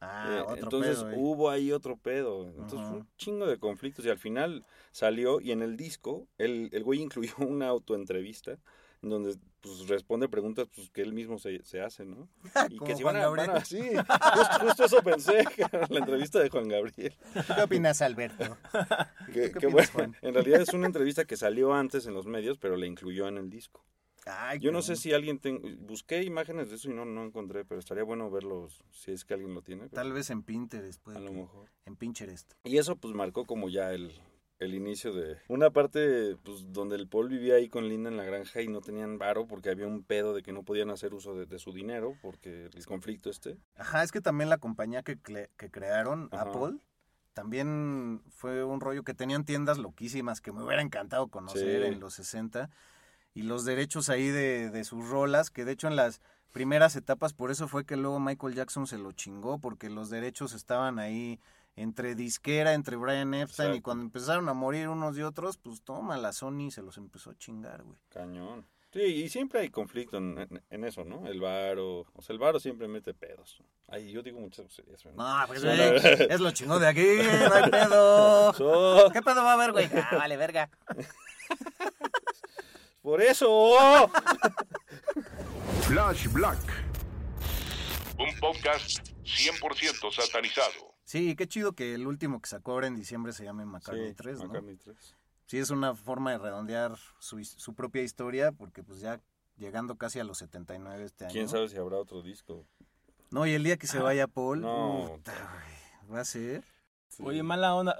Ah, 0.00 0.36
Eh, 0.38 0.40
otro 0.42 0.56
entonces 0.56 0.98
pedo, 0.98 1.10
eh. 1.10 1.14
hubo 1.18 1.50
ahí 1.50 1.72
otro 1.72 1.96
pedo. 1.96 2.46
Entonces 2.48 2.80
fue 2.80 2.96
un 2.98 3.08
chingo 3.16 3.46
de 3.46 3.58
conflictos 3.58 4.04
y 4.06 4.08
al 4.10 4.18
final 4.18 4.64
salió 4.90 5.40
y 5.40 5.52
en 5.52 5.62
el 5.62 5.76
disco 5.76 6.26
el, 6.38 6.70
el 6.72 6.82
güey 6.84 7.00
incluyó 7.00 7.34
una 7.38 7.68
autoentrevista 7.68 8.58
en 9.02 9.08
donde 9.08 9.34
pues 9.62 9.88
responde 9.88 10.28
preguntas 10.28 10.68
pues, 10.74 10.90
que 10.90 11.00
él 11.02 11.12
mismo 11.14 11.38
se, 11.38 11.62
se 11.64 11.80
hace, 11.82 12.04
¿no? 12.06 12.28
Y 12.70 12.76
Como 12.78 12.88
que 12.90 12.96
si 12.96 13.02
Juan 13.02 13.14
van 13.14 13.22
a, 13.24 13.28
van 13.28 13.40
a- 13.40 13.46
Gabriel. 13.54 13.64
sí, 13.66 13.80
justo, 14.34 14.58
justo 14.66 14.84
eso 14.84 15.02
pensé, 15.02 15.44
la 15.90 15.98
entrevista 15.98 16.38
de 16.38 16.48
Juan 16.50 16.68
Gabriel. 16.68 17.14
¿Qué 17.56 17.62
opinas, 17.62 18.00
Alberto? 18.02 18.56
Que, 19.32 19.52
¿Qué 19.52 19.66
opinas, 19.66 19.72
bueno, 19.72 19.88
Juan? 19.92 20.16
en 20.22 20.34
realidad 20.34 20.60
es 20.62 20.72
una 20.74 20.86
entrevista 20.86 21.24
que 21.26 21.36
salió 21.36 21.74
antes 21.74 22.06
en 22.06 22.14
los 22.14 22.26
medios, 22.26 22.58
pero 22.58 22.76
la 22.76 22.86
incluyó 22.86 23.28
en 23.28 23.36
el 23.38 23.50
disco. 23.50 23.84
Ay, 24.38 24.58
Yo 24.60 24.72
no 24.72 24.82
sé 24.82 24.96
si 24.96 25.12
alguien 25.12 25.40
busqué 25.80 26.22
imágenes 26.22 26.70
de 26.70 26.76
eso 26.76 26.90
y 26.90 26.94
no, 26.94 27.04
no 27.04 27.24
encontré, 27.24 27.64
pero 27.64 27.78
estaría 27.78 28.04
bueno 28.04 28.30
verlos 28.30 28.82
si 28.90 29.12
es 29.12 29.24
que 29.24 29.34
alguien 29.34 29.54
lo 29.54 29.62
tiene. 29.62 29.82
pero 29.88 29.94
Tal 29.94 30.12
vez 30.12 30.30
en 30.30 30.42
Pinterest, 30.42 31.00
puede 31.02 31.18
a 31.18 31.20
lo 31.20 31.32
mejor. 31.32 31.68
En 31.86 31.96
Pinterest. 31.96 32.52
Y 32.64 32.78
eso 32.78 32.96
pues 32.96 33.14
marcó 33.14 33.44
como 33.44 33.68
ya 33.68 33.92
el, 33.92 34.12
el 34.58 34.74
inicio 34.74 35.12
de 35.12 35.38
una 35.48 35.70
parte 35.70 36.36
pues 36.44 36.72
donde 36.72 36.96
el 36.96 37.08
Paul 37.08 37.28
vivía 37.28 37.54
ahí 37.54 37.68
con 37.68 37.88
Linda 37.88 38.10
en 38.10 38.16
la 38.16 38.24
granja 38.24 38.60
y 38.62 38.68
no 38.68 38.80
tenían 38.80 39.18
varo 39.18 39.46
porque 39.46 39.70
había 39.70 39.86
un 39.86 40.02
pedo 40.04 40.34
de 40.34 40.42
que 40.42 40.52
no 40.52 40.62
podían 40.62 40.90
hacer 40.90 41.14
uso 41.14 41.34
de, 41.34 41.46
de 41.46 41.58
su 41.58 41.72
dinero 41.72 42.14
porque 42.22 42.66
el 42.72 42.86
conflicto 42.86 43.30
este. 43.30 43.56
Ajá, 43.76 44.02
es 44.02 44.12
que 44.12 44.20
también 44.20 44.48
la 44.50 44.58
compañía 44.58 45.02
que, 45.02 45.16
que 45.18 45.70
crearon, 45.70 46.28
Ajá. 46.32 46.42
Apple, 46.42 46.78
también 47.32 48.22
fue 48.30 48.64
un 48.64 48.80
rollo 48.80 49.02
que 49.02 49.14
tenían 49.14 49.44
tiendas 49.44 49.78
loquísimas 49.78 50.40
que 50.40 50.52
me 50.52 50.62
hubiera 50.62 50.82
encantado 50.82 51.28
conocer 51.28 51.82
Sí. 51.82 51.88
en 51.94 52.00
los 52.00 52.14
60. 52.14 52.68
Y 53.34 53.42
los 53.42 53.64
derechos 53.64 54.08
ahí 54.08 54.28
de, 54.28 54.70
de 54.70 54.84
sus 54.84 55.08
rolas, 55.08 55.50
que 55.50 55.64
de 55.64 55.72
hecho 55.72 55.86
en 55.88 55.96
las 55.96 56.20
primeras 56.52 56.96
etapas, 56.96 57.32
por 57.32 57.50
eso 57.50 57.68
fue 57.68 57.84
que 57.86 57.96
luego 57.96 58.18
Michael 58.18 58.54
Jackson 58.54 58.86
se 58.86 58.98
lo 58.98 59.12
chingó, 59.12 59.58
porque 59.60 59.88
los 59.88 60.10
derechos 60.10 60.52
estaban 60.52 60.98
ahí 60.98 61.38
entre 61.76 62.14
disquera, 62.16 62.74
entre 62.74 62.96
Brian 62.96 63.32
Epstein, 63.34 63.74
y 63.74 63.80
cuando 63.80 64.02
empezaron 64.04 64.48
a 64.48 64.52
morir 64.54 64.88
unos 64.88 65.16
y 65.16 65.22
otros, 65.22 65.56
pues 65.58 65.80
toma, 65.82 66.16
la 66.18 66.32
Sony 66.32 66.70
se 66.72 66.82
los 66.82 66.98
empezó 66.98 67.30
a 67.30 67.38
chingar, 67.38 67.82
güey. 67.84 67.96
Cañón. 68.08 68.66
Sí, 68.92 69.00
y 69.02 69.28
siempre 69.28 69.60
hay 69.60 69.70
conflicto 69.70 70.16
en, 70.16 70.36
en- 70.36 70.62
en 70.68 70.84
eso, 70.84 71.04
¿no? 71.04 71.24
El 71.28 71.40
varo, 71.40 72.00
o 72.12 72.22
sea, 72.22 72.32
el 72.32 72.40
varo 72.40 72.58
siempre 72.58 72.88
mete 72.88 73.14
pedos. 73.14 73.62
Ay, 73.86 74.10
yo 74.10 74.20
digo 74.20 74.40
muchas 74.40 74.64
groserías. 74.66 75.04
¿no? 75.06 75.12
No, 75.12 75.46
pues 75.46 75.64
güey, 75.64 75.78
es 76.28 76.40
lo 76.40 76.50
chingón 76.50 76.80
de 76.80 76.88
aquí, 76.88 77.06
no 77.48 77.54
hay 77.54 77.70
pedo. 77.70 78.52
So- 78.54 79.10
¿Qué 79.12 79.22
pedo 79.22 79.44
va 79.44 79.52
a 79.52 79.54
haber, 79.54 79.70
güey? 79.70 79.88
Ah, 79.94 80.16
vale, 80.18 80.36
verga. 80.36 80.68
Por 83.02 83.22
eso. 83.22 84.08
Flash 85.82 86.28
Black. 86.32 86.58
Un 88.18 88.38
podcast 88.38 88.98
100% 89.24 90.12
satanizado. 90.12 90.94
Sí, 91.04 91.34
qué 91.34 91.48
chido 91.48 91.72
que 91.72 91.94
el 91.94 92.06
último 92.06 92.40
que 92.40 92.48
sacó 92.48 92.72
ahora 92.72 92.86
en 92.86 92.94
diciembre 92.96 93.32
se 93.32 93.44
llame 93.44 93.64
McCartney 93.64 94.10
Sí, 94.10 94.14
3, 94.14 94.38
¿no? 94.40 94.44
McCartney 94.46 94.76
3. 94.76 95.16
Sí, 95.46 95.58
es 95.58 95.70
una 95.70 95.94
forma 95.94 96.30
de 96.32 96.38
redondear 96.38 96.96
su, 97.18 97.42
su 97.42 97.74
propia 97.74 98.02
historia, 98.02 98.52
porque 98.52 98.82
pues 98.84 99.00
ya 99.00 99.20
llegando 99.56 99.96
casi 99.96 100.20
a 100.20 100.24
los 100.24 100.38
79 100.38 101.02
este 101.04 101.24
año. 101.24 101.32
¿Quién 101.32 101.48
sabe 101.48 101.68
si 101.68 101.76
habrá 101.76 101.96
otro 101.96 102.22
disco? 102.22 102.64
No, 103.30 103.46
y 103.46 103.52
el 103.52 103.64
día 103.64 103.76
que 103.76 103.86
se 103.86 103.98
vaya 103.98 104.26
Paul, 104.26 104.60
No. 104.60 105.06
puta, 105.16 105.32
güey, 106.02 106.12
va 106.16 106.20
a 106.20 106.24
ser... 106.24 106.62
Oye, 107.20 107.42
mala 107.42 107.74
onda. 107.74 107.96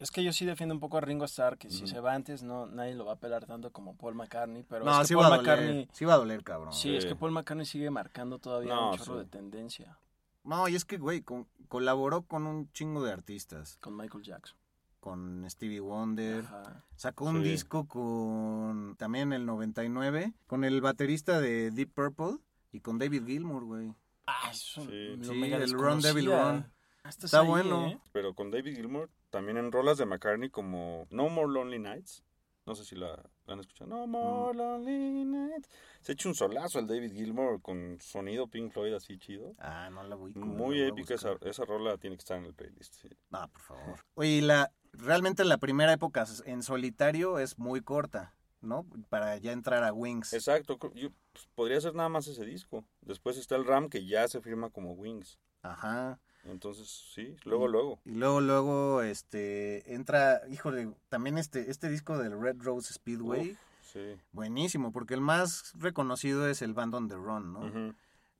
Es 0.00 0.10
que 0.10 0.24
yo 0.24 0.32
sí 0.32 0.44
defiendo 0.46 0.74
un 0.74 0.80
poco 0.80 0.96
a 0.96 1.00
Ringo 1.02 1.26
Starr, 1.26 1.58
que 1.58 1.70
si 1.70 1.86
se 1.86 2.00
va 2.00 2.14
antes 2.14 2.42
no 2.42 2.66
nadie 2.66 2.94
lo 2.94 3.04
va 3.04 3.12
a 3.12 3.16
pelar 3.20 3.44
tanto 3.46 3.70
como 3.70 3.96
Paul 3.96 4.14
McCartney, 4.14 4.62
pero 4.64 4.84
no, 4.84 4.92
es 4.92 4.98
que 5.00 5.04
sí 5.08 5.14
Paul 5.14 5.24
va 5.24 5.26
a 5.26 5.36
doler, 5.36 5.42
McCartney 5.58 5.88
sí 5.92 6.04
va 6.06 6.14
a 6.14 6.16
doler, 6.16 6.42
cabrón. 6.42 6.72
Sí, 6.72 6.96
es 6.96 7.04
que 7.06 7.14
Paul 7.14 7.32
McCartney 7.32 7.66
sigue 7.66 7.90
marcando 7.90 8.38
todavía 8.38 8.74
No, 8.74 8.90
un 8.92 8.96
chorro 8.98 9.12
sí. 9.14 9.18
de 9.20 9.26
tendencia 9.26 9.98
No, 10.42 10.66
y 10.68 10.74
es 10.74 10.86
que, 10.86 10.96
güey, 10.96 11.20
con- 11.20 11.46
colaboró 11.68 12.22
con 12.22 12.46
un 12.46 12.72
chingo 12.72 13.04
de 13.04 13.12
artistas, 13.12 13.76
con 13.80 13.96
Michael 13.96 14.24
Jackson. 14.24 14.56
con 15.00 15.46
Stevie 15.48 15.80
Wonder, 15.80 16.44
Ajá. 16.44 16.84
Sacó 16.96 17.24
un 17.26 17.42
Sí. 17.42 17.48
disco 17.50 17.86
con 17.88 18.96
también 18.98 19.32
en 19.32 19.40
el 19.40 19.46
99 19.46 20.34
con 20.46 20.62
el 20.64 20.80
baterista 20.82 21.40
de 21.40 21.70
Deep 21.70 21.92
Purple 21.94 22.36
y 22.72 22.80
con 22.80 22.98
David 22.98 23.24
Gilmour, 23.26 23.64
güey. 23.64 23.94
Ah, 24.26 24.50
eso 24.50 24.82
Sí. 24.82 25.16
lo 25.16 25.24
Sí, 25.24 25.32
mega 25.38 25.56
el 25.56 25.72
Run 25.72 26.00
Devil. 26.02 26.26
Run. 26.26 26.70
Ah, 27.02 27.08
Está 27.10 27.40
ahí, 27.40 27.46
bueno. 27.48 27.86
¿eh? 27.86 27.98
Pero 28.12 28.34
con 28.34 28.50
David 28.50 28.76
Gilmour, 28.76 29.10
también 29.30 29.56
en 29.56 29.72
rolas 29.72 29.98
de 29.98 30.06
McCartney 30.06 30.50
como 30.50 31.06
No 31.10 31.28
More 31.28 31.52
Lonely 31.52 31.78
Nights. 31.78 32.22
No 32.66 32.74
sé 32.74 32.84
si 32.84 32.94
la, 32.94 33.16
la 33.46 33.54
han 33.54 33.60
escuchado. 33.60 33.88
No 33.90 34.06
More 34.06 34.56
Lonely 34.56 35.24
Nights. 35.24 35.68
Se 36.02 36.12
echa 36.12 36.28
un 36.28 36.34
solazo 36.34 36.78
el 36.78 36.86
David 36.86 37.12
Gilmour 37.12 37.60
con 37.62 37.98
sonido 38.00 38.46
Pink 38.48 38.72
Floyd 38.72 38.92
así 38.94 39.18
chido. 39.18 39.54
Ah, 39.58 39.88
no 39.90 40.02
la 40.02 40.14
voy 40.14 40.32
Muy 40.34 40.80
épica 40.82 41.14
esa, 41.14 41.36
esa 41.40 41.64
rola, 41.64 41.96
tiene 41.96 42.16
que 42.16 42.20
estar 42.20 42.38
en 42.38 42.44
el 42.44 42.54
playlist. 42.54 42.94
sí. 42.94 43.08
No, 43.30 43.48
por 43.48 43.60
favor. 43.62 44.00
Oye, 44.14 44.28
y 44.30 44.40
la 44.42 44.70
realmente 44.92 45.44
la 45.44 45.58
primera 45.58 45.92
época 45.92 46.26
en 46.44 46.62
solitario 46.62 47.38
es 47.38 47.58
muy 47.58 47.80
corta, 47.80 48.34
¿no? 48.60 48.84
Para 49.08 49.36
ya 49.38 49.52
entrar 49.52 49.82
a 49.84 49.92
Wings. 49.92 50.32
Exacto, 50.32 50.78
yo, 50.94 51.10
pues, 51.32 51.48
podría 51.54 51.80
ser 51.80 51.94
nada 51.94 52.08
más 52.08 52.26
ese 52.26 52.44
disco. 52.44 52.84
Después 53.00 53.36
está 53.38 53.56
el 53.56 53.64
Ram 53.64 53.88
que 53.88 54.04
ya 54.04 54.28
se 54.28 54.40
firma 54.40 54.70
como 54.70 54.92
Wings. 54.92 55.38
Ajá. 55.62 56.20
Entonces, 56.44 56.88
sí, 57.14 57.36
luego, 57.44 57.68
luego. 57.68 58.00
Y 58.04 58.12
luego 58.12 58.40
luego 58.40 59.02
este 59.02 59.94
entra, 59.94 60.40
híjole, 60.50 60.92
también 61.08 61.38
este 61.38 61.70
este 61.70 61.88
disco 61.90 62.18
del 62.18 62.40
Red 62.40 62.56
Rose 62.62 62.92
Speedway, 62.94 63.52
Uf, 63.52 63.58
sí. 63.92 64.16
buenísimo, 64.32 64.90
porque 64.92 65.14
el 65.14 65.20
más 65.20 65.72
reconocido 65.78 66.48
es 66.48 66.62
el 66.62 66.72
Band 66.74 66.94
on 66.94 67.08
the 67.08 67.16
Run, 67.16 67.52
¿no? 67.52 67.94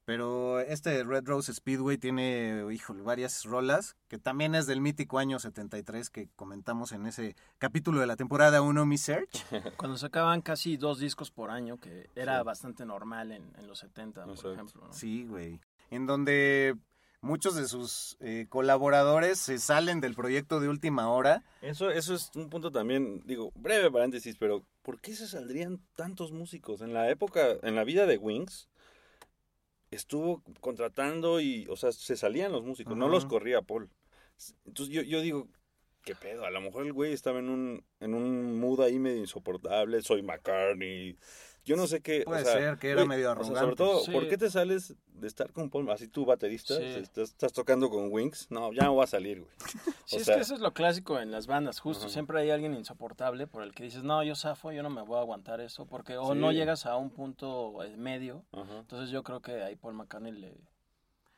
Pero 0.07 0.59
este 0.59 1.05
Red 1.05 1.25
Rose 1.27 1.55
Speedway 1.55 1.97
tiene, 1.97 2.65
híjole, 2.73 3.03
varias 3.03 3.45
rolas, 3.45 3.95
que 4.09 4.19
también 4.19 4.57
es 4.57 4.67
del 4.67 4.81
mítico 4.81 5.19
año 5.19 5.39
73 5.39 6.11
que 6.11 6.29
comentamos 6.35 6.91
en 6.91 7.07
ese 7.07 7.37
capítulo 7.59 8.01
de 8.01 8.09
la 8.09 8.17
temporada 8.17 8.61
1, 8.61 8.87
Mi 8.87 8.99
Search. 8.99 9.45
Cuando 9.77 9.97
sacaban 9.99 10.41
casi 10.43 10.77
dos 10.77 10.99
discos 10.99 11.31
por 11.31 11.51
año, 11.51 11.77
que 11.79 12.09
era 12.17 12.39
Sí. 12.41 12.45
bastante 12.45 12.85
normal 12.87 13.31
en, 13.31 13.53
en 13.57 13.69
los 13.69 13.79
70, 13.81 14.23
por 14.25 14.31
Exacto. 14.33 14.53
ejemplo. 14.55 14.87
¿no? 14.89 14.93
Sí, 14.93 15.27
güey. 15.27 15.61
En 15.91 16.07
donde 16.07 16.77
muchos 17.21 17.55
de 17.55 17.67
sus 17.67 18.17
eh, 18.21 18.47
colaboradores 18.49 19.39
se 19.39 19.59
salen 19.59 20.01
del 20.01 20.15
proyecto 20.15 20.61
de 20.61 20.69
última 20.69 21.11
hora. 21.11 21.43
Eso, 21.63 21.91
eso 21.91 22.15
es 22.15 22.31
un 22.35 22.49
punto 22.49 22.71
también, 22.71 23.23
digo, 23.27 23.53
breve 23.55 23.91
paréntesis, 23.91 24.37
pero 24.37 24.65
¿por 24.83 25.01
qué 25.01 25.15
se 25.15 25.27
saldrían 25.27 25.81
tantos 25.97 26.33
músicos? 26.33 26.81
En 26.81 26.95
la 26.95 27.11
época, 27.11 27.57
en 27.63 27.77
la 27.77 27.85
vida 27.85 28.07
de 28.07 28.17
Wings, 28.17 28.69
estuvo 29.91 30.43
contratando 30.61 31.41
y, 31.41 31.67
o 31.69 31.77
sea, 31.77 31.93
se 31.93 32.17
salían 32.17 32.53
los 32.53 32.65
músicos, 32.65 32.97
no 32.97 33.09
los 33.09 33.27
corría 33.27 33.63
Paul. 33.63 33.91
Entonces 34.65 34.95
yo, 34.95 35.03
yo 35.03 35.21
digo, 35.21 35.49
¿qué 36.03 36.15
pedo? 36.15 36.45
A 36.45 36.51
lo 36.51 36.61
mejor 36.61 36.87
el 36.87 36.93
güey 36.93 37.13
estaba 37.13 37.41
en 37.41 37.49
un, 37.49 37.85
en 38.01 38.15
un 38.15 38.59
mood 38.59 38.81
ahí 38.81 38.99
medio 38.99 39.19
insoportable, 39.19 40.01
soy 40.03 40.23
McCartney. 40.23 41.19
Yo 41.65 41.77
no 41.77 41.87
sé 41.87 42.01
qué. 42.01 42.23
o 42.23 42.25
Puede 42.25 42.45
sea, 42.45 42.53
ser 42.55 42.79
que 42.79 42.91
era 42.91 43.05
medio 43.05 43.31
o 43.31 43.35
sea, 43.35 43.43
arrogante. 43.43 43.61
sobre 43.61 43.77
todo, 43.77 44.01
Sí. 44.01 44.11
¿por 44.13 44.29
qué 44.29 44.39
te 44.39 44.51
sales 44.51 44.95
de 45.13 45.27
estar 45.27 45.53
con 45.53 45.69
Paul? 45.71 45.91
Así 45.91 46.09
tú, 46.09 46.25
baterista, 46.25 46.75
Sí. 46.77 46.83
estás, 46.85 47.29
estás 47.31 47.53
tocando 47.53 47.91
con 47.91 48.11
Wings. 48.11 48.47
No, 48.51 48.73
ya 48.73 48.85
no 48.85 48.97
va 48.97 49.05
a 49.05 49.07
salir, 49.07 49.41
güey. 49.41 49.53
Sí, 50.07 50.17
es 50.17 50.27
que 50.27 50.41
eso 50.41 50.55
es 50.55 50.61
lo 50.61 50.73
clásico 50.73 51.21
en 51.21 51.31
las 51.31 51.47
bandas, 51.47 51.79
justo. 51.81 52.05
Ajá. 52.07 52.13
Siempre 52.13 52.41
hay 52.41 52.51
alguien 52.51 52.75
insoportable 52.75 53.47
por 53.47 53.63
el 53.63 53.73
que 53.75 53.85
dices, 53.85 54.03
no, 54.03 54.23
yo 54.25 54.35
zafo, 54.35 54.73
yo 54.73 54.83
no 54.83 54.91
me 54.91 55.03
voy 55.03 55.19
a 55.19 55.21
aguantar 55.21 55.61
eso, 55.61 55.85
porque 55.87 56.17
o 56.17 56.33
Sí. 56.33 56.39
no 56.39 56.51
llegas 56.53 56.87
a 56.87 56.97
un 56.97 57.11
punto 57.11 57.83
eh, 57.85 57.97
medio. 57.97 58.43
Ajá. 58.53 58.79
Entonces 58.81 59.11
yo 59.11 59.23
creo 59.23 59.41
que 59.41 59.63
ahí 59.63 59.77
Paul 59.77 59.95
McCartney 59.95 60.33
le, 60.33 60.55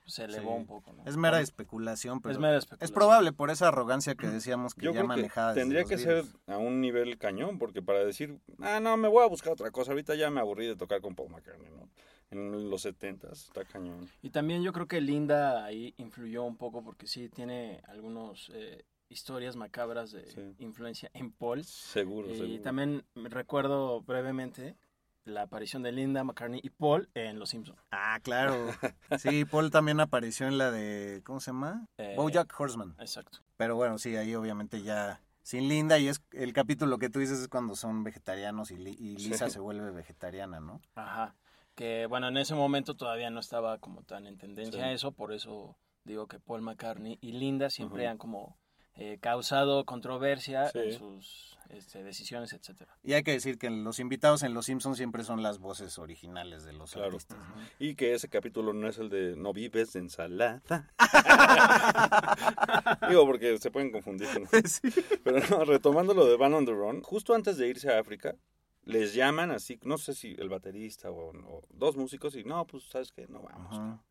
se 0.07 0.24
elevó 0.24 0.50
Sí. 0.53 0.57
un 0.57 0.66
poco, 0.66 0.92
¿no? 0.92 1.05
Es 1.07 1.16
mera 1.16 1.40
especulación, 1.40 2.20
pero 2.20 2.32
Es 2.32 2.38
mera 2.38 2.57
es 2.57 2.64
especulación. 2.64 2.94
probable 2.94 3.32
por 3.32 3.50
esa 3.50 3.68
arrogancia 3.68 4.14
que 4.14 4.26
decíamos 4.28 4.74
que 4.74 4.86
Yo 4.86 4.92
ya 4.92 5.00
creo 5.05 5.16
que 5.16 5.22
desde 5.22 5.55
tendría 5.55 5.84
que 5.84 5.98
ser 5.98 6.24
a 6.46 6.59
un 6.59 6.80
nivel 6.80 7.18
cañón, 7.18 7.59
porque 7.59 7.82
para 7.82 8.05
decir, 8.05 8.38
ah, 8.61 8.80
no, 8.80 8.96
me 8.96 9.09
voy 9.09 9.24
a 9.24 9.28
buscar 9.28 9.53
otra 9.53 9.70
cosa, 9.70 9.92
ahorita 9.92 10.14
ya 10.14 10.30
me 10.30 10.40
aburrí 10.40 10.66
de 10.66 10.76
tocar 10.76 11.00
con 11.00 11.14
Paul 11.14 11.30
McCartney, 11.30 11.70
¿no? 11.70 11.88
En 12.30 12.70
los 12.70 12.82
setentas, 12.82 13.44
está 13.44 13.64
cañón. 13.64 14.09
Y 14.22 14.30
también 14.30 14.62
yo 14.62 14.72
creo 14.72 14.88
que 14.88 15.00
Linda 15.00 15.64
ahí 15.64 15.94
influyó 15.98 16.44
un 16.44 16.57
poco 16.57 16.82
porque 16.82 17.07
sí 17.07 17.28
tiene 17.28 17.82
algunos 17.88 18.50
eh, 18.55 18.84
historias 19.11 19.55
macabras 19.57 20.12
de 20.12 20.24
Sí. 20.26 20.55
influencia 20.59 21.11
en 21.12 21.30
Paul. 21.32 21.62
Seguro, 21.64 22.30
Y 22.30 22.36
seguro. 22.38 22.62
también 22.62 23.05
recuerdo 23.14 24.00
brevemente 24.00 24.76
la 25.24 25.42
aparición 25.42 25.82
de 25.82 25.92
Linda, 25.92 26.24
McCartney 26.24 26.60
y 26.62 26.70
Paul 26.70 27.08
en 27.14 27.38
Los 27.38 27.50
Simpsons. 27.50 27.78
Ah, 27.90 28.18
claro. 28.22 28.54
Sí, 29.18 29.44
Paul 29.44 29.70
también 29.70 30.00
apareció 30.00 30.46
en 30.48 30.58
la 30.58 30.70
de, 30.70 31.22
¿cómo 31.24 31.40
se 31.40 31.50
llama? 31.52 31.86
Eh, 31.98 32.14
Bojack 32.16 32.52
Horseman. 32.58 32.94
Exacto. 32.98 33.38
Pero 33.56 33.76
bueno, 33.76 33.98
sí, 33.98 34.16
ahí 34.16 34.34
obviamente 34.34 34.82
ya 34.82 35.20
sin 35.42 35.68
Linda 35.68 35.98
y 35.98 36.08
es 36.08 36.22
el 36.32 36.52
capítulo 36.52 36.98
que 36.98 37.10
tú 37.10 37.18
dices 37.18 37.40
es 37.40 37.48
cuando 37.48 37.74
son 37.76 38.04
vegetarianos 38.04 38.70
y, 38.70 38.76
Li- 38.76 38.96
y 38.98 39.16
Lisa 39.16 39.46
Sí. 39.46 39.52
se 39.54 39.60
vuelve 39.60 39.90
vegetariana, 39.90 40.60
¿no? 40.60 40.80
Ajá. 40.94 41.34
Que 41.74 42.06
bueno, 42.06 42.28
en 42.28 42.36
ese 42.36 42.54
momento 42.54 42.94
todavía 42.94 43.30
no 43.30 43.40
estaba 43.40 43.78
como 43.78 44.02
tan 44.02 44.26
en 44.26 44.38
tendencia 44.38 44.84
Sí. 44.84 44.90
eso, 44.94 45.12
por 45.12 45.32
eso 45.32 45.76
digo 46.04 46.26
que 46.26 46.38
Paul 46.40 46.62
McCartney 46.62 47.18
y 47.20 47.32
Linda 47.32 47.70
siempre 47.70 48.06
han 48.08 48.18
como 48.18 48.56
eh, 48.94 49.18
causado 49.20 49.84
controversia 49.86 50.68
Sí. 50.68 50.78
en 50.80 50.92
sus 50.98 51.51
este, 51.72 52.02
decisiones, 52.02 52.52
etcétera. 52.52 52.96
Y 53.02 53.12
hay 53.14 53.22
que 53.22 53.32
decir 53.32 53.58
que 53.58 53.70
los 53.70 53.98
invitados 53.98 54.42
en 54.42 54.54
Los 54.54 54.66
Simpsons 54.66 54.96
siempre 54.96 55.24
son 55.24 55.42
las 55.42 55.58
voces 55.58 55.98
originales 55.98 56.64
de 56.64 56.72
los 56.72 56.92
Claro. 56.92 57.08
artistas. 57.08 57.38
¿no? 57.38 57.54
Y 57.78 57.94
que 57.94 58.14
ese 58.14 58.28
capítulo 58.28 58.72
no 58.72 58.88
es 58.88 58.98
el 58.98 59.08
de 59.10 59.36
no 59.36 59.52
vives 59.52 59.92
de 59.92 60.00
ensalada. 60.00 60.62
Digo, 63.08 63.26
porque 63.26 63.58
se 63.58 63.70
pueden 63.70 63.90
confundir. 63.90 64.28
¿no? 64.40 64.48
Pero 65.24 65.40
no, 65.50 65.64
retomando 65.64 66.14
lo 66.14 66.26
de 66.26 66.36
Van 66.36 66.54
on 66.54 66.64
the 66.66 66.72
Run, 66.72 67.02
justo 67.02 67.34
antes 67.34 67.56
de 67.56 67.68
irse 67.68 67.92
a 67.92 67.98
África, 67.98 68.36
les 68.84 69.14
llaman 69.14 69.50
así, 69.50 69.78
no 69.84 69.98
sé 69.98 70.14
si 70.14 70.34
el 70.38 70.48
baterista 70.48 71.10
o, 71.10 71.30
o 71.30 71.62
dos 71.70 71.96
músicos, 71.96 72.34
y 72.36 72.44
no, 72.44 72.66
pues 72.66 72.84
sabes 72.84 73.12
que 73.12 73.26
no 73.28 73.42
vamos. 73.42 73.78
Ajá. 73.78 74.02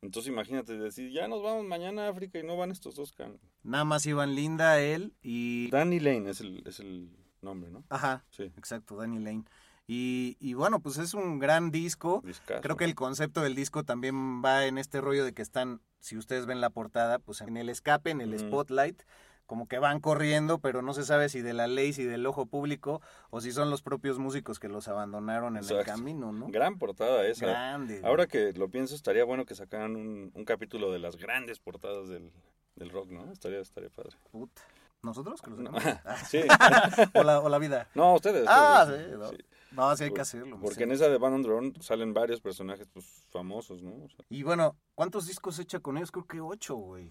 Entonces 0.00 0.30
imagínate 0.32 0.78
decir, 0.78 1.10
ya 1.10 1.26
nos 1.26 1.42
vamos 1.42 1.64
mañana 1.66 2.06
a 2.06 2.10
África 2.10 2.38
y 2.38 2.44
no 2.44 2.56
van 2.56 2.70
estos 2.70 2.94
dos 2.94 3.12
can. 3.12 3.38
Nada 3.64 3.84
más 3.84 4.06
iban 4.06 4.34
Linda, 4.34 4.80
él 4.80 5.12
y... 5.22 5.68
Danny 5.70 5.98
Lane 5.98 6.30
es 6.30 6.40
el, 6.40 6.62
es 6.66 6.78
el 6.80 7.10
nombre, 7.42 7.70
¿no? 7.70 7.84
Ajá, 7.88 8.24
Sí. 8.30 8.44
exacto, 8.56 8.96
Danny 8.96 9.18
Lane. 9.18 9.44
Y, 9.88 10.36
y 10.38 10.54
bueno, 10.54 10.80
pues 10.80 10.98
es 10.98 11.14
un 11.14 11.38
gran 11.38 11.70
disco. 11.70 12.22
Discazo. 12.24 12.60
Creo 12.60 12.76
que 12.76 12.84
el 12.84 12.94
concepto 12.94 13.40
del 13.42 13.54
disco 13.54 13.84
también 13.84 14.44
va 14.44 14.66
en 14.66 14.76
este 14.78 15.00
rollo 15.00 15.24
de 15.24 15.32
que 15.32 15.42
están, 15.42 15.80
si 15.98 16.16
ustedes 16.16 16.46
ven 16.46 16.60
la 16.60 16.70
portada, 16.70 17.18
pues 17.18 17.40
en 17.40 17.56
el 17.56 17.68
escape, 17.70 18.10
en 18.10 18.20
el 18.20 18.38
spotlight, 18.38 19.02
como 19.48 19.66
que 19.66 19.78
van 19.78 19.98
corriendo, 19.98 20.58
pero 20.58 20.82
no 20.82 20.92
se 20.92 21.04
sabe 21.04 21.30
si 21.30 21.40
de 21.40 21.54
la 21.54 21.66
ley, 21.66 21.94
si 21.94 22.04
del 22.04 22.26
ojo 22.26 22.44
público, 22.44 23.00
o 23.30 23.40
si 23.40 23.50
son 23.50 23.70
los 23.70 23.80
propios 23.80 24.18
músicos 24.18 24.58
que 24.60 24.68
los 24.68 24.88
abandonaron 24.88 25.56
en 25.56 25.64
el 25.64 25.84
camino, 25.86 26.32
¿no? 26.32 26.48
Gran 26.48 26.76
portada 26.76 27.26
esa. 27.26 27.46
Grande. 27.46 28.02
Ahora 28.04 28.26
que 28.26 28.52
lo 28.52 28.68
pienso, 28.68 28.94
estaría 28.94 29.24
bueno 29.24 29.46
que 29.46 29.54
sacaran 29.54 29.96
un, 29.96 30.30
un 30.34 30.44
capítulo 30.44 30.92
de 30.92 30.98
las 30.98 31.16
grandes 31.16 31.60
portadas 31.60 32.08
del, 32.10 32.30
del 32.76 32.90
rock, 32.90 33.08
¿no? 33.10 33.32
Estaría, 33.32 33.60
estaría 33.60 33.88
padre. 33.88 34.10
Puta. 34.30 34.60
¿Nosotros 35.00 35.40
que 35.40 35.48
los 35.48 35.60
No, 35.60 35.70
ganamos? 35.70 36.02
sí. 36.28 36.42
o, 37.14 37.22
la, 37.22 37.40
o 37.40 37.48
la 37.48 37.58
vida. 37.58 37.88
No, 37.94 38.16
ustedes. 38.16 38.44
Ah, 38.46 38.84
ustedes, 38.86 39.06
sí, 39.06 39.18
no. 39.18 39.28
sí. 39.30 39.36
No, 39.70 39.96
sí 39.96 40.04
hay 40.04 40.12
que 40.12 40.20
hacerlo. 40.20 40.58
Porque 40.60 40.76
sí. 40.76 40.82
en 40.82 40.92
esa 40.92 41.08
de 41.08 41.16
Van 41.16 41.32
on 41.32 41.42
the 41.42 41.48
Run 41.48 41.74
salen 41.80 42.12
varios 42.12 42.42
personajes 42.42 42.86
pues, 42.92 43.24
famosos, 43.30 43.82
¿no? 43.82 43.92
O 44.04 44.08
sea, 44.10 44.26
Y 44.28 44.42
bueno, 44.42 44.76
¿cuántos 44.94 45.26
discos 45.26 45.58
echa 45.58 45.80
con 45.80 45.96
ellos? 45.96 46.12
Creo 46.12 46.26
que 46.26 46.40
ocho, 46.42 46.74
güey. 46.76 47.10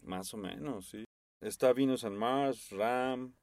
más 0.00 0.32
o 0.32 0.38
menos, 0.38 0.86
sí. 0.88 1.04
Está 1.44 1.72
Venus 1.72 2.04
and 2.04 2.16
Mars, 2.16 2.70
Ram. 2.70 3.34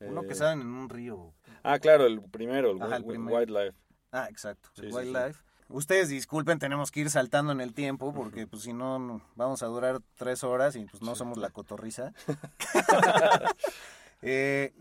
Uno 0.00 0.22
que 0.22 0.32
eh, 0.32 0.36
salen 0.36 0.60
en 0.62 0.68
un 0.68 0.88
río. 0.88 1.34
Ah, 1.62 1.78
claro, 1.78 2.06
el 2.06 2.20
primero, 2.22 2.72
el, 2.72 2.82
Ajá. 2.82 2.98
Wildlife. 3.00 3.76
Ah, 4.12 4.26
exacto. 4.28 4.70
Sí, 4.74 4.82
el 4.82 4.90
sí, 4.90 4.96
Wildlife. 4.96 5.42
Ustedes 5.68 6.08
disculpen, 6.08 6.58
tenemos 6.58 6.90
que 6.90 7.00
ir 7.00 7.10
saltando 7.10 7.52
en 7.52 7.60
el 7.60 7.74
tiempo 7.74 8.14
porque 8.14 8.46
pues 8.46 8.62
si 8.62 8.72
no 8.72 8.98
no- 8.98 9.20
vamos 9.36 9.62
a 9.62 9.66
durar 9.66 10.00
tres 10.16 10.42
horas 10.42 10.76
y 10.76 10.84
pues 10.86 11.02
no 11.02 11.14
somos 11.14 11.38
la 11.38 11.50
cotorriza. 11.50 12.12
Eh, 14.20 14.74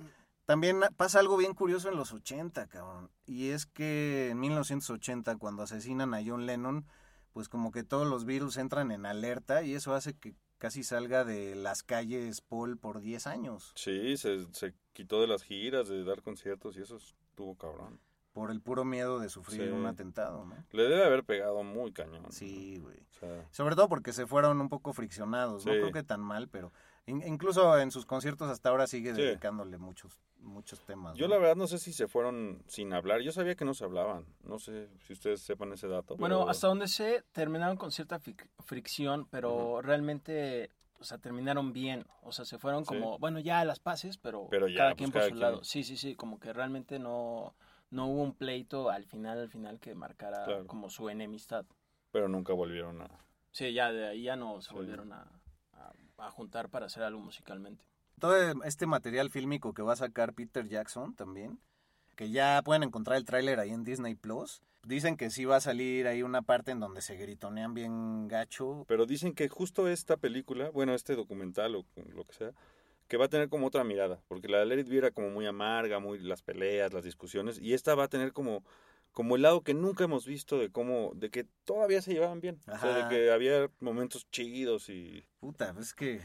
también 0.45 0.80
pasa 0.97 1.20
algo 1.20 1.38
bien 1.38 1.53
curioso 1.53 1.89
en 1.89 1.95
los 1.95 2.12
80, 2.12 2.66
cabrón. 2.66 3.12
Y 3.28 3.49
es 3.49 3.68
que 3.68 4.30
en 4.32 4.39
1980, 4.39 5.36
cuando 5.36 5.62
asesinan 5.62 6.16
a 6.16 6.22
John 6.26 6.47
Lennon, 6.47 6.88
pues 7.34 7.47
como 7.47 7.72
que 7.72 7.84
todos 7.84 8.08
los 8.08 8.26
Beatles 8.26 8.58
entran 8.58 8.91
en 8.91 9.05
alerta 9.05 9.62
y 9.62 9.76
eso 9.76 9.93
hace 9.93 10.16
que 10.16 10.34
casi 10.58 10.84
salga 10.84 11.24
de 11.26 11.55
las 11.55 11.84
calles 11.84 12.41
Paul 12.41 12.78
por 12.78 12.99
10 12.99 13.28
años. 13.28 13.72
Sí, 13.76 14.18
se, 14.18 14.45
se 14.53 14.74
quitó 14.93 15.22
de 15.22 15.28
las 15.28 15.43
giras, 15.43 15.88
de 15.88 16.03
dar 16.03 16.22
conciertos 16.22 16.78
y 16.78 16.82
eso 16.82 16.97
estuvo 16.97 17.55
cabrón. 17.55 17.99
Por 18.34 18.51
el 18.51 18.62
puro 18.62 18.86
miedo 18.86 19.20
de 19.20 19.30
sufrir 19.30 19.64
Sí. 19.64 19.70
un 19.70 19.86
atentado, 19.88 20.45
¿no? 20.45 20.55
Le 20.72 20.84
debe 20.84 21.03
haber 21.03 21.24
pegado 21.24 21.64
muy 21.64 21.91
cañón. 21.91 22.32
Sí, 22.32 22.78
güey. 22.80 22.97
O 22.99 23.20
sea, 23.20 23.47
Sobre 23.51 23.76
todo 23.76 23.89
porque 23.89 24.14
se 24.14 24.28
fueron 24.28 24.62
un 24.62 24.70
poco 24.70 24.93
friccionados, 24.93 25.66
no 25.66 25.72
creo 25.72 25.91
que 25.91 26.03
tan 26.03 26.22
mal, 26.22 26.47
pero 26.47 26.72
incluso 27.08 27.78
en 27.80 27.89
sus 27.91 28.05
conciertos 28.05 28.49
hasta 28.49 28.70
ahora 28.70 28.86
sigue 28.88 29.16
Sí. 29.16 29.22
dedicándole 29.22 29.78
muchos 29.78 30.20
muchos 30.39 30.80
temas. 30.86 31.18
yo 31.18 31.28
¿no? 31.28 31.34
la 31.34 31.39
verdad 31.41 31.55
no 31.58 31.68
sé 31.68 31.78
si 31.80 31.91
se 31.91 32.08
fueron 32.08 32.64
sin 32.68 32.93
hablar. 32.93 33.22
Yo 33.22 33.32
sabía 33.32 33.55
que 33.55 33.66
no 33.66 33.74
se 33.74 33.84
hablaban. 33.84 34.26
No 34.43 34.60
sé 34.60 34.88
si 34.99 35.12
ustedes 35.14 35.41
sepan 35.41 35.74
ese 35.74 35.88
dato. 35.88 36.16
Bueno, 36.16 36.39
pero- 36.39 36.49
hasta 36.49 36.68
donde 36.68 36.88
sé, 36.88 37.24
terminaron 37.34 37.76
con 37.76 37.91
cierta 37.91 38.20
fric- 38.20 38.47
fricción, 38.64 39.28
pero 39.30 39.82
realmente, 39.82 40.72
o 40.99 41.03
sea, 41.03 41.18
terminaron 41.18 41.74
bien. 41.74 42.05
O 42.22 42.32
sea, 42.32 42.45
se 42.45 42.58
fueron 42.60 42.86
Sí. 42.86 42.89
como, 42.89 43.18
bueno, 43.20 43.39
ya 43.39 43.60
a 43.60 43.66
las 43.66 43.80
paces, 43.80 44.18
pero, 44.18 44.47
Pero 44.49 44.68
ya, 44.70 44.78
cada 44.78 44.89
pues, 44.91 44.97
quien 44.99 45.12
cada 45.12 45.26
por 45.26 45.30
su 45.30 45.36
quien. 45.36 45.41
lado. 45.51 45.64
Sí, 45.64 45.84
sí, 45.84 45.97
sí, 45.97 46.16
como 46.16 46.39
que 46.39 46.53
realmente 46.53 46.97
no, 46.99 47.55
no 47.89 48.08
hubo 48.08 48.22
un 48.22 48.34
pleito 48.34 48.89
al 48.89 49.05
final, 49.05 49.39
al 49.39 49.49
final 49.49 49.80
que 49.80 49.95
marcara 49.95 50.45
Claro. 50.45 50.68
como 50.68 50.89
su 50.89 51.10
enemistad. 51.10 51.66
Pero 52.12 52.30
nunca 52.30 52.53
volvieron 52.53 53.01
a... 53.01 53.10
Sí, 53.51 53.74
ya 53.74 53.91
de 53.91 54.08
ahí 54.08 54.24
ya 54.24 54.36
no 54.38 54.62
se 54.62 54.70
Sí. 54.70 54.76
volvieron 54.76 55.12
a, 55.12 55.28
a- 56.18 56.28
a 56.28 56.32
juntar 56.32 56.70
para 56.70 56.86
hacer 56.88 57.03
algo 57.03 57.20
musicalmente. 57.20 57.84
Todo 58.20 58.63
este 58.63 58.88
material 58.88 59.30
fílmico 59.30 59.74
que 59.74 59.84
va 59.84 59.93
a 59.93 59.97
sacar 59.97 60.34
Peter 60.34 60.68
Jackson 60.68 61.15
también, 61.15 61.59
que 62.15 62.32
ya 62.32 62.61
pueden 62.63 62.84
encontrar 62.84 63.18
el 63.18 63.26
tráiler 63.26 63.59
ahí 63.59 63.72
en 63.72 63.84
Disney 63.84 64.15
Plus. 64.15 64.61
Dicen 64.84 65.18
que 65.18 65.30
sí 65.30 65.45
va 65.45 65.57
a 65.57 65.61
salir 65.61 66.07
ahí 66.07 66.24
una 66.24 66.41
parte 66.41 66.72
en 66.72 66.80
donde 66.80 67.01
se 67.01 67.15
gritonean 67.15 67.74
bien 67.74 68.28
gacho. 68.28 68.86
Pero 68.88 69.05
dicen 69.05 69.34
que 69.36 69.49
justo 69.49 69.88
esta 69.88 70.18
película, 70.18 70.70
bueno, 70.72 70.93
este 70.93 71.15
documental 71.15 71.76
o 71.76 71.86
lo 72.13 72.24
que 72.24 72.34
sea, 72.34 72.51
que 73.07 73.18
va 73.18 73.26
a 73.26 73.30
tener 73.30 73.49
como 73.49 73.68
otra 73.68 73.84
mirada, 73.84 74.22
porque 74.28 74.47
la 74.47 74.59
de 74.59 74.65
Let 74.65 74.80
It 74.82 74.89
Be 74.89 74.97
era 74.97 75.11
como 75.11 75.30
muy 75.30 75.45
amarga, 75.45 75.99
muy 75.99 76.20
las 76.20 76.41
peleas, 76.41 76.93
las 76.93 77.03
discusiones, 77.03 77.59
y 77.59 77.74
esta 77.74 77.95
va 77.95 78.05
a 78.05 78.07
tener 78.09 78.34
como 78.34 78.63
como 79.18 79.36
el 79.36 79.41
lado 79.41 79.61
que 79.61 79.74
nunca 79.74 80.03
hemos 80.03 80.28
visto 80.28 80.59
de 80.59 80.70
cómo, 80.70 81.11
de 81.15 81.32
que 81.32 81.43
todavía 81.65 82.03
se 82.03 82.13
llevaban 82.13 82.39
bien, 82.39 82.61
o 82.68 82.78
sea, 82.78 82.95
de 82.95 83.09
que 83.09 83.32
había 83.32 83.68
momentos 83.80 84.30
chidos 84.30 84.89
y 84.89 85.26
Puta, 85.39 85.74
es 85.80 85.95
que... 85.95 86.22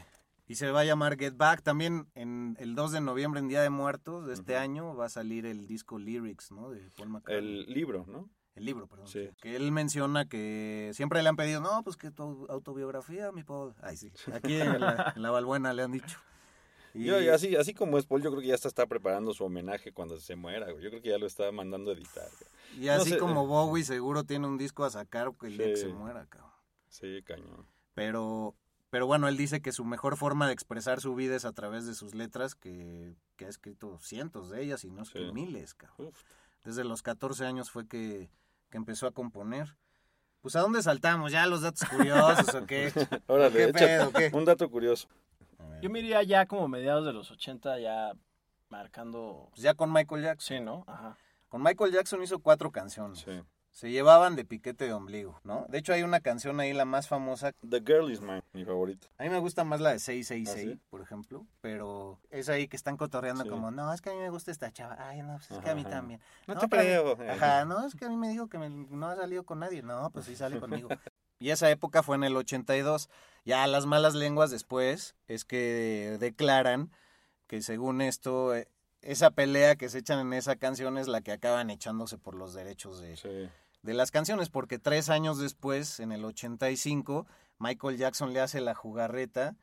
Y 0.47 0.53
se 0.55 0.69
va 0.69 0.81
a 0.81 0.85
llamar 0.85 1.17
Get 1.17 1.35
Back. 1.35 1.63
También 1.63 2.05
en 2.13 2.55
el 2.59 2.75
2 2.75 2.91
de 2.91 3.01
noviembre, 3.01 3.39
en 3.39 3.47
Día 3.47 3.63
de 3.63 3.71
Muertos 3.71 4.27
de 4.27 4.35
este 4.35 4.57
año, 4.57 4.95
va 4.95 5.05
a 5.05 5.09
salir 5.09 5.47
el 5.47 5.65
disco 5.65 5.97
Lyrics, 5.97 6.51
¿no? 6.51 6.69
De 6.69 6.91
Paul 6.95 7.09
McCartney. 7.09 7.37
el 7.39 7.73
libro, 7.73 8.05
¿no? 8.07 8.29
El 8.53 8.65
libro, 8.65 8.85
perdón. 8.85 9.07
Sí. 9.07 9.27
Que 9.41 9.55
él 9.55 9.71
menciona 9.71 10.29
que 10.29 10.91
siempre 10.93 11.23
le 11.23 11.29
han 11.29 11.35
pedido, 11.35 11.61
no, 11.61 11.81
pues 11.81 11.97
que 11.97 12.11
tu 12.11 12.45
autobiografía, 12.47 13.31
mi 13.31 13.43
Paul. 13.43 13.73
Ay, 13.81 13.97
sí. 13.97 14.11
Aquí 14.31 14.53
en 14.53 14.79
la, 14.79 15.13
en 15.15 15.21
la 15.23 15.31
Balbuena 15.31 15.73
le 15.73 15.81
han 15.81 15.93
dicho. 15.93 16.19
Y- 16.93 17.05
Yo, 17.05 17.33
así, 17.33 17.55
así 17.55 17.73
como 17.73 17.97
es 17.97 18.05
Paul, 18.05 18.21
yo 18.21 18.29
creo 18.29 18.41
que 18.41 18.47
ya 18.49 18.55
está, 18.55 18.67
está 18.67 18.85
preparando 18.85 19.33
su 19.33 19.43
homenaje 19.43 19.91
cuando 19.93 20.19
se 20.19 20.35
muera, 20.35 20.71
güey. 20.71 20.83
Yo 20.83 20.89
creo 20.89 21.01
que 21.01 21.09
ya 21.09 21.17
lo 21.17 21.25
está 21.25 21.51
mandando 21.51 21.91
a 21.91 21.93
editar. 21.95 22.27
güey. 22.29 22.85
Y 22.85 22.89
así 22.89 23.09
No 23.11 23.15
sé, 23.15 23.19
como 23.19 23.43
eh, 23.43 23.47
Bowie 23.47 23.83
seguro 23.83 24.23
tiene 24.23 24.47
un 24.47 24.57
disco 24.57 24.83
a 24.85 24.89
sacar 24.89 25.31
que 25.39 25.47
el 25.47 25.57
día 25.57 25.67
que 25.67 25.77
se 25.77 25.87
muera, 25.87 26.25
cabrón. 26.27 26.51
Sí, 26.89 27.21
cañón. 27.25 27.65
Pero, 27.95 28.55
pero 28.91 29.07
bueno, 29.07 29.27
él 29.27 29.37
dice 29.37 29.61
que 29.61 29.71
su 29.71 29.85
mejor 29.85 30.17
forma 30.17 30.45
de 30.47 30.53
expresar 30.53 31.01
su 31.01 31.15
vida 31.15 31.35
es 31.35 31.45
a 31.45 31.51
través 31.53 31.85
de 31.87 31.95
sus 31.95 32.13
letras, 32.13 32.53
que, 32.55 33.15
que 33.37 33.45
ha 33.45 33.49
escrito 33.49 33.97
cientos 33.99 34.49
de 34.51 34.61
ellas 34.63 34.83
y 34.83 34.91
no 34.91 35.01
es 35.03 35.09
que 35.09 35.19
Sí. 35.19 35.31
miles, 35.33 35.73
cabrón. 35.73 36.07
Uf. 36.09 36.21
Desde 36.63 36.83
los 36.83 37.01
14 37.01 37.45
años 37.45 37.71
fue 37.71 37.87
que, 37.87 38.29
que 38.69 38.77
empezó 38.77 39.07
a 39.07 39.11
componer. 39.11 39.75
Pues 40.41 40.55
a 40.55 40.59
dónde 40.59 40.83
saltamos, 40.83 41.31
ya 41.31 41.47
los 41.47 41.61
datos 41.61 41.87
curiosos 41.89 42.53
o 42.53 42.65
qué. 42.65 42.91
Órale, 43.27 43.67
¿Qué 43.67 43.73
pedo, 43.73 44.11
qué? 44.11 44.29
un 44.33 44.45
dato 44.45 44.69
curioso. 44.69 45.07
Yo 45.83 45.89
me 45.89 45.99
iría 45.99 46.23
ya 46.23 46.45
como 46.45 46.69
mediados 46.69 47.05
de 47.05 47.11
los 47.11 47.29
80, 47.29 47.77
ya 47.79 48.13
marcando... 48.69 49.49
Pues 49.51 49.63
ya 49.63 49.73
con 49.73 49.91
Michael 49.91 50.23
Jackson. 50.23 50.57
Sí, 50.59 50.63
¿no? 50.63 50.85
Ajá. 50.87 51.17
Con 51.49 51.61
Michael 51.61 51.91
Jackson 51.91 52.23
hizo 52.23 52.39
cuatro 52.39 52.71
canciones. 52.71 53.19
Sí. 53.19 53.41
Se 53.69 53.91
llevaban 53.91 54.37
de 54.37 54.45
piquete 54.45 54.85
de 54.85 54.93
ombligo, 54.93 55.41
¿no? 55.43 55.65
De 55.67 55.79
hecho 55.79 55.91
hay 55.91 56.03
una 56.03 56.21
canción 56.21 56.57
ahí, 56.61 56.71
la 56.71 56.85
más 56.85 57.09
famosa. 57.09 57.51
The 57.69 57.81
Girl 57.85 58.09
is 58.11 58.21
Mine, 58.21 58.43
mi 58.53 58.63
favorita. 58.63 59.07
A 59.17 59.23
mí 59.23 59.29
me 59.29 59.39
gusta 59.39 59.65
más 59.65 59.81
la 59.81 59.89
de 59.89 59.99
666, 59.99 60.69
¿Ah, 60.69 60.71
sí? 60.79 60.81
por 60.89 61.01
ejemplo. 61.01 61.45
Pero 61.59 62.17
es 62.29 62.47
ahí 62.47 62.69
que 62.69 62.77
están 62.77 62.95
cotorreando 62.95 63.43
Sí. 63.43 63.49
como, 63.49 63.69
no, 63.71 63.91
es 63.91 63.99
que 63.99 64.11
a 64.11 64.13
mí 64.13 64.19
me 64.19 64.29
gusta 64.29 64.51
esta 64.51 64.71
chava. 64.71 64.95
Ay, 64.99 65.21
no, 65.21 65.33
pues 65.35 65.51
es 65.51 65.59
que 65.59 65.69
a 65.69 65.75
mí 65.75 65.81
Ajá. 65.81 65.89
también. 65.89 66.21
No 66.47 66.55
te 66.55 66.65
mí- 66.65 66.69
creo. 66.69 67.17
Ajá, 67.29 67.65
no, 67.65 67.85
es 67.85 67.93
que 67.95 68.05
a 68.05 68.09
mí 68.09 68.15
me 68.15 68.29
dijo 68.29 68.47
que 68.47 68.57
me- 68.57 68.69
no 68.69 69.07
ha 69.09 69.17
salido 69.17 69.43
con 69.43 69.59
nadie. 69.59 69.81
No, 69.81 70.09
pues 70.11 70.27
sí 70.27 70.35
sale 70.37 70.61
conmigo. 70.61 70.87
Y 71.39 71.49
esa 71.49 71.69
época 71.69 72.03
fue 72.03 72.15
en 72.15 72.23
el 72.23 72.37
82. 72.37 73.09
Ya 73.45 73.67
las 73.67 73.85
malas 73.85 74.15
lenguas 74.15 74.51
después 74.51 75.15
es 75.27 75.43
que 75.45 76.17
declaran 76.19 76.91
que 77.47 77.61
según 77.61 78.01
esto, 78.01 78.55
eh, 78.55 78.67
esa 79.01 79.31
pelea 79.31 79.75
que 79.75 79.89
se 79.89 79.99
echan 79.99 80.19
en 80.19 80.33
esa 80.33 80.55
canción 80.55 80.97
es 80.97 81.07
la 81.07 81.21
que 81.21 81.33
acaban 81.33 81.69
echándose 81.69 82.17
por 82.17 82.35
los 82.35 82.53
derechos 82.53 83.01
de, 83.01 83.17
Sí. 83.17 83.49
de 83.81 83.93
las 83.93 84.11
canciones, 84.11 84.49
porque 84.49 84.79
tres 84.79 85.09
años 85.09 85.39
después, 85.39 85.99
en 85.99 86.11
el 86.13 86.23
85, 86.23 87.27
Michael 87.59 87.97
Jackson 87.97 88.31
le 88.33 88.39
hace 88.39 88.61
la 88.61 88.75
jugarreta 88.75 89.55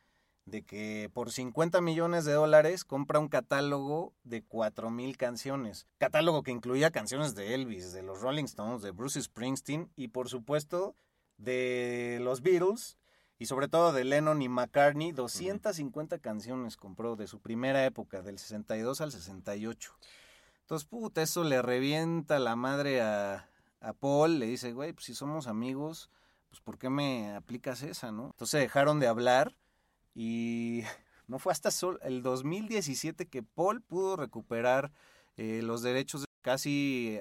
de 0.45 0.62
que 0.62 1.11
por 1.14 1.31
50 1.33 1.81
millones 1.81 2.24
de 2.24 2.33
dólares 2.33 2.85
compra 2.85 3.18
un 3.18 3.28
catálogo 3.28 4.12
de 4.24 4.43
4 4.43 4.91
mil 4.91 5.16
canciones. 5.16 5.87
Catálogo 5.99 6.43
que 6.43 6.51
incluía 6.51 6.91
canciones 6.91 7.35
de 7.35 7.55
Elvis, 7.55 7.93
de 7.93 8.03
los 8.03 8.20
Rolling 8.20 8.45
Stones, 8.45 8.83
de 8.83 8.91
Bruce 8.91 9.22
Springsteen 9.22 9.91
y 9.97 10.09
por 10.09 10.28
supuesto 10.28 10.97
de 11.39 12.18
los 12.22 12.43
Beatles 12.43 12.99
y 13.41 13.47
sobre 13.47 13.66
todo 13.66 13.93
de 13.93 14.05
Lennon 14.05 14.41
y 14.41 14.49
McCartney. 14.49 15.11
250 15.11 16.20
canciones 16.20 16.76
compró 16.76 17.16
de 17.16 17.26
su 17.26 17.41
primera 17.41 17.84
época, 17.84 18.22
del 18.22 18.38
62 18.38 19.01
al 19.01 19.11
68. 19.11 19.93
Entonces, 20.61 20.86
puta, 20.86 21.22
eso 21.22 21.43
le 21.43 21.61
revienta 21.61 22.38
la 22.38 22.55
madre 22.55 23.01
a, 23.01 23.49
a 23.80 23.93
Paul. 23.95 24.38
Le 24.38 24.47
dice, 24.47 24.72
güey, 24.72 24.93
pues 24.93 25.07
si 25.07 25.14
somos 25.14 25.49
amigos, 25.49 26.09
pues 26.49 26.61
¿por 26.61 26.78
qué 26.78 26.88
me 26.88 27.34
aplicas 27.34 27.82
esa, 27.82 28.12
no? 28.12 28.26
Entonces 28.26 28.61
dejaron 28.61 29.01
de 29.01 29.09
hablar 29.09 29.57
y 30.14 30.84
No 31.30 31.38
fue 31.38 31.53
hasta 31.53 31.70
el 32.03 32.22
2017 32.24 33.28
que 33.28 33.45
Paul 33.45 33.82
pudo 33.82 34.16
recuperar 34.16 34.91
eh, 35.36 35.61
los 35.62 35.80
derechos 35.80 36.22
de 36.22 36.26
casi... 36.43 37.20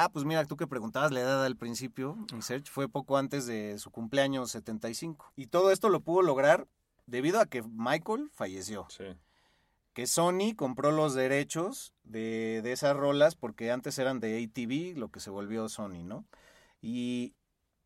Ah, 0.00 0.10
pues 0.10 0.24
mira, 0.24 0.44
tú 0.44 0.56
que 0.56 0.68
preguntabas 0.68 1.10
la 1.10 1.18
edad 1.18 1.44
al 1.44 1.56
principio, 1.56 2.16
Search 2.40 2.70
fue 2.70 2.88
poco 2.88 3.16
antes 3.16 3.46
de 3.46 3.78
su 3.78 3.90
cumpleaños 3.90 4.52
75. 4.52 5.32
Y 5.34 5.46
todo 5.46 5.72
esto 5.72 5.88
lo 5.88 5.98
pudo 5.98 6.22
lograr 6.22 6.68
debido 7.06 7.40
a 7.40 7.46
que 7.46 7.64
Michael 7.64 8.30
falleció. 8.32 8.86
Sí. 8.90 9.16
Que 9.94 10.06
Sony 10.06 10.54
compró 10.54 10.92
los 10.92 11.14
derechos 11.14 11.92
de, 12.04 12.60
de 12.62 12.70
esas 12.70 12.96
rolas 12.96 13.34
porque 13.34 13.72
antes 13.72 13.98
eran 13.98 14.20
de 14.20 14.40
ATV, 14.44 14.96
lo 14.96 15.08
que 15.08 15.18
se 15.18 15.30
volvió 15.30 15.68
Sony, 15.68 16.04
¿no? 16.04 16.24
Y, 16.80 17.34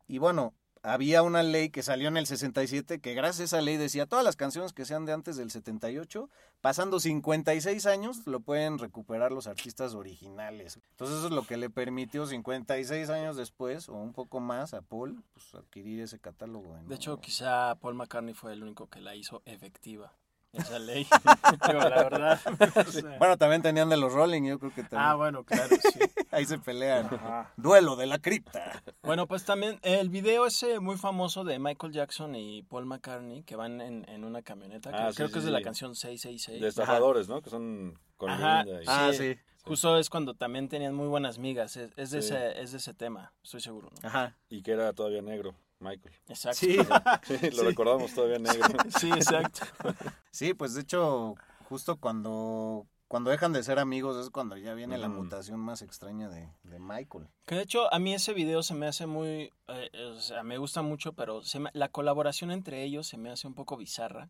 y 0.07 0.19
bueno, 0.19 0.53
había 0.83 1.23
una 1.23 1.43
ley 1.43 1.69
que 1.69 1.81
salió 1.81 2.09
en 2.09 2.17
el 2.17 2.27
67 2.27 2.99
que 2.99 3.13
gracias 3.13 3.39
a 3.39 3.57
esa 3.57 3.61
ley 3.61 3.77
decía 3.77 4.05
todas 4.05 4.23
las 4.25 4.35
canciones 4.35 4.73
que 4.73 4.85
sean 4.85 5.05
de 5.05 5.13
antes 5.13 5.37
del 5.37 5.49
78, 5.49 6.29
pasando 6.61 6.99
56 6.99 7.85
años, 7.85 8.27
lo 8.27 8.41
pueden 8.41 8.77
recuperar 8.77 9.31
los 9.31 9.47
artistas 9.47 9.95
originales. 9.95 10.79
Entonces 10.91 11.17
eso 11.17 11.27
es 11.27 11.33
lo 11.33 11.47
que 11.47 11.57
le 11.57 11.69
permitió 11.69 12.25
56 12.25 13.09
años 13.09 13.37
después, 13.37 13.87
o 13.87 13.93
un 13.93 14.13
poco 14.13 14.41
más, 14.41 14.73
a 14.73 14.81
Paul, 14.81 15.23
pues, 15.33 15.55
adquirir 15.55 16.01
ese 16.01 16.19
catálogo. 16.19 16.75
¿no? 16.75 16.89
De 16.89 16.95
hecho, 16.95 17.17
quizá 17.19 17.75
Paul 17.75 17.95
McCartney 17.95 18.33
fue 18.33 18.53
el 18.53 18.63
único 18.63 18.87
que 18.87 18.99
la 18.99 19.15
hizo 19.15 19.41
efectiva. 19.45 20.13
Esa 20.53 20.79
ley. 20.79 21.07
Digo, 21.67 21.79
la 21.79 21.89
verdad. 22.03 22.39
o 22.87 22.91
sea. 22.91 23.17
Bueno, 23.17 23.37
también 23.37 23.61
tenían 23.61 23.89
de 23.89 23.97
los 23.97 24.13
Rolling, 24.13 24.43
yo 24.43 24.59
creo 24.59 24.71
que 24.73 24.83
también. 24.83 25.01
Ah, 25.01 25.15
bueno, 25.15 25.43
claro, 25.43 25.75
sí. 25.81 25.99
Ahí 26.31 26.45
se 26.45 26.59
pelean. 26.59 27.09
Duelo 27.57 27.95
de 27.95 28.05
la 28.05 28.19
cripta. 28.19 28.81
Bueno, 29.01 29.27
pues 29.27 29.45
también 29.45 29.79
el 29.81 30.09
video 30.09 30.45
ese 30.45 30.79
muy 30.79 30.97
famoso 30.97 31.43
de 31.43 31.59
Michael 31.59 31.91
Jackson 31.93 32.35
y 32.35 32.63
Paul 32.63 32.85
McCartney 32.85 33.43
que 33.43 33.55
van 33.55 33.81
en, 33.81 34.07
en 34.09 34.23
una 34.23 34.41
camioneta, 34.41 34.91
que 34.91 34.97
Ah, 34.97 35.09
sí, 35.11 35.15
creo 35.17 35.27
sí, 35.27 35.33
que 35.33 35.39
es 35.39 35.45
de 35.45 35.51
la 35.51 35.61
canción 35.61 35.95
666. 35.95 36.61
De 36.61 36.67
estafadores, 36.67 37.27
¿no? 37.27 37.41
Que 37.41 37.49
son 37.49 37.99
con 38.17 38.29
Ajá, 38.29 38.63
y- 38.65 38.83
Ah, 38.87 39.09
sí. 39.11 39.33
sí. 39.33 39.39
Justo 39.65 39.97
es 39.97 40.09
cuando 40.09 40.33
también 40.33 40.67
tenían 40.69 40.93
muy 40.93 41.07
buenas 41.07 41.39
migas. 41.39 41.77
Es, 41.77 41.91
es 41.95 42.11
de, 42.11 42.21
Sí. 42.21 42.27
ese, 42.33 42.61
es 42.61 42.71
de 42.73 42.77
ese 42.79 42.93
tema, 42.93 43.33
estoy 43.43 43.61
seguro. 43.61 43.89
¿no? 44.01 44.07
Ajá. 44.09 44.35
Y 44.49 44.61
que 44.61 44.71
era 44.73 44.91
todavía 44.93 45.21
negro, 45.21 45.55
Michael. 45.83 46.15
Exacto. 46.27 46.57
Sí. 46.59 46.77
Sí, 47.39 47.51
lo 47.51 47.63
recordamos 47.63 48.13
todavía 48.13 48.39
negro. 48.39 48.67
Sí, 48.99 49.09
exacto. 49.11 49.65
Sí, 50.31 50.53
pues 50.53 50.73
de 50.73 50.81
hecho, 50.81 51.35
justo 51.69 51.97
cuando, 51.97 52.87
cuando 53.07 53.29
dejan 53.29 53.53
de 53.53 53.61
ser 53.63 53.77
amigos 53.77 54.17
es 54.17 54.31
cuando 54.31 54.57
ya 54.57 54.73
viene 54.73 54.97
la 54.97 55.07
Ujú. 55.07 55.23
mutación 55.23 55.59
más 55.59 55.81
extraña 55.83 56.27
de, 56.29 56.49
de 56.63 56.79
Michael. 56.79 57.27
Que 57.45 57.55
de 57.55 57.61
hecho 57.61 57.93
a 57.93 57.99
mí 57.99 58.13
ese 58.15 58.33
video 58.33 58.63
se 58.63 58.73
me 58.73 58.87
hace 58.87 59.05
muy, 59.05 59.51
eh, 59.67 59.89
o 60.15 60.19
sea, 60.19 60.41
me 60.43 60.57
gusta 60.57 60.81
mucho, 60.81 61.13
pero 61.13 61.43
se 61.43 61.59
me- 61.59 61.69
la 61.73 61.89
colaboración 61.89 62.49
entre 62.51 62.81
ellos 62.83 63.05
se 63.07 63.17
me 63.17 63.29
hace 63.29 63.45
un 63.47 63.53
poco 63.53 63.77
bizarra, 63.77 64.29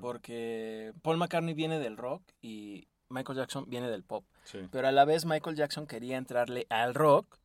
porque 0.00 0.92
Paul 1.02 1.18
McCartney 1.18 1.54
viene 1.54 1.78
del 1.78 1.96
rock 1.96 2.22
y 2.40 2.88
Michael 3.10 3.38
Jackson 3.38 3.64
viene 3.68 3.90
del 3.90 4.02
pop, 4.02 4.24
Sí. 4.44 4.60
pero 4.70 4.88
a 4.88 4.92
la 4.92 5.04
vez 5.04 5.24
Michael 5.26 5.56
Jackson 5.56 5.86
quería 5.86 6.16
entrarle 6.16 6.66
al 6.70 6.94
rock, 6.94 7.38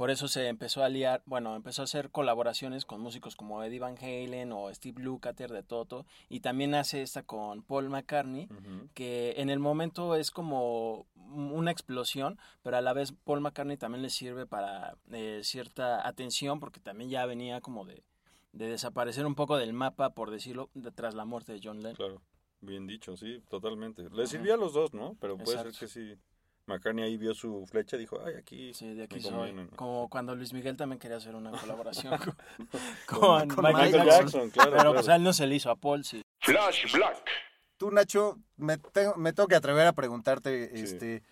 por 0.00 0.10
eso 0.10 0.28
se 0.28 0.48
empezó 0.48 0.82
a 0.82 0.88
liar, 0.88 1.22
bueno, 1.26 1.54
empezó 1.54 1.82
a 1.82 1.84
hacer 1.84 2.08
colaboraciones 2.08 2.86
con 2.86 3.02
músicos 3.02 3.36
como 3.36 3.62
Eddie 3.62 3.80
Van 3.80 3.98
Halen 3.98 4.50
o 4.50 4.72
Steve 4.72 5.02
Lukather 5.02 5.52
de 5.52 5.62
Toto, 5.62 6.06
y 6.30 6.40
también 6.40 6.74
hace 6.74 7.02
esta 7.02 7.22
con 7.22 7.62
Paul 7.62 7.90
McCartney, 7.90 8.48
que 8.94 9.34
en 9.36 9.50
el 9.50 9.58
momento 9.58 10.16
es 10.16 10.30
como 10.30 11.04
una 11.14 11.70
explosión, 11.70 12.38
pero 12.62 12.78
a 12.78 12.80
la 12.80 12.94
vez 12.94 13.12
Paul 13.12 13.42
McCartney 13.42 13.76
también 13.76 14.00
le 14.00 14.08
sirve 14.08 14.46
para 14.46 14.96
eh, 15.10 15.42
cierta 15.44 16.08
atención, 16.08 16.60
porque 16.60 16.80
también 16.80 17.10
ya 17.10 17.26
venía 17.26 17.60
como 17.60 17.84
de, 17.84 18.02
de 18.52 18.68
desaparecer 18.68 19.26
un 19.26 19.34
poco 19.34 19.58
del 19.58 19.74
mapa, 19.74 20.14
por 20.14 20.30
decirlo, 20.30 20.70
de- 20.72 20.92
tras 20.92 21.14
la 21.14 21.26
muerte 21.26 21.52
de 21.52 21.60
John 21.62 21.76
Lennon. 21.80 21.96
Claro, 21.96 22.22
bien 22.62 22.86
dicho, 22.86 23.18
sí, 23.18 23.42
totalmente. 23.50 24.08
Le 24.10 24.26
sirvió 24.26 24.54
a 24.54 24.56
los 24.56 24.72
dos, 24.72 24.94
¿no? 24.94 25.18
Pero 25.20 25.36
puede 25.36 25.58
Exacto. 25.58 25.72
ser 25.74 25.88
que 25.88 25.92
sí. 25.92 26.18
McCartney 26.70 27.04
ahí 27.04 27.16
vio 27.16 27.34
su 27.34 27.66
flecha 27.66 27.96
y 27.96 28.00
dijo, 28.00 28.18
ay, 28.24 28.34
aquí. 28.38 28.72
Sí, 28.74 28.94
de 28.94 29.04
aquí 29.04 29.20
soy. 29.20 29.54
Como 29.76 30.08
cuando 30.08 30.34
Luis 30.34 30.52
Miguel 30.52 30.76
también 30.76 30.98
quería 30.98 31.18
hacer 31.18 31.34
una 31.34 31.50
colaboración 31.50 32.16
con, 32.18 32.34
Con- 33.06 33.20
con 33.20 33.48
con 33.48 33.64
Michael, 33.64 33.86
Michael 33.92 34.04
Jackson. 34.06 34.24
Jackson, 34.24 34.50
claro, 34.50 34.70
Pero 34.70 34.80
claro. 34.82 34.94
pues 34.94 35.08
a 35.08 35.16
él 35.16 35.22
no 35.22 35.32
se 35.32 35.46
le 35.46 35.54
hizo, 35.56 35.70
a 35.70 35.76
Paul 35.76 36.04
sí. 36.04 36.22
Flash 36.40 36.92
Black. 36.94 37.22
Tú, 37.76 37.90
Nacho, 37.90 38.38
me, 38.56 38.76
tengo- 38.78 39.16
me 39.16 39.32
tengo 39.32 39.48
que 39.48 39.56
atrever 39.56 39.86
a 39.86 39.92
preguntarte, 39.92 40.70
Sí. 40.74 40.82
este, 40.82 41.22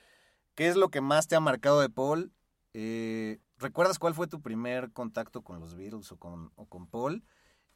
¿qué 0.55 0.69
es 0.69 0.77
lo 0.77 0.89
que 0.91 1.01
más 1.01 1.29
te 1.29 1.37
ha 1.37 1.41
marcado 1.41 1.81
de 1.81 1.89
Paul? 1.91 2.33
Eh, 2.75 3.39
¿Recuerdas 3.59 3.99
cuál 3.99 4.15
fue 4.15 4.27
tu 4.29 4.41
primer 4.41 4.93
contacto 4.93 5.43
con 5.43 5.59
los 5.61 5.75
Beatles 5.75 6.11
o 6.13 6.17
con, 6.19 6.53
o 6.57 6.67
con 6.67 6.87
Paul? 6.87 7.25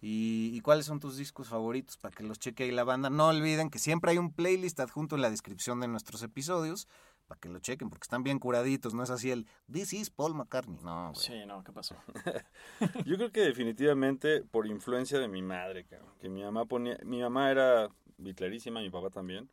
Y, 0.04 0.50
y 0.54 0.60
cuáles 0.62 0.86
son 0.86 0.98
tus 0.98 1.16
discos 1.16 1.48
favoritos 1.48 1.96
para 1.96 2.12
que 2.14 2.24
los 2.24 2.38
cheque 2.40 2.64
ahí 2.64 2.70
la 2.72 2.82
banda? 2.82 3.08
No 3.08 3.28
olviden 3.28 3.70
que 3.70 3.78
siempre 3.78 4.10
hay 4.10 4.18
un 4.18 4.32
playlist 4.32 4.80
adjunto 4.80 5.14
en 5.16 5.22
la 5.22 5.30
descripción 5.30 5.78
de 5.80 5.86
nuestros 5.88 6.22
episodios 6.24 6.88
para 7.33 7.41
que 7.41 7.49
lo 7.49 7.61
chequen 7.61 7.89
porque 7.89 8.05
están 8.05 8.22
bien 8.22 8.39
curaditos, 8.39 8.93
no 8.93 9.03
es 9.03 9.09
así 9.09 9.30
el 9.30 9.47
This 9.72 9.95
is 9.95 10.11
Paul 10.11 10.35
McCartney. 10.35 10.76
No, 10.83 11.12
güey. 11.12 11.24
Sí, 11.24 11.47
no, 11.47 11.64
¿qué 11.64 11.72
pasó? 11.72 11.97
Yo 13.07 13.16
creo 13.16 13.33
que 13.33 13.41
definitivamente 13.41 14.43
por 14.43 14.66
influencia 14.66 15.18
de 15.18 15.28
mi 15.28 15.41
madre, 15.41 15.87
cabrón, 15.87 16.12
que 16.20 16.28
mi 16.28 16.43
mamá 16.43 16.66
ponía, 16.66 16.99
mi 17.05 17.22
mamá 17.22 17.51
era 17.51 17.89
bitlerísima, 18.18 18.80
mi 18.80 18.91
papá 18.91 19.09
también, 19.09 19.51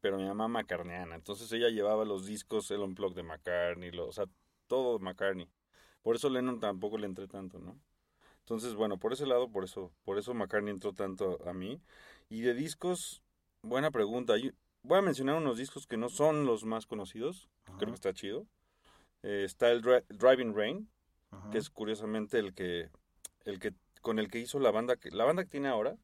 pero 0.00 0.16
mi 0.16 0.24
mamá 0.24 0.48
macarneana, 0.48 1.14
entonces 1.14 1.52
ella 1.52 1.68
llevaba 1.68 2.06
los 2.06 2.24
discos, 2.24 2.70
el 2.70 2.80
unplug 2.80 3.14
de 3.14 3.22
McCartney, 3.22 3.90
lo- 3.90 4.08
o 4.08 4.12
sea, 4.12 4.24
todo 4.66 4.98
McCartney. 4.98 5.46
Por 6.00 6.16
eso 6.16 6.30
Lennon 6.30 6.58
tampoco 6.58 6.96
le 6.96 7.04
entré 7.06 7.28
tanto, 7.28 7.58
¿no? 7.58 7.78
Entonces, 8.38 8.74
bueno, 8.74 8.96
por 8.98 9.12
ese 9.12 9.26
lado, 9.26 9.50
por 9.50 9.64
eso, 9.64 9.92
por 10.04 10.16
eso 10.16 10.32
McCartney 10.32 10.72
entró 10.72 10.94
tanto 10.94 11.38
a 11.46 11.52
mí. 11.52 11.82
Y 12.30 12.40
de 12.40 12.54
discos, 12.54 13.22
buena 13.62 13.90
pregunta. 13.90 14.38
Yo- 14.38 14.52
voy 14.82 14.98
a 14.98 15.02
mencionar 15.02 15.36
unos 15.36 15.58
discos 15.58 15.86
que 15.86 15.96
no 15.96 16.08
son 16.08 16.46
los 16.46 16.64
más 16.64 16.86
conocidos, 16.86 17.48
creo 17.64 17.78
que 17.78 17.84
Ajá, 17.86 17.94
está 17.94 18.12
chido. 18.14 18.46
Eh, 19.22 19.44
está 19.44 19.70
el 19.70 19.82
Dri- 19.82 20.04
Driving 20.08 20.54
Rain, 20.54 20.90
ajá. 21.30 21.50
que 21.50 21.58
es 21.58 21.68
curiosamente 21.70 22.38
el 22.38 22.54
que 22.54 22.88
el 23.44 23.58
que 23.58 23.74
con 24.00 24.18
el 24.18 24.30
que 24.30 24.38
hizo 24.38 24.58
la 24.60 24.70
banda 24.70 24.96
que 24.96 25.10
la 25.10 25.24
banda 25.24 25.44
que 25.44 25.50
tiene 25.50 25.68
ahora 25.68 25.96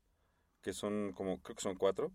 que 0.60 0.72
son 0.74 1.12
como 1.14 1.40
creo 1.40 1.56
que 1.56 1.62
son 1.62 1.76
cuatro 1.76 2.12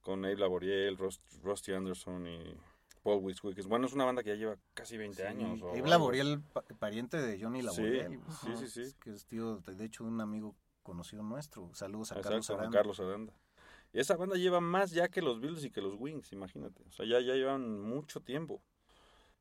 con 0.00 0.24
Abe 0.24 0.36
Laboriel, 0.36 0.96
Rust- 0.96 1.20
Rusty 1.42 1.72
Anderson 1.72 2.26
y 2.26 2.54
Paul 3.02 3.22
Wiswick. 3.22 3.62
Bueno, 3.66 3.86
es 3.86 3.92
una 3.92 4.04
banda 4.06 4.22
que 4.22 4.30
ya 4.30 4.36
lleva 4.36 4.56
casi 4.74 4.96
20 4.96 5.26
años. 5.26 5.60
o 5.62 5.68
Abe 5.70 5.76
algo. 5.78 5.88
Laboriel, 5.88 6.40
pa- 6.52 6.62
pariente 6.78 7.16
de 7.18 7.40
Johnny 7.42 7.60
Sí, 7.60 7.66
Laboriel. 7.66 8.20
sí, 8.40 8.56
sí, 8.56 8.68
sí. 8.68 8.80
Es 8.82 8.94
Que 8.94 9.10
es 9.12 9.26
tío, 9.26 9.58
de 9.58 9.84
hecho, 9.84 10.04
un 10.04 10.20
amigo 10.20 10.54
conocido 10.82 11.22
nuestro. 11.22 11.68
Saludos 11.74 12.12
a 12.12 12.16
Exacto, 12.16 12.28
Carlos 12.30 12.50
Aranda. 12.50 12.78
Carlos 12.78 13.00
Aranda. 13.00 13.32
Esa 13.92 14.16
banda 14.16 14.36
lleva 14.36 14.60
más 14.60 14.90
ya 14.90 15.08
que 15.08 15.22
los 15.22 15.40
Beatles 15.40 15.64
y 15.64 15.70
que 15.70 15.80
los 15.80 15.94
Wings, 15.98 16.32
imagínate. 16.32 16.82
O 16.88 16.92
sea, 16.92 17.06
ya, 17.06 17.20
ya 17.20 17.34
llevan 17.34 17.80
mucho 17.80 18.20
tiempo. 18.20 18.62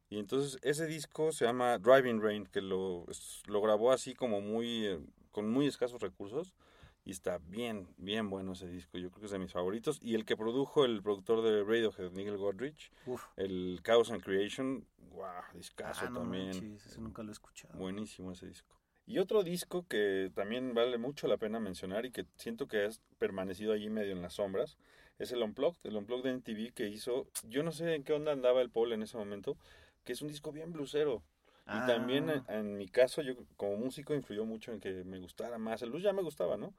Y 0.09 0.19
entonces 0.19 0.57
ese 0.61 0.85
disco 0.87 1.31
se 1.33 1.45
llama 1.45 1.77
Driving 1.79 2.21
Rain, 2.21 2.45
que 2.45 2.61
lo, 2.61 3.05
lo 3.47 3.61
grabó 3.61 3.91
así 3.91 4.13
como 4.15 4.39
muy, 4.39 4.85
eh, 4.85 4.99
con 5.31 5.51
muy 5.51 5.67
escasos 5.67 6.01
recursos. 6.01 6.55
Y 7.03 7.11
está 7.11 7.37
bien, 7.39 7.87
bien 7.97 8.29
bueno 8.29 8.51
ese 8.53 8.67
disco. 8.67 8.97
Yo 8.97 9.09
creo 9.09 9.19
que 9.21 9.25
es 9.27 9.31
de 9.31 9.39
mis 9.39 9.51
favoritos. 9.53 9.97
Y 10.01 10.15
el 10.15 10.25
que 10.25 10.35
produjo 10.35 10.83
el 10.85 11.01
productor 11.01 11.41
de 11.41 11.63
Radiohead, 11.63 12.11
Nigel 12.11 12.37
Godrich, 12.37 12.91
Uf. 13.05 13.23
el 13.37 13.79
Chaos 13.83 14.11
and 14.11 14.21
Creation, 14.23 14.85
wow, 15.11 15.25
discazo 15.53 16.05
Ah, 16.05 16.09
no 16.09 16.19
también. 16.21 16.47
manches, 16.47 16.85
ese 16.85 16.99
nunca 17.01 17.23
lo 17.23 17.29
he 17.29 17.31
escuchado. 17.33 17.77
Buenísimo 17.77 18.31
ese 18.33 18.47
disco. 18.47 18.76
Y 19.07 19.19
otro 19.19 19.41
disco 19.41 19.85
que 19.87 20.29
también 20.35 20.73
vale 20.73 20.97
mucho 20.97 21.27
la 21.27 21.37
pena 21.37 21.61
mencionar 21.61 22.05
y 22.05 22.11
que 22.11 22.25
siento 22.35 22.67
que 22.67 22.85
ha 22.85 22.89
permanecido 23.17 23.71
allí 23.71 23.89
medio 23.89 24.11
en 24.11 24.21
las 24.21 24.33
sombras 24.33 24.77
es 25.17 25.31
el 25.31 25.41
Unplugged, 25.41 25.79
el 25.85 25.95
Unplugged 25.95 26.25
de 26.25 26.31
MTV 26.31 26.73
que 26.73 26.87
hizo, 26.87 27.25
yo 27.43 27.63
no 27.63 27.71
sé 27.71 27.95
en 27.95 28.03
qué 28.03 28.11
onda 28.11 28.33
andaba 28.33 28.61
el 28.61 28.69
Paul 28.69 28.91
en 28.91 29.01
ese 29.01 29.17
momento, 29.17 29.57
que 30.03 30.11
es 30.11 30.21
un 30.21 30.27
disco 30.27 30.51
bien 30.51 30.73
blusero. 30.73 31.23
Ah. 31.65 31.81
Y 31.83 31.87
también 31.87 32.29
en, 32.29 32.43
en 32.49 32.77
mi 32.77 32.87
caso, 32.89 33.21
yo 33.21 33.33
como 33.55 33.77
músico 33.77 34.13
influyó 34.13 34.45
mucho 34.45 34.73
en 34.73 34.81
que 34.81 35.03
me 35.05 35.19
gustara 35.19 35.57
más. 35.57 35.81
El 35.81 35.89
blues 35.89 36.03
ya 36.03 36.13
me 36.13 36.21
gustaba, 36.21 36.57
¿no? 36.57 36.73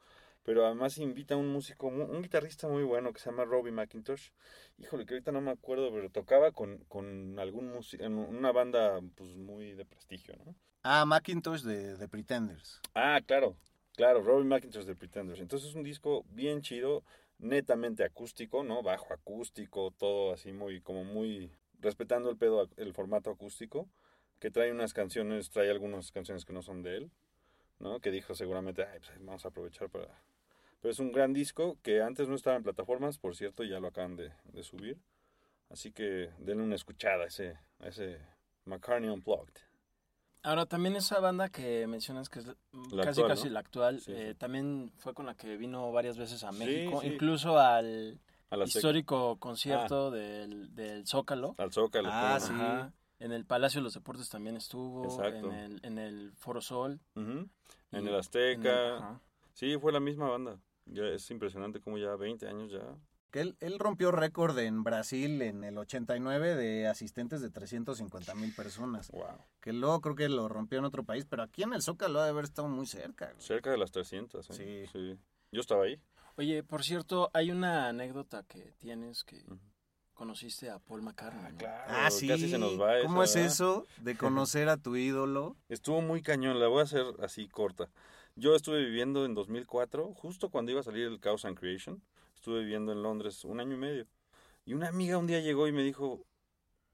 Pero 0.49 0.65
además 0.65 0.97
invita 0.97 1.35
a 1.35 1.37
un 1.37 1.53
músico, 1.53 1.89
un 1.89 2.23
guitarrista 2.23 2.69
muy 2.69 2.83
bueno 2.83 3.13
que 3.13 3.21
se 3.21 3.29
llama 3.29 3.45
Robbie 3.45 3.71
McIntosh. 3.71 4.31
Híjole, 4.79 5.05
que 5.05 5.13
ahorita 5.13 5.31
no 5.31 5.43
me 5.43 5.51
acuerdo, 5.51 5.93
pero 5.93 6.09
tocaba 6.09 6.53
con, 6.53 6.79
con 6.89 7.39
algún 7.39 7.71
músico, 7.71 8.03
en 8.03 8.17
una 8.17 8.51
banda 8.51 8.99
pues 9.15 9.37
muy 9.37 9.75
de 9.75 9.85
prestigio, 9.85 10.37
¿no? 10.47 10.55
Ah, 10.83 11.05
Macintosh 11.05 11.61
de, 11.65 11.99
de 11.99 12.09
Pretenders. 12.09 12.81
Ah, 12.95 13.21
claro, 13.27 13.59
claro, 13.95 14.23
Robbie 14.23 14.47
McIntosh 14.47 14.87
de 14.87 14.97
Pretenders. 14.97 15.39
Entonces 15.39 15.69
es 15.69 15.75
un 15.75 15.83
disco 15.83 16.25
bien 16.31 16.63
chido, 16.63 17.05
netamente 17.37 18.03
acústico, 18.03 18.65
¿no? 18.65 18.83
Bajo 18.83 19.13
acústico, 19.13 19.91
todo 19.99 20.33
así 20.33 20.55
muy, 20.55 20.81
como 20.81 21.05
muy, 21.05 21.53
respetando 21.79 22.31
el 22.31 22.39
pedo, 22.39 22.71
el 22.79 22.95
formato 22.95 23.29
acústico, 23.29 23.87
que 24.39 24.51
trae 24.51 24.73
unas 24.73 24.95
canciones, 24.95 25.51
trae 25.51 25.71
algunas 25.71 26.11
canciones 26.11 26.47
que 26.47 26.55
no 26.55 26.63
son 26.63 26.83
de 26.83 26.97
él, 26.97 27.11
¿no? 27.81 28.01
Que 28.01 28.11
dijo 28.11 28.35
seguramente, 28.35 28.87
Ay, 28.87 29.01
pues, 29.01 29.13
vamos 29.21 29.45
a 29.45 29.49
aprovechar 29.49 29.91
para... 29.91 30.09
Pero 30.81 30.93
es 30.93 30.99
un 31.01 31.11
gran 31.13 31.33
disco 31.33 31.77
que 31.83 32.03
antes 32.03 32.29
no 32.29 32.35
estaba 32.37 32.57
en 32.57 32.63
plataformas, 32.63 33.19
por 33.19 33.35
cierto, 33.37 33.65
ya 33.65 33.81
lo 33.81 33.89
acaban 33.89 34.17
de, 34.17 34.33
de 34.53 34.63
subir. 34.63 34.99
Así 35.71 35.91
que 35.93 36.31
denle 36.39 36.63
una 36.65 36.77
escuchada 36.77 37.25
a 37.25 37.27
ese, 37.27 37.59
a 37.81 37.89
ese 37.89 38.19
McCartney 38.65 39.11
Unplugged. 39.11 39.55
Ahora, 40.45 40.67
también 40.67 40.95
esa 40.97 41.19
banda 41.19 41.49
que 41.49 41.87
mencionas 41.89 42.29
que 42.29 42.39
es 42.39 42.47
La 42.47 43.03
casi 43.03 43.21
actual, 43.21 43.29
casi 43.29 43.45
¿no? 43.49 43.51
la 43.55 43.61
actual, 43.61 44.01
Sí, 44.01 44.13
eh, 44.13 44.29
sí. 44.33 44.35
también 44.39 44.93
fue 44.97 45.13
con 45.13 45.27
la 45.27 45.35
que 45.35 45.57
vino 45.57 45.91
varias 45.91 46.17
veces 46.17 46.45
a 46.45 46.53
México, 46.53 47.01
sí. 47.01 47.09
incluso 47.09 47.59
al, 47.59 48.21
histórico 48.65 49.37
concierto 49.39 50.11
del, 50.13 50.75
del 50.75 51.07
Zócalo. 51.07 51.55
Al 51.59 51.73
Zócalo. 51.73 52.09
Ah, 52.11 52.39
sí. 52.41 52.53
Ajá. 52.55 52.93
En 53.19 53.33
el 53.33 53.45
Palacio 53.45 53.81
de 53.81 53.85
los 53.85 53.95
Deportes 53.95 54.29
también 54.29 54.57
estuvo. 54.57 55.05
Exacto. 55.05 55.51
En 55.53 55.55
el, 55.59 55.81
en 55.83 55.99
el 55.99 56.33
Foro 56.37 56.61
Sol. 56.61 57.01
En 57.17 57.51
el 57.91 58.15
Azteca. 58.15 58.71
en 58.71 58.87
el- 58.93 58.95
ajá. 59.03 59.21
Sí, 59.53 59.77
fue 59.77 59.91
la 59.93 59.99
misma 59.99 60.31
banda. 60.31 60.61
Ya 60.91 61.05
es 61.05 61.31
impresionante 61.31 61.81
como 61.81 61.99
ya 61.99 62.15
20 62.17 62.47
años 62.49 62.71
ya. 62.73 62.81
Que 63.31 63.41
él, 63.43 63.57
él 63.61 63.79
rompió 63.79 64.11
récord 64.11 64.59
en 64.59 64.83
Brasil 64.83 65.43
en 65.43 65.63
el 65.63 65.77
89 65.77 66.55
de 66.55 66.87
asistentes 66.87 67.43
de 67.43 67.51
350 67.51 68.35
mil 68.37 68.55
personas. 68.55 69.11
Wow. 69.11 69.45
Que 69.61 69.75
luego 69.75 70.01
creo 70.01 70.15
que 70.15 70.29
lo 70.31 70.49
rompió 70.49 70.79
en 70.79 70.87
otro 70.87 71.05
país, 71.05 71.27
pero 71.29 71.43
aquí 71.43 71.63
en 71.63 71.75
el 71.75 71.83
Zócalo 71.83 72.21
ha 72.21 72.25
de 72.25 72.31
haber 72.31 72.45
estado 72.45 72.69
muy 72.69 72.87
cerca. 72.87 73.27
güey. 73.27 73.43
Cerca 73.43 73.71
de 73.71 73.77
las 73.77 73.91
300. 73.91 74.49
¿eh? 74.49 74.53
Sí. 74.55 74.91
sí. 74.93 75.19
Yo 75.53 75.61
estaba 75.61 75.85
ahí. 75.85 76.01
Oye, 76.37 76.63
por 76.63 76.85
cierto, 76.85 77.31
hay 77.35 77.51
una 77.51 77.89
anécdota 77.89 78.45
que 78.45 78.73
tienes 78.79 79.25
que 79.25 79.45
conociste 80.15 80.71
a 80.71 80.79
Paul 80.79 81.03
McCartney. 81.03 81.53
¿no? 81.53 81.59
Ah, 81.87 82.11
sí. 82.11 82.29
Casi 82.29 82.49
se 82.49 82.59
nos 82.59 82.81
va 82.81 83.03
¿Cómo 83.03 83.23
es 83.23 83.31
esa, 83.31 83.39
¿verdad? 83.41 83.53
eso 83.53 83.87
de 83.99 84.17
conocer 84.17 84.69
a 84.69 84.77
tu 84.77 84.97
ídolo? 84.97 85.57
Estuvo 85.69 86.01
muy 86.01 86.23
cañón, 86.23 86.59
la 86.61 86.69
voy 86.69 86.81
a 86.81 86.85
hacer 86.85 87.05
así 87.23 87.47
corta. 87.49 87.89
Yo 88.39 88.55
estuve 88.55 88.85
viviendo 88.85 89.25
en 89.25 89.35
2004, 89.35 90.15
justo 90.15 90.49
cuando 90.49 90.71
iba 90.71 90.81
a 90.81 90.85
salir 90.85 91.09
el 91.09 91.19
Chaos 91.19 91.45
and 91.45 91.59
Creation. 91.59 92.01
Estuve 92.37 92.61
viviendo 92.61 92.93
en 92.93 93.03
Londres 93.03 93.45
un 93.45 93.59
año 93.59 93.75
y 93.75 93.79
medio. 93.79 94.07
Y 94.65 94.75
una 94.75 94.91
amiga 94.91 95.19
un 95.19 95.27
día 95.27 95.41
llegó 95.41 95.67
y 95.67 95.73
me 95.73 95.83
dijo, 95.83 96.25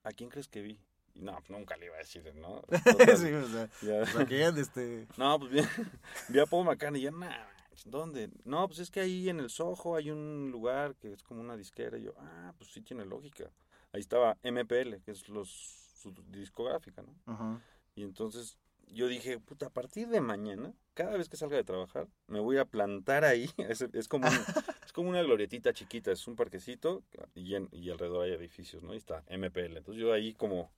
¿a 0.04 0.12
quién 0.12 0.30
crees 0.30 0.48
que 0.48 0.62
vi? 0.62 0.80
Y 1.12 1.20
no, 1.20 1.36
pues 1.36 1.50
nunca 1.50 1.76
le 1.76 1.86
iba 1.86 1.96
a 1.96 1.98
decir, 1.98 2.24
¿no? 2.36 2.62
Total, 2.84 3.18
Sí, 3.18 3.30
o 3.30 3.46
sea, 3.46 3.68
ya. 3.82 4.02
o 4.02 4.06
sea, 4.06 4.24
que 4.24 4.38
ya, 4.38 4.48
este... 4.48 5.06
No, 5.18 5.38
pues 5.38 5.52
bien, 5.52 5.68
vi 6.30 6.38
a 6.38 6.46
Paul 6.46 6.64
McCartney 6.64 7.06
y 7.06 7.10
nah, 7.10 7.12
manches, 7.12 7.84
¿dónde? 7.84 8.30
No, 8.44 8.66
pues 8.66 8.78
es 8.78 8.90
que 8.90 9.00
ahí 9.00 9.28
en 9.28 9.38
el 9.38 9.50
Soho 9.50 9.96
hay 9.96 10.10
un 10.10 10.50
lugar 10.50 10.96
que 10.96 11.12
es 11.12 11.22
como 11.22 11.42
una 11.42 11.58
disquera. 11.58 11.98
Y 11.98 12.04
yo, 12.04 12.14
ah, 12.16 12.54
pues 12.56 12.70
sí 12.70 12.80
tiene 12.80 13.04
lógica. 13.04 13.50
Ahí 13.92 14.00
estaba 14.00 14.38
MPL, 14.42 15.02
que 15.04 15.10
es 15.10 15.28
los, 15.28 15.50
su 15.50 16.10
discográfica, 16.28 17.02
¿no? 17.02 17.14
Ajá. 17.26 17.60
Y 17.94 18.02
entonces 18.02 18.56
yo 18.88 19.08
dije, 19.08 19.38
puta, 19.38 19.66
a 19.66 19.70
partir 19.70 20.08
de 20.08 20.20
mañana, 20.20 20.72
cada 20.94 21.16
vez 21.16 21.28
que 21.28 21.36
salga 21.36 21.56
de 21.56 21.64
trabajar, 21.64 22.06
me 22.28 22.40
voy 22.40 22.58
a 22.58 22.64
plantar 22.64 23.24
ahí. 23.24 23.48
Es, 23.58 23.80
es 23.92 24.08
como, 24.08 24.28
un- 24.28 24.44
es 24.84 24.92
como 24.92 25.08
una 25.10 25.22
glorietita 25.22 25.72
chiquita, 25.72 26.12
es 26.12 26.26
un 26.28 26.36
parquecito 26.36 27.02
y, 27.34 27.54
en- 27.54 27.68
y 27.72 27.90
alrededor 27.90 28.24
hay 28.24 28.32
edificios, 28.32 28.82
¿no? 28.82 28.94
Y 28.94 28.98
está 28.98 29.24
MPL. 29.28 29.76
Entonces 29.78 30.00
yo 30.00 30.12
ahí 30.12 30.34
como 30.34 30.70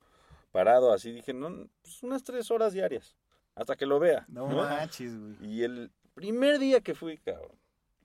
parado 0.51 0.91
así 0.93 1.11
dije, 1.11 1.33
no, 1.33 1.67
pues 1.81 2.01
unas 2.03 2.23
tres 2.23 2.49
horas 2.51 2.73
diarias, 2.73 3.15
hasta 3.55 3.75
que 3.75 3.85
lo 3.85 3.99
vea. 3.99 4.25
No 4.27 4.47
¿no? 4.49 4.57
manches, 4.57 5.15
güey. 5.17 5.35
Y 5.51 5.63
el 5.63 5.91
primer 6.13 6.57
día 6.59 6.81
que 6.81 6.95
fui, 6.95 7.17
cabrón, 7.17 7.51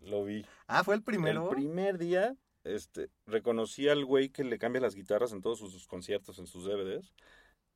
lo 0.02 0.24
vi. 0.24 0.44
Ah, 0.66 0.84
¿fue 0.84 0.94
el 0.94 1.02
primero? 1.02 1.44
El 1.48 1.56
primer 1.56 1.96
día, 1.98 2.36
este, 2.64 3.08
reconocí 3.26 3.88
al 3.88 4.04
güey 4.04 4.28
que 4.28 4.44
le 4.44 4.58
cambia 4.58 4.80
las 4.82 4.94
guitarras 4.94 5.32
en 5.32 5.40
todos 5.40 5.58
sus, 5.60 5.72
sus 5.72 5.86
conciertos, 5.86 6.38
en 6.38 6.46
sus 6.46 6.64
DVDs. 6.64 7.14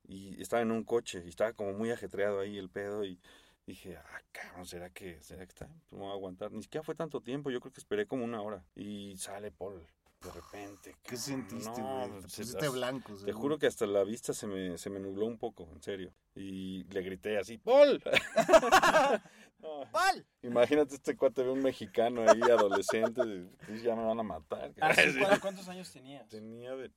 Y 0.09 0.41
estaba 0.41 0.63
en 0.63 0.71
un 0.71 0.85
coche 0.85 1.23
y 1.25 1.29
estaba 1.29 1.53
como 1.53 1.73
muy 1.73 1.91
ajetreado 1.91 2.41
ahí 2.41 2.59
el 2.59 2.71
pedo 2.71 3.05
y 3.05 3.19
dije, 3.67 3.97
ah, 3.97 4.21
cabrón, 4.33 4.65
¿será 4.67 4.91
que, 4.91 5.21
será 5.23 5.45
que 5.45 5.51
está? 5.51 5.67
No 5.91 5.99
voy 5.99 6.11
a 6.11 6.13
aguantar. 6.13 6.53
Ni 6.53 6.63
siquiera 6.63 6.85
fue 6.85 6.95
tanto 6.95 7.21
tiempo, 7.21 7.51
yo 7.51 7.61
creo 7.61 7.73
que 7.73 7.81
esperé 7.81 8.07
como 8.07 8.25
una 8.25 8.41
hora. 8.43 8.65
Y 8.77 9.17
sale 9.17 9.51
Paul 9.51 9.85
de 10.23 10.31
repente. 10.33 10.97
¿Qué 11.03 11.17
sentiste, 11.17 11.81
no, 11.81 12.09
güey? 12.09 12.23
Te 12.23 12.29
se- 12.31 12.43
pusiste 12.43 12.67
as- 12.67 12.73
blanco. 12.73 13.13
Te 13.13 13.19
seguro. 13.19 13.39
juro 13.39 13.59
que 13.59 13.67
hasta 13.67 13.87
la 13.87 14.03
vista 14.05 14.33
se 14.33 14.47
me, 14.47 14.79
se 14.79 14.89
me 14.91 14.99
nubló 15.01 15.27
un 15.27 15.39
poco, 15.39 15.69
en 15.73 15.83
serio. 15.83 16.13
Y 16.35 16.85
le 16.85 17.03
grité 17.03 17.39
así, 17.39 17.59
¡Paul! 17.59 18.03
No, 19.59 19.91
¡Paul! 19.91 20.25
Imagínate 20.43 20.95
este 20.97 21.17
cuate 21.17 21.43
ve 21.43 21.51
un 21.51 21.63
mexicano 21.63 22.23
ahí, 22.29 22.41
adolescente, 22.43 23.23
y 23.69 23.81
ya 23.83 23.97
me 23.97 24.05
van 24.05 24.21
a 24.21 24.23
matar. 24.23 24.73
Ah, 24.81 24.95
sí, 24.95 25.11
Sí. 25.13 25.19
¿cu- 25.19 25.41
¿Cuántos 25.41 25.67
años 25.69 25.91
tenías? 25.91 26.29
Tenía, 26.29 26.77
de- 26.77 26.91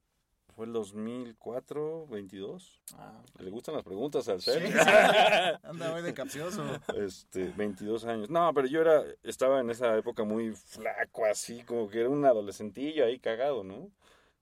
fue 0.60 0.66
el 0.66 0.74
2004, 0.74 2.08
22. 2.08 2.82
Ah, 2.98 3.14
Le 3.40 3.50
gustan 3.50 3.76
las 3.76 3.84
preguntas 3.86 4.28
al 4.28 4.42
ser. 4.42 4.62
sí. 4.68 4.74
Anda, 5.64 5.92
güey, 5.92 6.04
de 6.04 6.14
capcioso. 6.14 6.66
Este, 6.98 7.46
22 7.56 8.04
años. 8.04 8.30
No, 8.30 8.54
pero 8.54 8.68
yo 8.68 8.82
era, 8.82 9.02
estaba 9.24 9.62
en 9.62 9.70
esa 9.70 9.96
época 9.98 10.26
muy 10.26 10.52
flaco, 10.54 11.24
así, 11.26 11.64
como 11.64 11.88
que 11.90 12.02
era 12.02 12.10
un 12.10 12.26
adolescentillo 12.26 13.06
ahí 13.06 13.20
cagado, 13.20 13.64
¿no? 13.64 13.90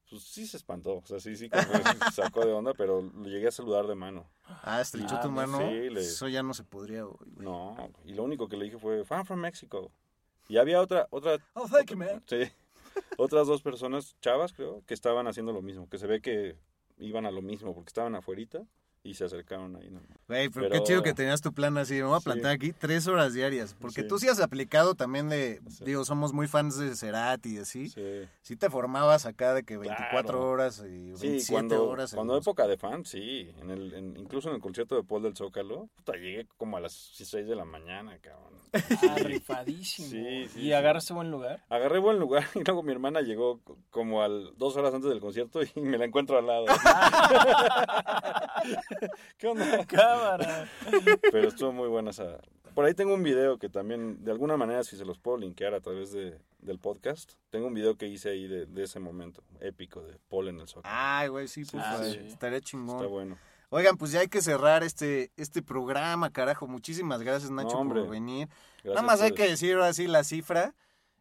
Pues 0.09 0.24
sí 0.24 0.47
se 0.47 0.57
espantó, 0.57 0.95
o 0.95 1.05
sea, 1.05 1.20
sí, 1.20 1.36
sí, 1.38 1.49
como 1.51 1.68
que 1.68 1.84
se 2.05 2.11
sacó 2.13 2.43
de 2.47 2.51
onda, 2.53 2.74
pero 2.74 3.03
lo 3.03 3.26
llegué 3.30 3.49
a 3.49 3.51
saludar 3.51 3.86
de 3.86 3.93
mano. 3.93 4.26
Ah, 4.63 4.82
estrechó 4.82 5.18
Ah, 5.18 5.22
tu 5.22 5.32
pues 5.32 5.47
mano. 5.47 5.59
sí, 5.70 5.89
le- 5.91 5.99
Eso 6.01 6.28
ya 6.30 6.41
no 6.41 6.55
se 6.55 6.63
podría, 6.63 7.03
güey. 7.03 7.30
No, 7.36 7.91
y 8.05 8.13
lo 8.15 8.24
único 8.24 8.47
que 8.47 8.57
le 8.57 8.65
dije 8.65 8.80
fue, 8.80 9.05
fan 9.05 9.24
from 9.24 9.39
Mexico. 9.41 9.91
Y 10.47 10.57
había 10.57 10.82
otra, 10.82 11.05
otra, 11.11 11.38
Oh, 11.53 11.68
thank 11.68 11.91
you, 11.91 11.97
man. 11.97 12.24
sí, 12.26 12.41
otras 13.18 13.48
dos 13.48 13.62
personas, 13.62 14.16
chavas 14.22 14.54
creo, 14.54 14.84
que 14.86 14.94
estaban 14.94 15.28
haciendo 15.28 15.54
lo 15.54 15.62
mismo, 15.62 15.90
que 15.90 15.98
se 15.98 16.08
ve 16.08 16.22
que 16.22 16.58
iban 16.98 17.26
a 17.26 17.32
lo 17.32 17.42
mismo, 17.42 17.74
porque 17.74 17.90
estaban 17.90 18.16
afuerita 18.16 18.66
y 19.08 19.14
se 19.14 19.26
acercaron 19.26 19.76
ahí. 19.76 19.89
¿no? 19.89 20.01
Güey, 20.28 20.49
pero, 20.49 20.70
qué 20.70 20.84
chido 20.84 21.03
que 21.03 21.14
tenías 21.14 21.41
tu 21.41 21.53
plan 21.53 21.78
así. 21.78 21.95
Me 21.95 22.03
voy 22.03 22.18
a 22.18 22.20
Sí. 22.20 22.26
plantar 22.26 22.51
aquí 22.51 22.74
tres 22.74 23.08
horas 23.08 23.34
diarias. 23.34 23.76
Porque 23.80 24.01
Sí. 24.01 24.08
tú 24.08 24.20
sí 24.20 24.28
has 24.28 24.39
aplicado 24.41 24.95
también 24.95 25.30
de. 25.30 25.62
Sí. 25.70 25.86
Digo, 25.86 26.03
somos 26.05 26.34
muy 26.34 26.47
fans 26.47 26.78
de 26.78 26.95
Cerati 26.95 27.55
y 27.55 27.58
así. 27.60 27.89
Sí. 27.89 28.01
Sí. 28.41 28.55
te 28.58 28.70
formabas 28.70 29.26
acá 29.26 29.53
de 29.53 29.64
que 29.64 29.78
24 29.78 30.22
Claro. 30.24 30.49
horas 30.49 30.80
y 30.80 30.88
27 31.12 31.39
Sí, 31.41 31.51
cuando, 31.51 31.88
horas. 31.88 32.14
cuando 32.14 32.34
los- 32.36 32.43
época 32.43 32.68
de 32.68 32.78
fan, 32.78 33.05
sí. 33.05 33.51
En 33.62 33.70
el, 33.70 33.93
en- 33.93 34.18
incluso 34.18 34.49
en 34.49 34.55
el 34.55 34.62
concierto 34.62 34.95
de 34.95 35.03
Paul 35.03 35.24
del 35.24 35.36
Zócalo, 35.36 35.89
puta, 35.95 36.14
llegué 36.14 36.47
como 36.58 36.78
a 36.78 36.80
las 36.80 36.93
6 36.93 37.47
de 37.47 37.55
la 37.55 37.66
mañana, 37.66 38.18
cabrón. 38.20 38.47
ah, 38.74 39.16
rifadísimo. 39.24 40.08
Sí, 40.10 40.47
sí, 40.49 40.60
¿Y 40.60 40.64
sí. 40.64 40.74
agarraste 40.74 41.14
buen 41.14 41.30
lugar? 41.32 41.64
Agarré 41.70 41.99
buen 41.99 42.20
lugar 42.20 42.43
y 42.55 42.64
luego 42.64 42.84
mi 42.84 42.91
hermana 42.91 43.22
llegó 43.22 43.60
co- 43.64 43.78
como 43.91 44.22
al 44.24 44.53
dos 44.58 44.76
horas 44.76 44.93
antes 44.93 45.10
del 45.10 45.20
concierto 45.20 45.62
y 45.64 45.80
me 45.80 45.97
la 45.97 46.05
encuentro 46.05 46.38
al 46.38 46.47
lado. 46.47 46.66
¿Qué 49.38 49.48
onda? 49.48 49.86
Cámara. 49.86 50.70
Pero 51.32 51.48
estuvo 51.48 51.72
muy 51.72 51.88
buena 51.88 52.12
esa. 52.12 52.39
Por 52.74 52.86
ahí 52.86 52.93
tengo 52.93 53.14
un 53.16 53.24
video 53.24 53.58
que 53.58 53.70
también, 53.70 54.24
de 54.24 54.32
alguna 54.32 54.56
manera, 54.56 54.84
si 54.84 54.98
se 54.98 55.06
los 55.06 55.18
puedo 55.18 55.38
linkear 55.38 55.74
a 55.74 55.82
través 55.82 56.12
de, 56.12 56.39
del 56.60 56.78
podcast, 56.80 57.34
tengo 57.50 57.68
un 57.68 57.74
video 57.74 57.95
que 57.98 58.08
hice 58.08 58.30
ahí 58.30 58.48
de, 58.48 58.66
de 58.68 58.84
ese 58.84 59.00
momento 59.00 59.43
épico 59.62 60.02
de 60.04 60.20
Paul 60.30 60.50
en 60.50 60.60
el 60.60 60.68
Zócalo. 60.68 60.93
Ay, 60.95 61.28
güey, 61.30 61.48
sí, 61.48 61.66
pues 61.66 61.84
Ah, 61.86 62.00
sí. 62.04 62.20
estaría 62.28 62.62
chingón. 62.62 62.98
Está 62.98 63.08
bueno. 63.08 63.38
Oigan, 63.70 63.98
pues 63.98 64.12
ya 64.12 64.20
hay 64.22 64.28
que 64.28 64.41
cerrar 64.41 64.84
este, 64.84 65.32
este 65.38 65.62
programa, 65.64 66.32
carajo. 66.32 66.68
Muchísimas 66.68 67.22
gracias, 67.24 67.50
Nacho, 67.52 67.72
No, 67.74 67.80
hombre. 67.80 68.02
por 68.02 68.12
venir. 68.12 68.48
Gracias 68.84 68.93
Nada 68.95 69.02
más 69.02 69.22
a 69.22 69.26
hay 69.26 69.32
que 69.32 69.48
decir 69.50 69.74
ahora 69.74 69.91
sí 69.93 70.08
la 70.08 70.24
cifra. 70.24 70.74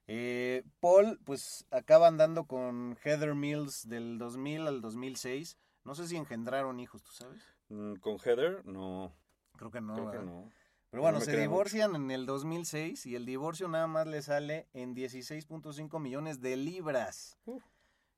Eh, 0.09 0.62
Paul, 0.79 1.18
pues 1.24 1.64
acaba 1.72 2.07
andando 2.07 2.45
con 2.45 2.97
Heather 3.03 3.35
Mills 3.35 3.89
del 3.89 4.18
2000 4.18 4.66
al 4.68 4.81
2006. 4.81 5.57
No 5.85 5.95
sé 5.97 6.07
si 6.07 6.16
engendraron 6.16 6.79
hijos, 6.79 7.03
¿tú 7.03 7.11
sabes? 7.12 7.43
Mm, 7.69 7.95
Con 7.97 8.19
Heather, 8.19 8.64
no. 8.67 9.12
Creo 9.57 9.71
que 9.71 9.81
no. 9.81 9.95
creo 9.95 10.11
que 10.11 10.19
¿verdad? 10.19 10.33
no. 10.33 10.51
Pero 10.91 11.03
No 11.03 11.09
bueno, 11.11 11.21
se 11.21 11.37
divorcian 11.39 11.97
en 11.97 12.11
el 12.11 12.27
2006 12.27 13.07
y 13.07 13.17
el 13.17 13.27
divorcio 13.27 13.67
nada 13.69 13.87
más 13.87 14.07
le 14.07 14.23
sale 14.23 14.69
en 14.73 14.95
16.5 14.95 15.99
millones 16.01 16.41
de 16.41 16.57
libras, 16.57 17.37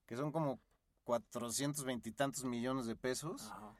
que 0.06 0.16
son 0.16 0.30
como 0.32 0.60
420 1.04 2.08
y 2.10 2.12
tantos 2.12 2.44
millones 2.44 2.86
de 2.86 2.94
pesos, 2.94 3.50
Ajá. 3.50 3.72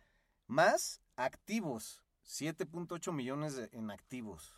más 0.47 1.01
activos, 1.17 2.03
7.8 2.25 3.13
millones 3.13 3.57
de- 3.57 3.69
en 3.73 3.91
activos. 3.91 4.55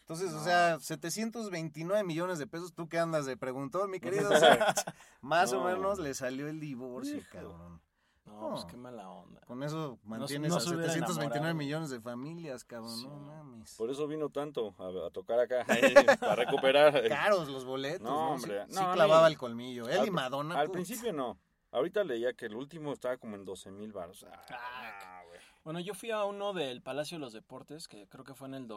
Entonces, 0.00 0.32
o 0.32 0.42
sea, 0.42 0.78
729 0.80 2.02
millones 2.04 2.38
de 2.38 2.46
pesos, 2.46 2.72
tú 2.74 2.88
que 2.88 2.98
andas 2.98 3.26
de 3.26 3.36
preguntón, 3.36 3.90
mi 3.90 4.00
querido, 4.28 4.30
más 5.20 5.52
o 5.52 5.56
No. 5.60 5.64
menos 5.66 5.98
le 5.98 6.14
salió 6.14 6.48
el 6.48 6.60
divorcio, 6.60 7.18
Hijo. 7.18 7.28
cabrón. 7.30 7.80
No, 8.26 8.50
pues 8.50 8.62
No. 8.62 8.66
qué 8.68 8.76
mala 8.76 9.08
onda. 9.10 9.40
Con 9.42 9.62
eso 9.62 9.98
mantienes 10.04 10.50
no 10.50 10.56
a 10.56 10.58
hubiera 10.62 10.92
729 10.92 11.24
enamorado. 11.36 11.54
millones 11.54 11.90
de 11.90 12.00
familias, 12.00 12.64
cabrón, 12.64 12.96
Sí. 12.96 13.06
no 13.06 13.16
mames. 13.18 13.74
Por 13.76 13.90
eso 13.90 14.06
vino 14.06 14.30
tanto 14.30 14.74
a, 14.78 15.06
a 15.06 15.10
tocar 15.10 15.38
acá, 15.40 15.64
para 16.20 16.34
recuperar. 16.36 17.08
caros 17.08 17.48
los 17.48 17.64
boletos, 17.64 18.00
No, 18.02 18.10
¿no? 18.10 18.30
hombre, 18.32 18.64
Sí, 18.68 18.74
no, 18.74 18.80
sí 18.80 18.86
clavaba 18.94 19.28
el 19.28 19.36
colmillo. 19.38 19.88
Él 19.88 20.00
Al- 20.00 20.06
y 20.06 20.10
Madonna. 20.10 20.58
Al 20.58 20.66
putz. 20.68 20.74
principio 20.74 21.12
no. 21.12 21.38
Ahorita 21.70 22.04
leía 22.04 22.32
que 22.34 22.46
el 22.46 22.54
último 22.54 22.92
estaba 22.92 23.16
como 23.18 23.34
en 23.36 23.44
12 23.44 23.70
mil 23.72 23.92
baros. 23.92 24.24
Ah, 24.50 25.22
güey. 25.26 25.40
Bueno, 25.64 25.80
yo 25.80 25.92
fui 25.94 26.10
a 26.10 26.24
uno 26.24 26.52
del 26.52 26.82
Palacio 26.82 27.16
de 27.16 27.20
los 27.20 27.32
Deportes, 27.32 27.88
que 27.88 28.06
creo 28.08 28.22
que 28.24 28.34
fue 28.34 28.48
en 28.48 28.54
el 28.54 28.68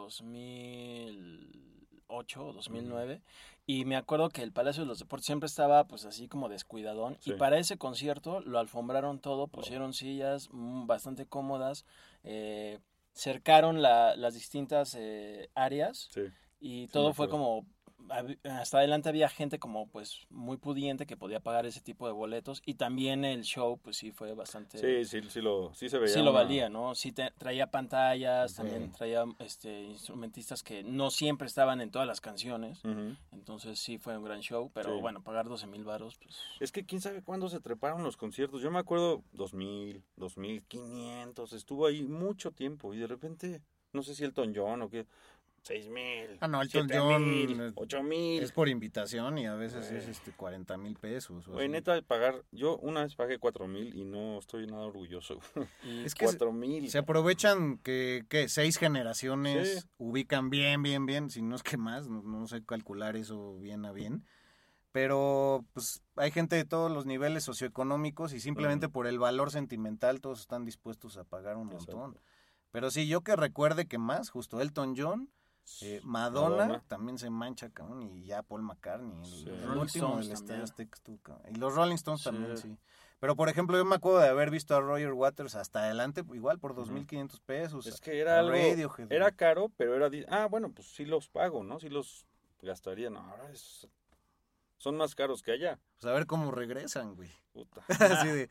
2008 2.08 2.46
o 2.46 2.52
2009, 2.52 3.20
y 3.66 3.84
me 3.84 3.96
acuerdo 3.96 4.30
que 4.30 4.42
el 4.42 4.52
Palacio 4.52 4.82
de 4.82 4.88
los 4.88 4.98
Deportes 4.98 5.26
siempre 5.26 5.46
estaba 5.46 5.84
pues 5.84 6.04
así 6.04 6.26
como 6.28 6.48
descuidadón, 6.48 7.16
Sí. 7.20 7.30
y 7.30 7.34
para 7.34 7.58
ese 7.58 7.76
concierto 7.76 8.40
lo 8.40 8.58
alfombraron 8.58 9.18
todo, 9.20 9.46
pusieron 9.46 9.92
sillas 9.92 10.48
mm, 10.50 10.86
bastante 10.86 11.26
cómodas, 11.26 11.84
eh, 12.24 12.78
cercaron 13.12 13.82
la- 13.82 14.16
las 14.16 14.34
distintas 14.34 14.94
eh, 14.98 15.50
áreas, 15.54 16.08
Sí. 16.12 16.22
y 16.60 16.88
todo 16.88 17.12
fue 17.12 17.28
como 17.28 17.66
hasta 18.44 18.78
adelante 18.78 19.08
había 19.08 19.28
gente 19.28 19.58
como 19.58 19.88
pues 19.88 20.26
muy 20.30 20.56
pudiente 20.56 21.06
que 21.06 21.16
podía 21.16 21.40
pagar 21.40 21.66
ese 21.66 21.80
tipo 21.80 22.06
de 22.06 22.12
boletos 22.12 22.62
y 22.64 22.74
también 22.74 23.24
el 23.24 23.42
show 23.42 23.78
pues 23.78 23.96
sí 23.96 24.12
fue 24.12 24.34
bastante 24.34 24.78
Sí, 24.78 25.04
sí, 25.04 25.28
sí 25.30 25.40
lo, 25.40 25.72
sí 25.74 25.88
se 25.88 25.98
veía. 25.98 26.12
sí 26.14 26.20
lo 26.20 26.30
una- 26.30 26.40
valía, 26.40 26.68
¿no? 26.68 26.94
Sí 26.94 27.12
te- 27.12 27.30
traía 27.38 27.70
pantallas, 27.70 28.54
también 28.54 28.92
traía 28.92 29.24
este 29.38 29.84
instrumentistas 29.84 30.62
que 30.62 30.82
no 30.82 31.10
siempre 31.10 31.46
estaban 31.46 31.80
en 31.80 31.90
todas 31.90 32.06
las 32.08 32.20
canciones. 32.20 32.80
Entonces 33.32 33.78
sí 33.78 33.98
fue 33.98 34.16
un 34.16 34.24
gran 34.24 34.40
show, 34.40 34.70
pero 34.74 34.94
Sí. 34.94 35.00
bueno, 35.00 35.22
pagar 35.22 35.48
12 35.48 35.66
mil 35.66 35.84
varos, 35.84 36.16
pues... 36.18 36.36
Es 36.60 36.72
que 36.72 36.84
quién 36.84 37.00
sabe 37.00 37.22
cuándo 37.22 37.48
se 37.48 37.60
treparon 37.60 38.02
los 38.02 38.16
conciertos. 38.16 38.60
Yo 38.62 38.70
me 38.70 38.78
acuerdo 38.78 39.22
2000, 39.32 40.02
2500, 40.16 41.52
estuvo 41.52 41.86
ahí 41.86 42.02
mucho 42.02 42.52
tiempo 42.52 42.94
y 42.94 42.98
de 42.98 43.06
repente, 43.06 43.62
no 43.92 44.02
sé 44.02 44.14
si 44.14 44.24
Elton 44.24 44.52
John 44.54 44.82
o 44.82 44.90
qué, 44.90 45.06
6000. 45.62 46.38
Ah, 46.40 46.48
no, 46.48 46.62
Elton 46.62 46.88
7000, 46.88 47.48
John, 47.58 47.68
eh, 47.68 47.72
8000. 47.74 48.42
Es 48.42 48.52
por 48.52 48.68
invitación 48.68 49.38
y 49.38 49.46
a 49.46 49.54
veces 49.54 49.90
es 49.90 50.08
este 50.08 50.32
40 50.32 50.76
mil 50.78 50.96
pesos. 50.96 51.46
o 51.48 51.52
Güey, 51.52 51.66
así. 51.66 51.72
neta, 51.72 52.00
pagar. 52.02 52.42
Yo 52.52 52.76
una 52.78 53.02
vez 53.02 53.14
pagué 53.16 53.38
4000 53.38 53.94
y 53.94 54.04
no 54.04 54.38
estoy 54.38 54.66
nada 54.66 54.82
orgulloso. 54.86 55.38
Es 56.10 56.14
que 56.14 56.26
se- 56.28 56.36
4000. 56.38 56.90
Se 56.90 56.98
aprovechan 56.98 57.78
que, 57.78 58.24
¿qué? 58.28 58.48
Seis 58.48 58.78
generaciones 58.78 59.80
Sí. 59.82 59.88
ubican 59.98 60.50
bien, 60.50 60.82
bien, 60.82 61.04
bien, 61.06 61.28
si 61.30 61.42
no 61.42 61.54
es 61.56 61.62
que 61.62 61.76
más, 61.76 62.08
no, 62.08 62.22
no 62.22 62.46
sé 62.46 62.64
calcular 62.64 63.16
eso 63.16 63.56
bien 63.58 63.84
a 63.84 63.92
bien. 63.92 64.24
Pero 64.92 65.64
pues 65.74 66.02
hay 66.16 66.30
gente 66.30 66.56
de 66.56 66.64
todos 66.64 66.90
los 66.90 67.04
niveles 67.04 67.44
socioeconómicos 67.44 68.32
y 68.32 68.40
simplemente 68.40 68.88
por 68.88 69.06
el 69.06 69.18
valor 69.18 69.50
sentimental 69.50 70.20
todos 70.20 70.40
están 70.40 70.64
dispuestos 70.64 71.18
a 71.18 71.24
pagar 71.24 71.56
un 71.56 71.70
Exacto. 71.70 71.96
montón. 71.98 72.22
Pero 72.70 72.90
sí, 72.90 73.06
yo 73.06 73.20
que 73.22 73.36
recuerde 73.36 73.86
que 73.86 73.98
más, 73.98 74.30
justo 74.30 74.60
Elton 74.60 74.94
John, 74.96 75.30
eh, 75.82 76.00
Madonna, 76.04 76.56
Madonna. 76.56 76.82
también 76.88 77.18
se 77.18 77.30
mancha, 77.30 77.70
cabrón, 77.70 78.02
y 78.02 78.24
ya 78.24 78.42
Paul 78.42 78.62
McCartney, 78.62 79.12
el, 79.18 79.24
Sí. 79.26 79.48
el 79.48 79.62
Rolling 79.62 79.80
último 79.80 80.16
del 80.18 80.32
Estadio. 80.32 80.64
Azteca. 80.64 80.98
Y 81.50 81.54
los 81.56 81.74
Rolling 81.74 81.94
Stones 81.96 82.20
Sí. 82.22 82.24
también, 82.30 82.56
sí. 82.56 82.76
Pero 83.20 83.34
por 83.34 83.48
ejemplo, 83.48 83.76
yo 83.76 83.84
me 83.84 83.96
acuerdo 83.96 84.20
de 84.20 84.28
haber 84.28 84.50
visto 84.50 84.76
a 84.76 84.80
Roger 84.80 85.12
Waters 85.12 85.56
hasta 85.56 85.80
adelante, 85.80 86.24
igual 86.34 86.58
por 86.60 86.72
Ujú. 86.72 86.82
2.500 86.82 87.40
pesos. 87.40 87.86
Es 87.86 88.00
que 88.00 88.20
era 88.20 88.38
algo. 88.38 88.52
Radiohead, 88.52 89.10
Era 89.12 89.32
caro, 89.32 89.72
pero 89.76 89.94
era. 89.96 90.08
Ah, 90.28 90.46
bueno, 90.46 90.70
pues 90.72 90.88
sí 90.94 91.04
los 91.04 91.28
pago, 91.28 91.64
¿no? 91.64 91.80
Sí 91.80 91.88
los 91.88 92.26
gastaría. 92.62 93.10
No, 93.10 93.18
ahora 93.20 93.50
es. 93.50 93.88
Son 94.76 94.96
más 94.96 95.16
caros 95.16 95.42
que 95.42 95.50
allá. 95.50 95.80
Pues 95.94 96.04
a 96.06 96.12
ver 96.14 96.26
cómo 96.26 96.52
regresan, 96.52 97.16
güey. 97.16 97.30
Puta. 97.52 97.82
Así 98.24 98.28
de 98.28 98.50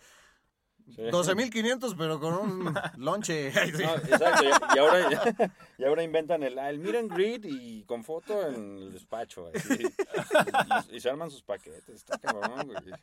Sí. 0.96 1.02
12.500, 1.02 1.96
pero 1.98 2.20
con 2.20 2.34
un 2.34 2.74
lonche. 2.98 3.52
Sí. 3.52 3.84
No, 3.84 3.96
exacto, 3.96 4.44
y, 4.46 4.76
y 4.76 4.80
ahora, 4.80 5.52
y 5.78 5.84
ahora 5.84 6.04
inventan 6.04 6.44
el, 6.44 6.58
el 6.58 6.80
meet 6.80 6.96
and 6.96 7.12
greet 7.14 7.46
y 7.46 7.84
con 7.84 8.04
foto 8.04 8.48
en 8.48 8.78
el 8.78 8.94
despacho. 8.94 9.52
así. 9.54 9.84
Y, 10.92 10.96
y 10.96 11.00
se 11.00 11.10
arman 11.10 11.30
sus 11.30 11.44
paquetes. 11.44 11.90
Está 11.90 12.18
cabrón, 12.18 12.68
güey. 12.68 12.94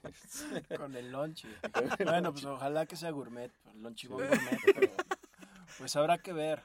Con 0.78 0.97
el 0.97 1.11
lonche. 1.12 1.49
bueno, 2.05 2.32
pues 2.32 2.45
ojalá 2.45 2.87
que 2.87 2.97
sea 2.97 3.11
gourmet, 3.11 3.51
el 3.72 3.82
lonche 3.82 4.09
gourmet, 4.09 4.39
pero 4.64 4.93
pues 5.78 5.95
habrá 5.97 6.18
que 6.18 6.32
ver. 6.32 6.62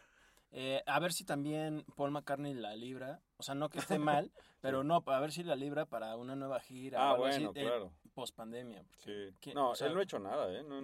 Eh, 0.52 0.82
a 0.88 1.00
ver 1.00 1.14
si 1.14 1.26
también 1.26 1.86
Paul 1.96 2.10
McCartney 2.12 2.56
la 2.56 2.76
libra, 2.76 3.20
o 3.38 3.44
sea, 3.44 3.54
no 3.54 3.70
que 3.70 3.78
esté 3.78 4.00
mal, 4.00 4.32
pero 4.62 4.84
no, 4.84 5.04
a 5.06 5.20
ver 5.20 5.32
si 5.32 5.44
la 5.44 5.56
libra 5.56 5.86
para 5.86 6.16
una 6.16 6.36
nueva 6.36 6.60
gira 6.60 7.00
Ah, 7.00 7.12
así, 7.12 7.20
bueno, 7.20 7.52
eh, 7.54 7.62
claro. 7.62 7.92
Post 8.20 8.36
pandemia. 8.36 8.84
Sí. 8.98 9.12
¿Quién- 9.40 9.56
No, 9.56 9.72
o 9.72 9.76
sea, 9.76 9.88
él 9.88 9.94
no 9.94 10.00
ha 10.00 10.04
hecho 10.04 10.20
nada, 10.20 10.52
¿eh? 10.54 10.64
No, 10.64 10.78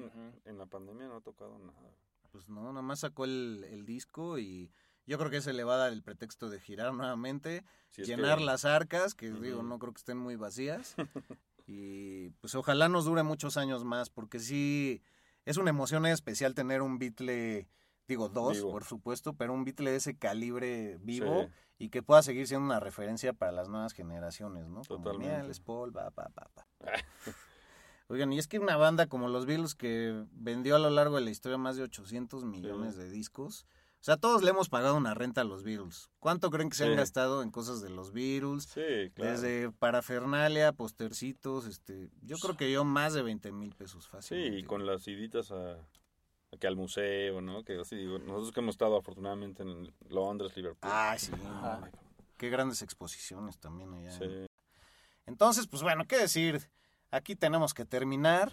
en, 0.46 0.58
la 0.58 0.66
pandemia 0.66 1.08
no 1.08 1.18
ha 1.18 1.22
tocado 1.22 1.58
nada. 1.60 1.92
Pues 2.32 2.48
no, 2.50 2.62
nada 2.64 2.82
más 2.82 3.00
sacó 3.02 3.26
el, 3.26 3.66
el 3.70 3.86
disco 3.86 4.40
y 4.40 4.72
yo 5.06 5.18
creo 5.18 5.30
que 5.30 5.42
se 5.42 5.54
le 5.54 5.64
va 5.64 5.76
a 5.76 5.78
dar 5.78 5.94
el 5.94 6.02
pretexto 6.04 6.50
de 6.50 6.60
girar 6.60 6.94
nuevamente, 6.94 7.64
llenar 7.98 8.38
que- 8.40 8.46
las 8.46 8.66
arcas, 8.66 9.14
que 9.16 9.32
digo, 9.32 9.64
no 9.64 9.80
creo 9.80 9.94
que 9.94 10.00
estén 10.00 10.18
muy 10.18 10.36
vacías. 10.36 10.96
y 11.68 12.30
pues 12.42 12.56
ojalá 12.56 12.90
nos 12.90 13.06
dure 13.06 13.24
muchos 13.24 13.58
años 13.58 13.84
más, 13.84 14.10
porque 14.10 14.40
sí, 14.40 15.02
es 15.46 15.58
una 15.58 15.70
emoción 15.72 16.06
especial 16.06 16.54
tener 16.56 16.82
un 16.82 16.98
Beatle, 17.00 17.68
digo, 18.08 18.30
dos, 18.30 18.58
Vivo. 18.58 18.72
por 18.72 18.84
supuesto, 18.84 19.34
pero 19.34 19.54
un 19.54 19.64
Beatle 19.66 19.92
de 19.92 19.98
ese 19.98 20.18
calibre 20.18 20.98
vivo 21.02 21.44
Sí. 21.44 21.50
Y 21.78 21.90
que 21.90 22.02
pueda 22.04 22.22
seguir 22.22 22.48
siendo 22.48 22.66
una 22.66 22.80
referencia 22.80 23.34
para 23.34 23.52
las 23.52 23.68
nuevas 23.70 23.94
generaciones, 23.94 24.68
¿no? 24.68 24.82
Como, 24.88 25.04
Totalmente. 25.04 25.34
mira, 25.36 25.44
Les 25.48 25.60
Paul, 25.60 25.96
va, 25.96 26.10
pa, 26.12 26.30
pa, 26.30 26.50
pa. 26.54 26.66
Oigan, 28.08 28.32
y 28.34 28.38
es 28.40 28.48
que 28.48 28.60
una 28.60 28.78
banda 28.78 29.08
como 29.08 29.28
los 29.30 29.46
Beatles 29.48 29.74
que 29.74 30.26
vendió 30.32 30.76
a 30.76 30.80
lo 30.80 30.90
largo 30.92 31.16
de 31.16 31.22
la 31.24 31.32
historia 31.32 31.58
más 31.58 31.76
de 31.76 31.84
800 31.84 32.46
millones 32.46 32.96
de 32.96 33.10
discos. 33.10 33.66
O 34.00 34.04
sea, 34.06 34.18
todos 34.18 34.44
le 34.44 34.52
hemos 34.52 34.70
pagado 34.70 34.96
una 34.96 35.16
renta 35.16 35.42
a 35.42 35.44
los 35.46 35.64
Beatles. 35.64 36.12
¿Cuánto 36.20 36.52
creen 36.52 36.70
que 36.70 36.76
se 36.78 36.84
han 36.84 36.92
Sí. 36.92 36.96
gastado 36.98 37.42
en 37.42 37.50
cosas 37.50 37.82
de 37.82 37.90
los 37.90 38.12
Beatles? 38.12 38.66
Sí, 38.66 39.10
claro. 39.16 39.32
Desde 39.32 39.72
parafernalia, 39.72 40.72
postercitos, 40.74 41.66
este, 41.66 42.12
yo 42.22 42.38
creo 42.38 42.56
que 42.56 42.72
yo 42.72 42.84
más 42.86 43.14
de 43.16 43.24
20 43.24 43.52
mil 43.52 43.74
pesos 43.74 44.04
Sí, 44.06 44.10
fácil. 44.12 44.60
y 44.60 44.64
con 44.64 44.86
las 44.86 45.08
iditas 45.08 45.52
a 45.52 45.78
que 46.58 46.68
al 46.68 46.76
museo, 46.76 47.42
¿no? 47.42 47.64
Que 47.64 47.80
así 47.80 47.96
digo, 47.96 48.20
nosotros 48.20 48.52
que 48.52 48.60
hemos 48.60 48.76
estado 48.76 48.98
afortunadamente 48.98 49.64
en 49.64 49.94
Londres, 50.10 50.56
Liverpool. 50.56 50.92
Ah, 50.92 51.16
sí. 51.18 51.32
Qué 52.38 52.50
grandes 52.50 52.82
exposiciones 52.82 53.60
también 53.60 53.94
allá. 53.94 54.12
Sí. 54.12 54.46
Entonces, 55.26 55.68
pues 55.68 55.82
bueno, 55.84 56.06
¿qué 56.08 56.18
decir? 56.18 56.70
Aquí 57.12 57.36
tenemos 57.36 57.74
que 57.74 57.86
terminar. 57.86 58.52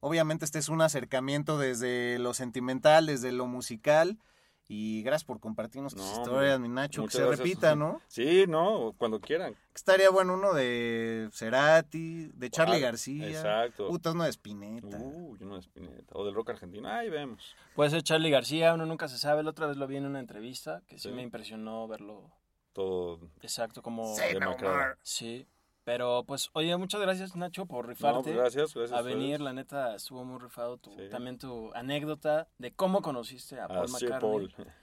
Obviamente 0.00 0.44
este 0.44 0.58
es 0.58 0.68
un 0.68 0.82
acercamiento 0.82 1.58
desde 1.58 2.18
lo 2.18 2.34
sentimental, 2.34 3.06
desde 3.06 3.32
lo 3.32 3.46
musical. 3.46 4.18
Y 4.68 5.02
gracias 5.04 5.24
por 5.24 5.38
compartirnos 5.38 5.94
tus 5.94 6.02
No, 6.04 6.12
historias, 6.12 6.58
mi 6.58 6.68
Nacho. 6.68 7.04
Que 7.04 7.10
se 7.12 7.18
gracias. 7.18 7.38
repita, 7.38 7.76
¿no? 7.76 8.00
Sí, 8.08 8.46
no, 8.48 8.94
cuando 8.98 9.20
quieran. 9.20 9.54
Estaría 9.72 10.10
bueno 10.10 10.34
uno 10.34 10.54
de 10.54 11.28
Cerati, 11.32 12.32
de 12.34 12.50
Charlie 12.50 12.76
Ah, 12.78 12.80
García. 12.80 13.28
Exacto. 13.28 13.86
Puta, 13.88 14.10
uno 14.10 14.24
de 14.24 14.30
Spinetta. 14.30 14.96
Uy, 14.98 15.38
uno 15.42 15.54
de 15.54 15.60
Spinetta. 15.62 16.14
O 16.14 16.24
del 16.24 16.34
rock 16.34 16.50
argentino. 16.50 16.88
Ahí 16.88 17.08
vemos. 17.10 17.54
Puede 17.76 17.90
ser 17.90 18.02
Charlie 18.02 18.30
García, 18.30 18.74
uno 18.74 18.86
nunca 18.86 19.06
se 19.06 19.18
sabe. 19.18 19.44
La 19.44 19.50
otra 19.50 19.66
vez 19.68 19.76
lo 19.76 19.86
vi 19.86 19.96
en 19.98 20.06
una 20.06 20.18
entrevista 20.18 20.82
que 20.88 20.98
sí, 20.98 21.10
Sí. 21.10 21.14
me 21.14 21.22
impresionó 21.22 21.86
verlo 21.86 22.32
Todo 22.72 23.20
exacto 23.42 23.82
como... 23.82 24.16
Say 24.16 24.34
no. 24.38 24.56
Sí, 25.02 25.46
pero 25.86 26.24
pues, 26.26 26.50
oye, 26.54 26.76
muchas 26.76 27.00
gracias 27.00 27.36
Nacho 27.36 27.64
por 27.66 27.84
No, 27.84 27.90
rifarte. 27.90 28.22
pues 28.24 28.34
gracias, 28.36 28.74
gracias. 28.74 28.98
a 28.98 29.02
venir, 29.02 29.40
la 29.40 29.52
neta, 29.52 29.94
estuvo 29.94 30.24
muy 30.24 30.40
rifado 30.40 30.78
tu, 30.78 30.90
Sí. 30.90 31.08
también 31.10 31.38
tu 31.38 31.72
anécdota 31.74 32.48
de 32.58 32.72
cómo 32.74 33.02
conociste 33.02 33.60
a 33.60 33.68
Paul 33.68 33.84
A 33.84 33.86
Sir 33.86 34.08
McCartney. 34.10 34.48
Paul. 34.48 34.66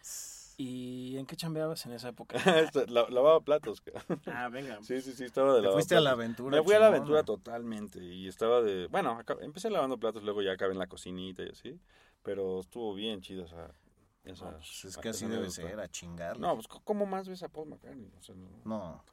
¿Y 0.57 1.17
en 1.17 1.25
qué 1.25 1.35
chambeabas 1.35 1.85
en 1.87 1.91
esa 1.93 2.07
época? 2.09 2.37
Este, 2.71 2.87
la- 2.87 3.09
Lavaba 3.09 3.41
platos. 3.41 3.83
ah, 4.27 4.47
venga. 4.49 4.77
Sí, 4.81 5.01
sí, 5.01 5.11
sí, 5.11 5.25
estaba 5.25 5.53
de 5.55 5.61
Te 5.63 5.69
fuiste 5.71 5.95
a 5.97 5.99
la 5.99 6.11
aventura. 6.11 6.55
Me 6.55 6.63
fui 6.63 6.73
a 6.73 6.79
la 6.79 6.87
aventura 6.87 7.23
totalmente 7.23 8.01
y 8.01 8.27
estaba 8.29 8.61
de... 8.61 8.87
Bueno, 8.87 9.11
acá- 9.19 9.35
empecé 9.41 9.69
lavando 9.69 9.97
platos, 9.97 10.23
luego 10.23 10.41
ya 10.41 10.53
acabé 10.53 10.71
en 10.71 10.79
la 10.79 10.87
cocinita 10.87 11.43
y 11.43 11.49
así, 11.49 11.79
pero 12.21 12.59
estuvo 12.61 12.93
bien 12.93 13.19
chido 13.21 13.45
esa... 14.23 14.49
esa 14.49 14.57
Pues 14.57 14.85
es 14.85 14.97
que 14.97 15.09
así 15.09 15.25
debe 15.27 15.49
ser, 15.49 15.79
a 15.79 15.87
chingar. 15.87 16.39
No, 16.39 16.53
pues 16.55 16.67
¿cómo 16.67 17.05
más 17.05 17.27
ves 17.27 17.43
a 17.43 17.49
Paul 17.49 17.69
McCartney? 17.69 18.11
O 18.19 18.21
sea, 18.23 18.35
no, 18.35 18.49
No. 18.65 19.03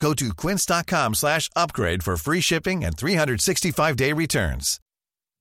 Go 0.00 0.14
to 0.14 0.34
quince.com 0.34 1.14
slash 1.14 1.50
upgrade 1.54 2.02
for 2.02 2.16
free 2.16 2.40
shipping 2.40 2.84
and 2.84 2.96
365-day 2.96 4.12
returns. 4.12 4.80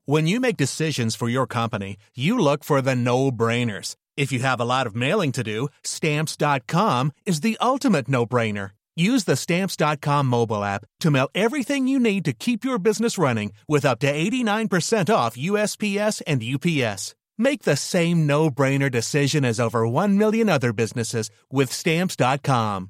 When 0.06 0.28
you 0.28 0.40
make 0.40 0.58
decisions 0.58 1.16
for 1.16 1.30
your 1.30 1.48
company, 1.48 1.98
you 2.16 2.38
look 2.38 2.64
for 2.64 2.82
the 2.82 2.96
no-brainers. 2.96 3.96
If 4.18 4.32
you 4.32 4.40
have 4.40 4.60
a 4.60 4.66
lot 4.66 4.86
of 4.86 4.96
mailing 4.96 5.32
to 5.34 5.44
do, 5.44 5.70
stamps.com 5.84 7.14
is 7.26 7.42
the 7.42 7.58
ultimate 7.62 8.10
no-brainer. 8.10 8.72
Use 8.96 9.24
the 9.24 9.38
stamps.com 9.38 10.26
mobile 10.28 10.64
app 10.64 10.84
to 11.00 11.12
mail 11.12 11.30
everything 11.34 11.88
you 11.88 12.00
need 12.00 12.26
to 12.26 12.34
keep 12.34 12.66
your 12.66 12.80
business 12.80 13.18
running 13.18 13.54
with 13.68 13.86
up 13.86 14.00
to 14.00 14.12
89% 14.12 15.14
off 15.14 15.38
USPS 15.38 16.22
and 16.28 16.44
UPS. 16.44 17.16
Make 17.38 17.64
the 17.64 17.78
same 17.78 18.28
no-brainer 18.28 18.92
decision 18.92 19.46
as 19.46 19.60
over 19.60 19.88
1 19.88 20.18
million 20.18 20.50
other 20.50 20.74
businesses 20.74 21.30
with 21.50 21.72
stamps.com. 21.72 22.90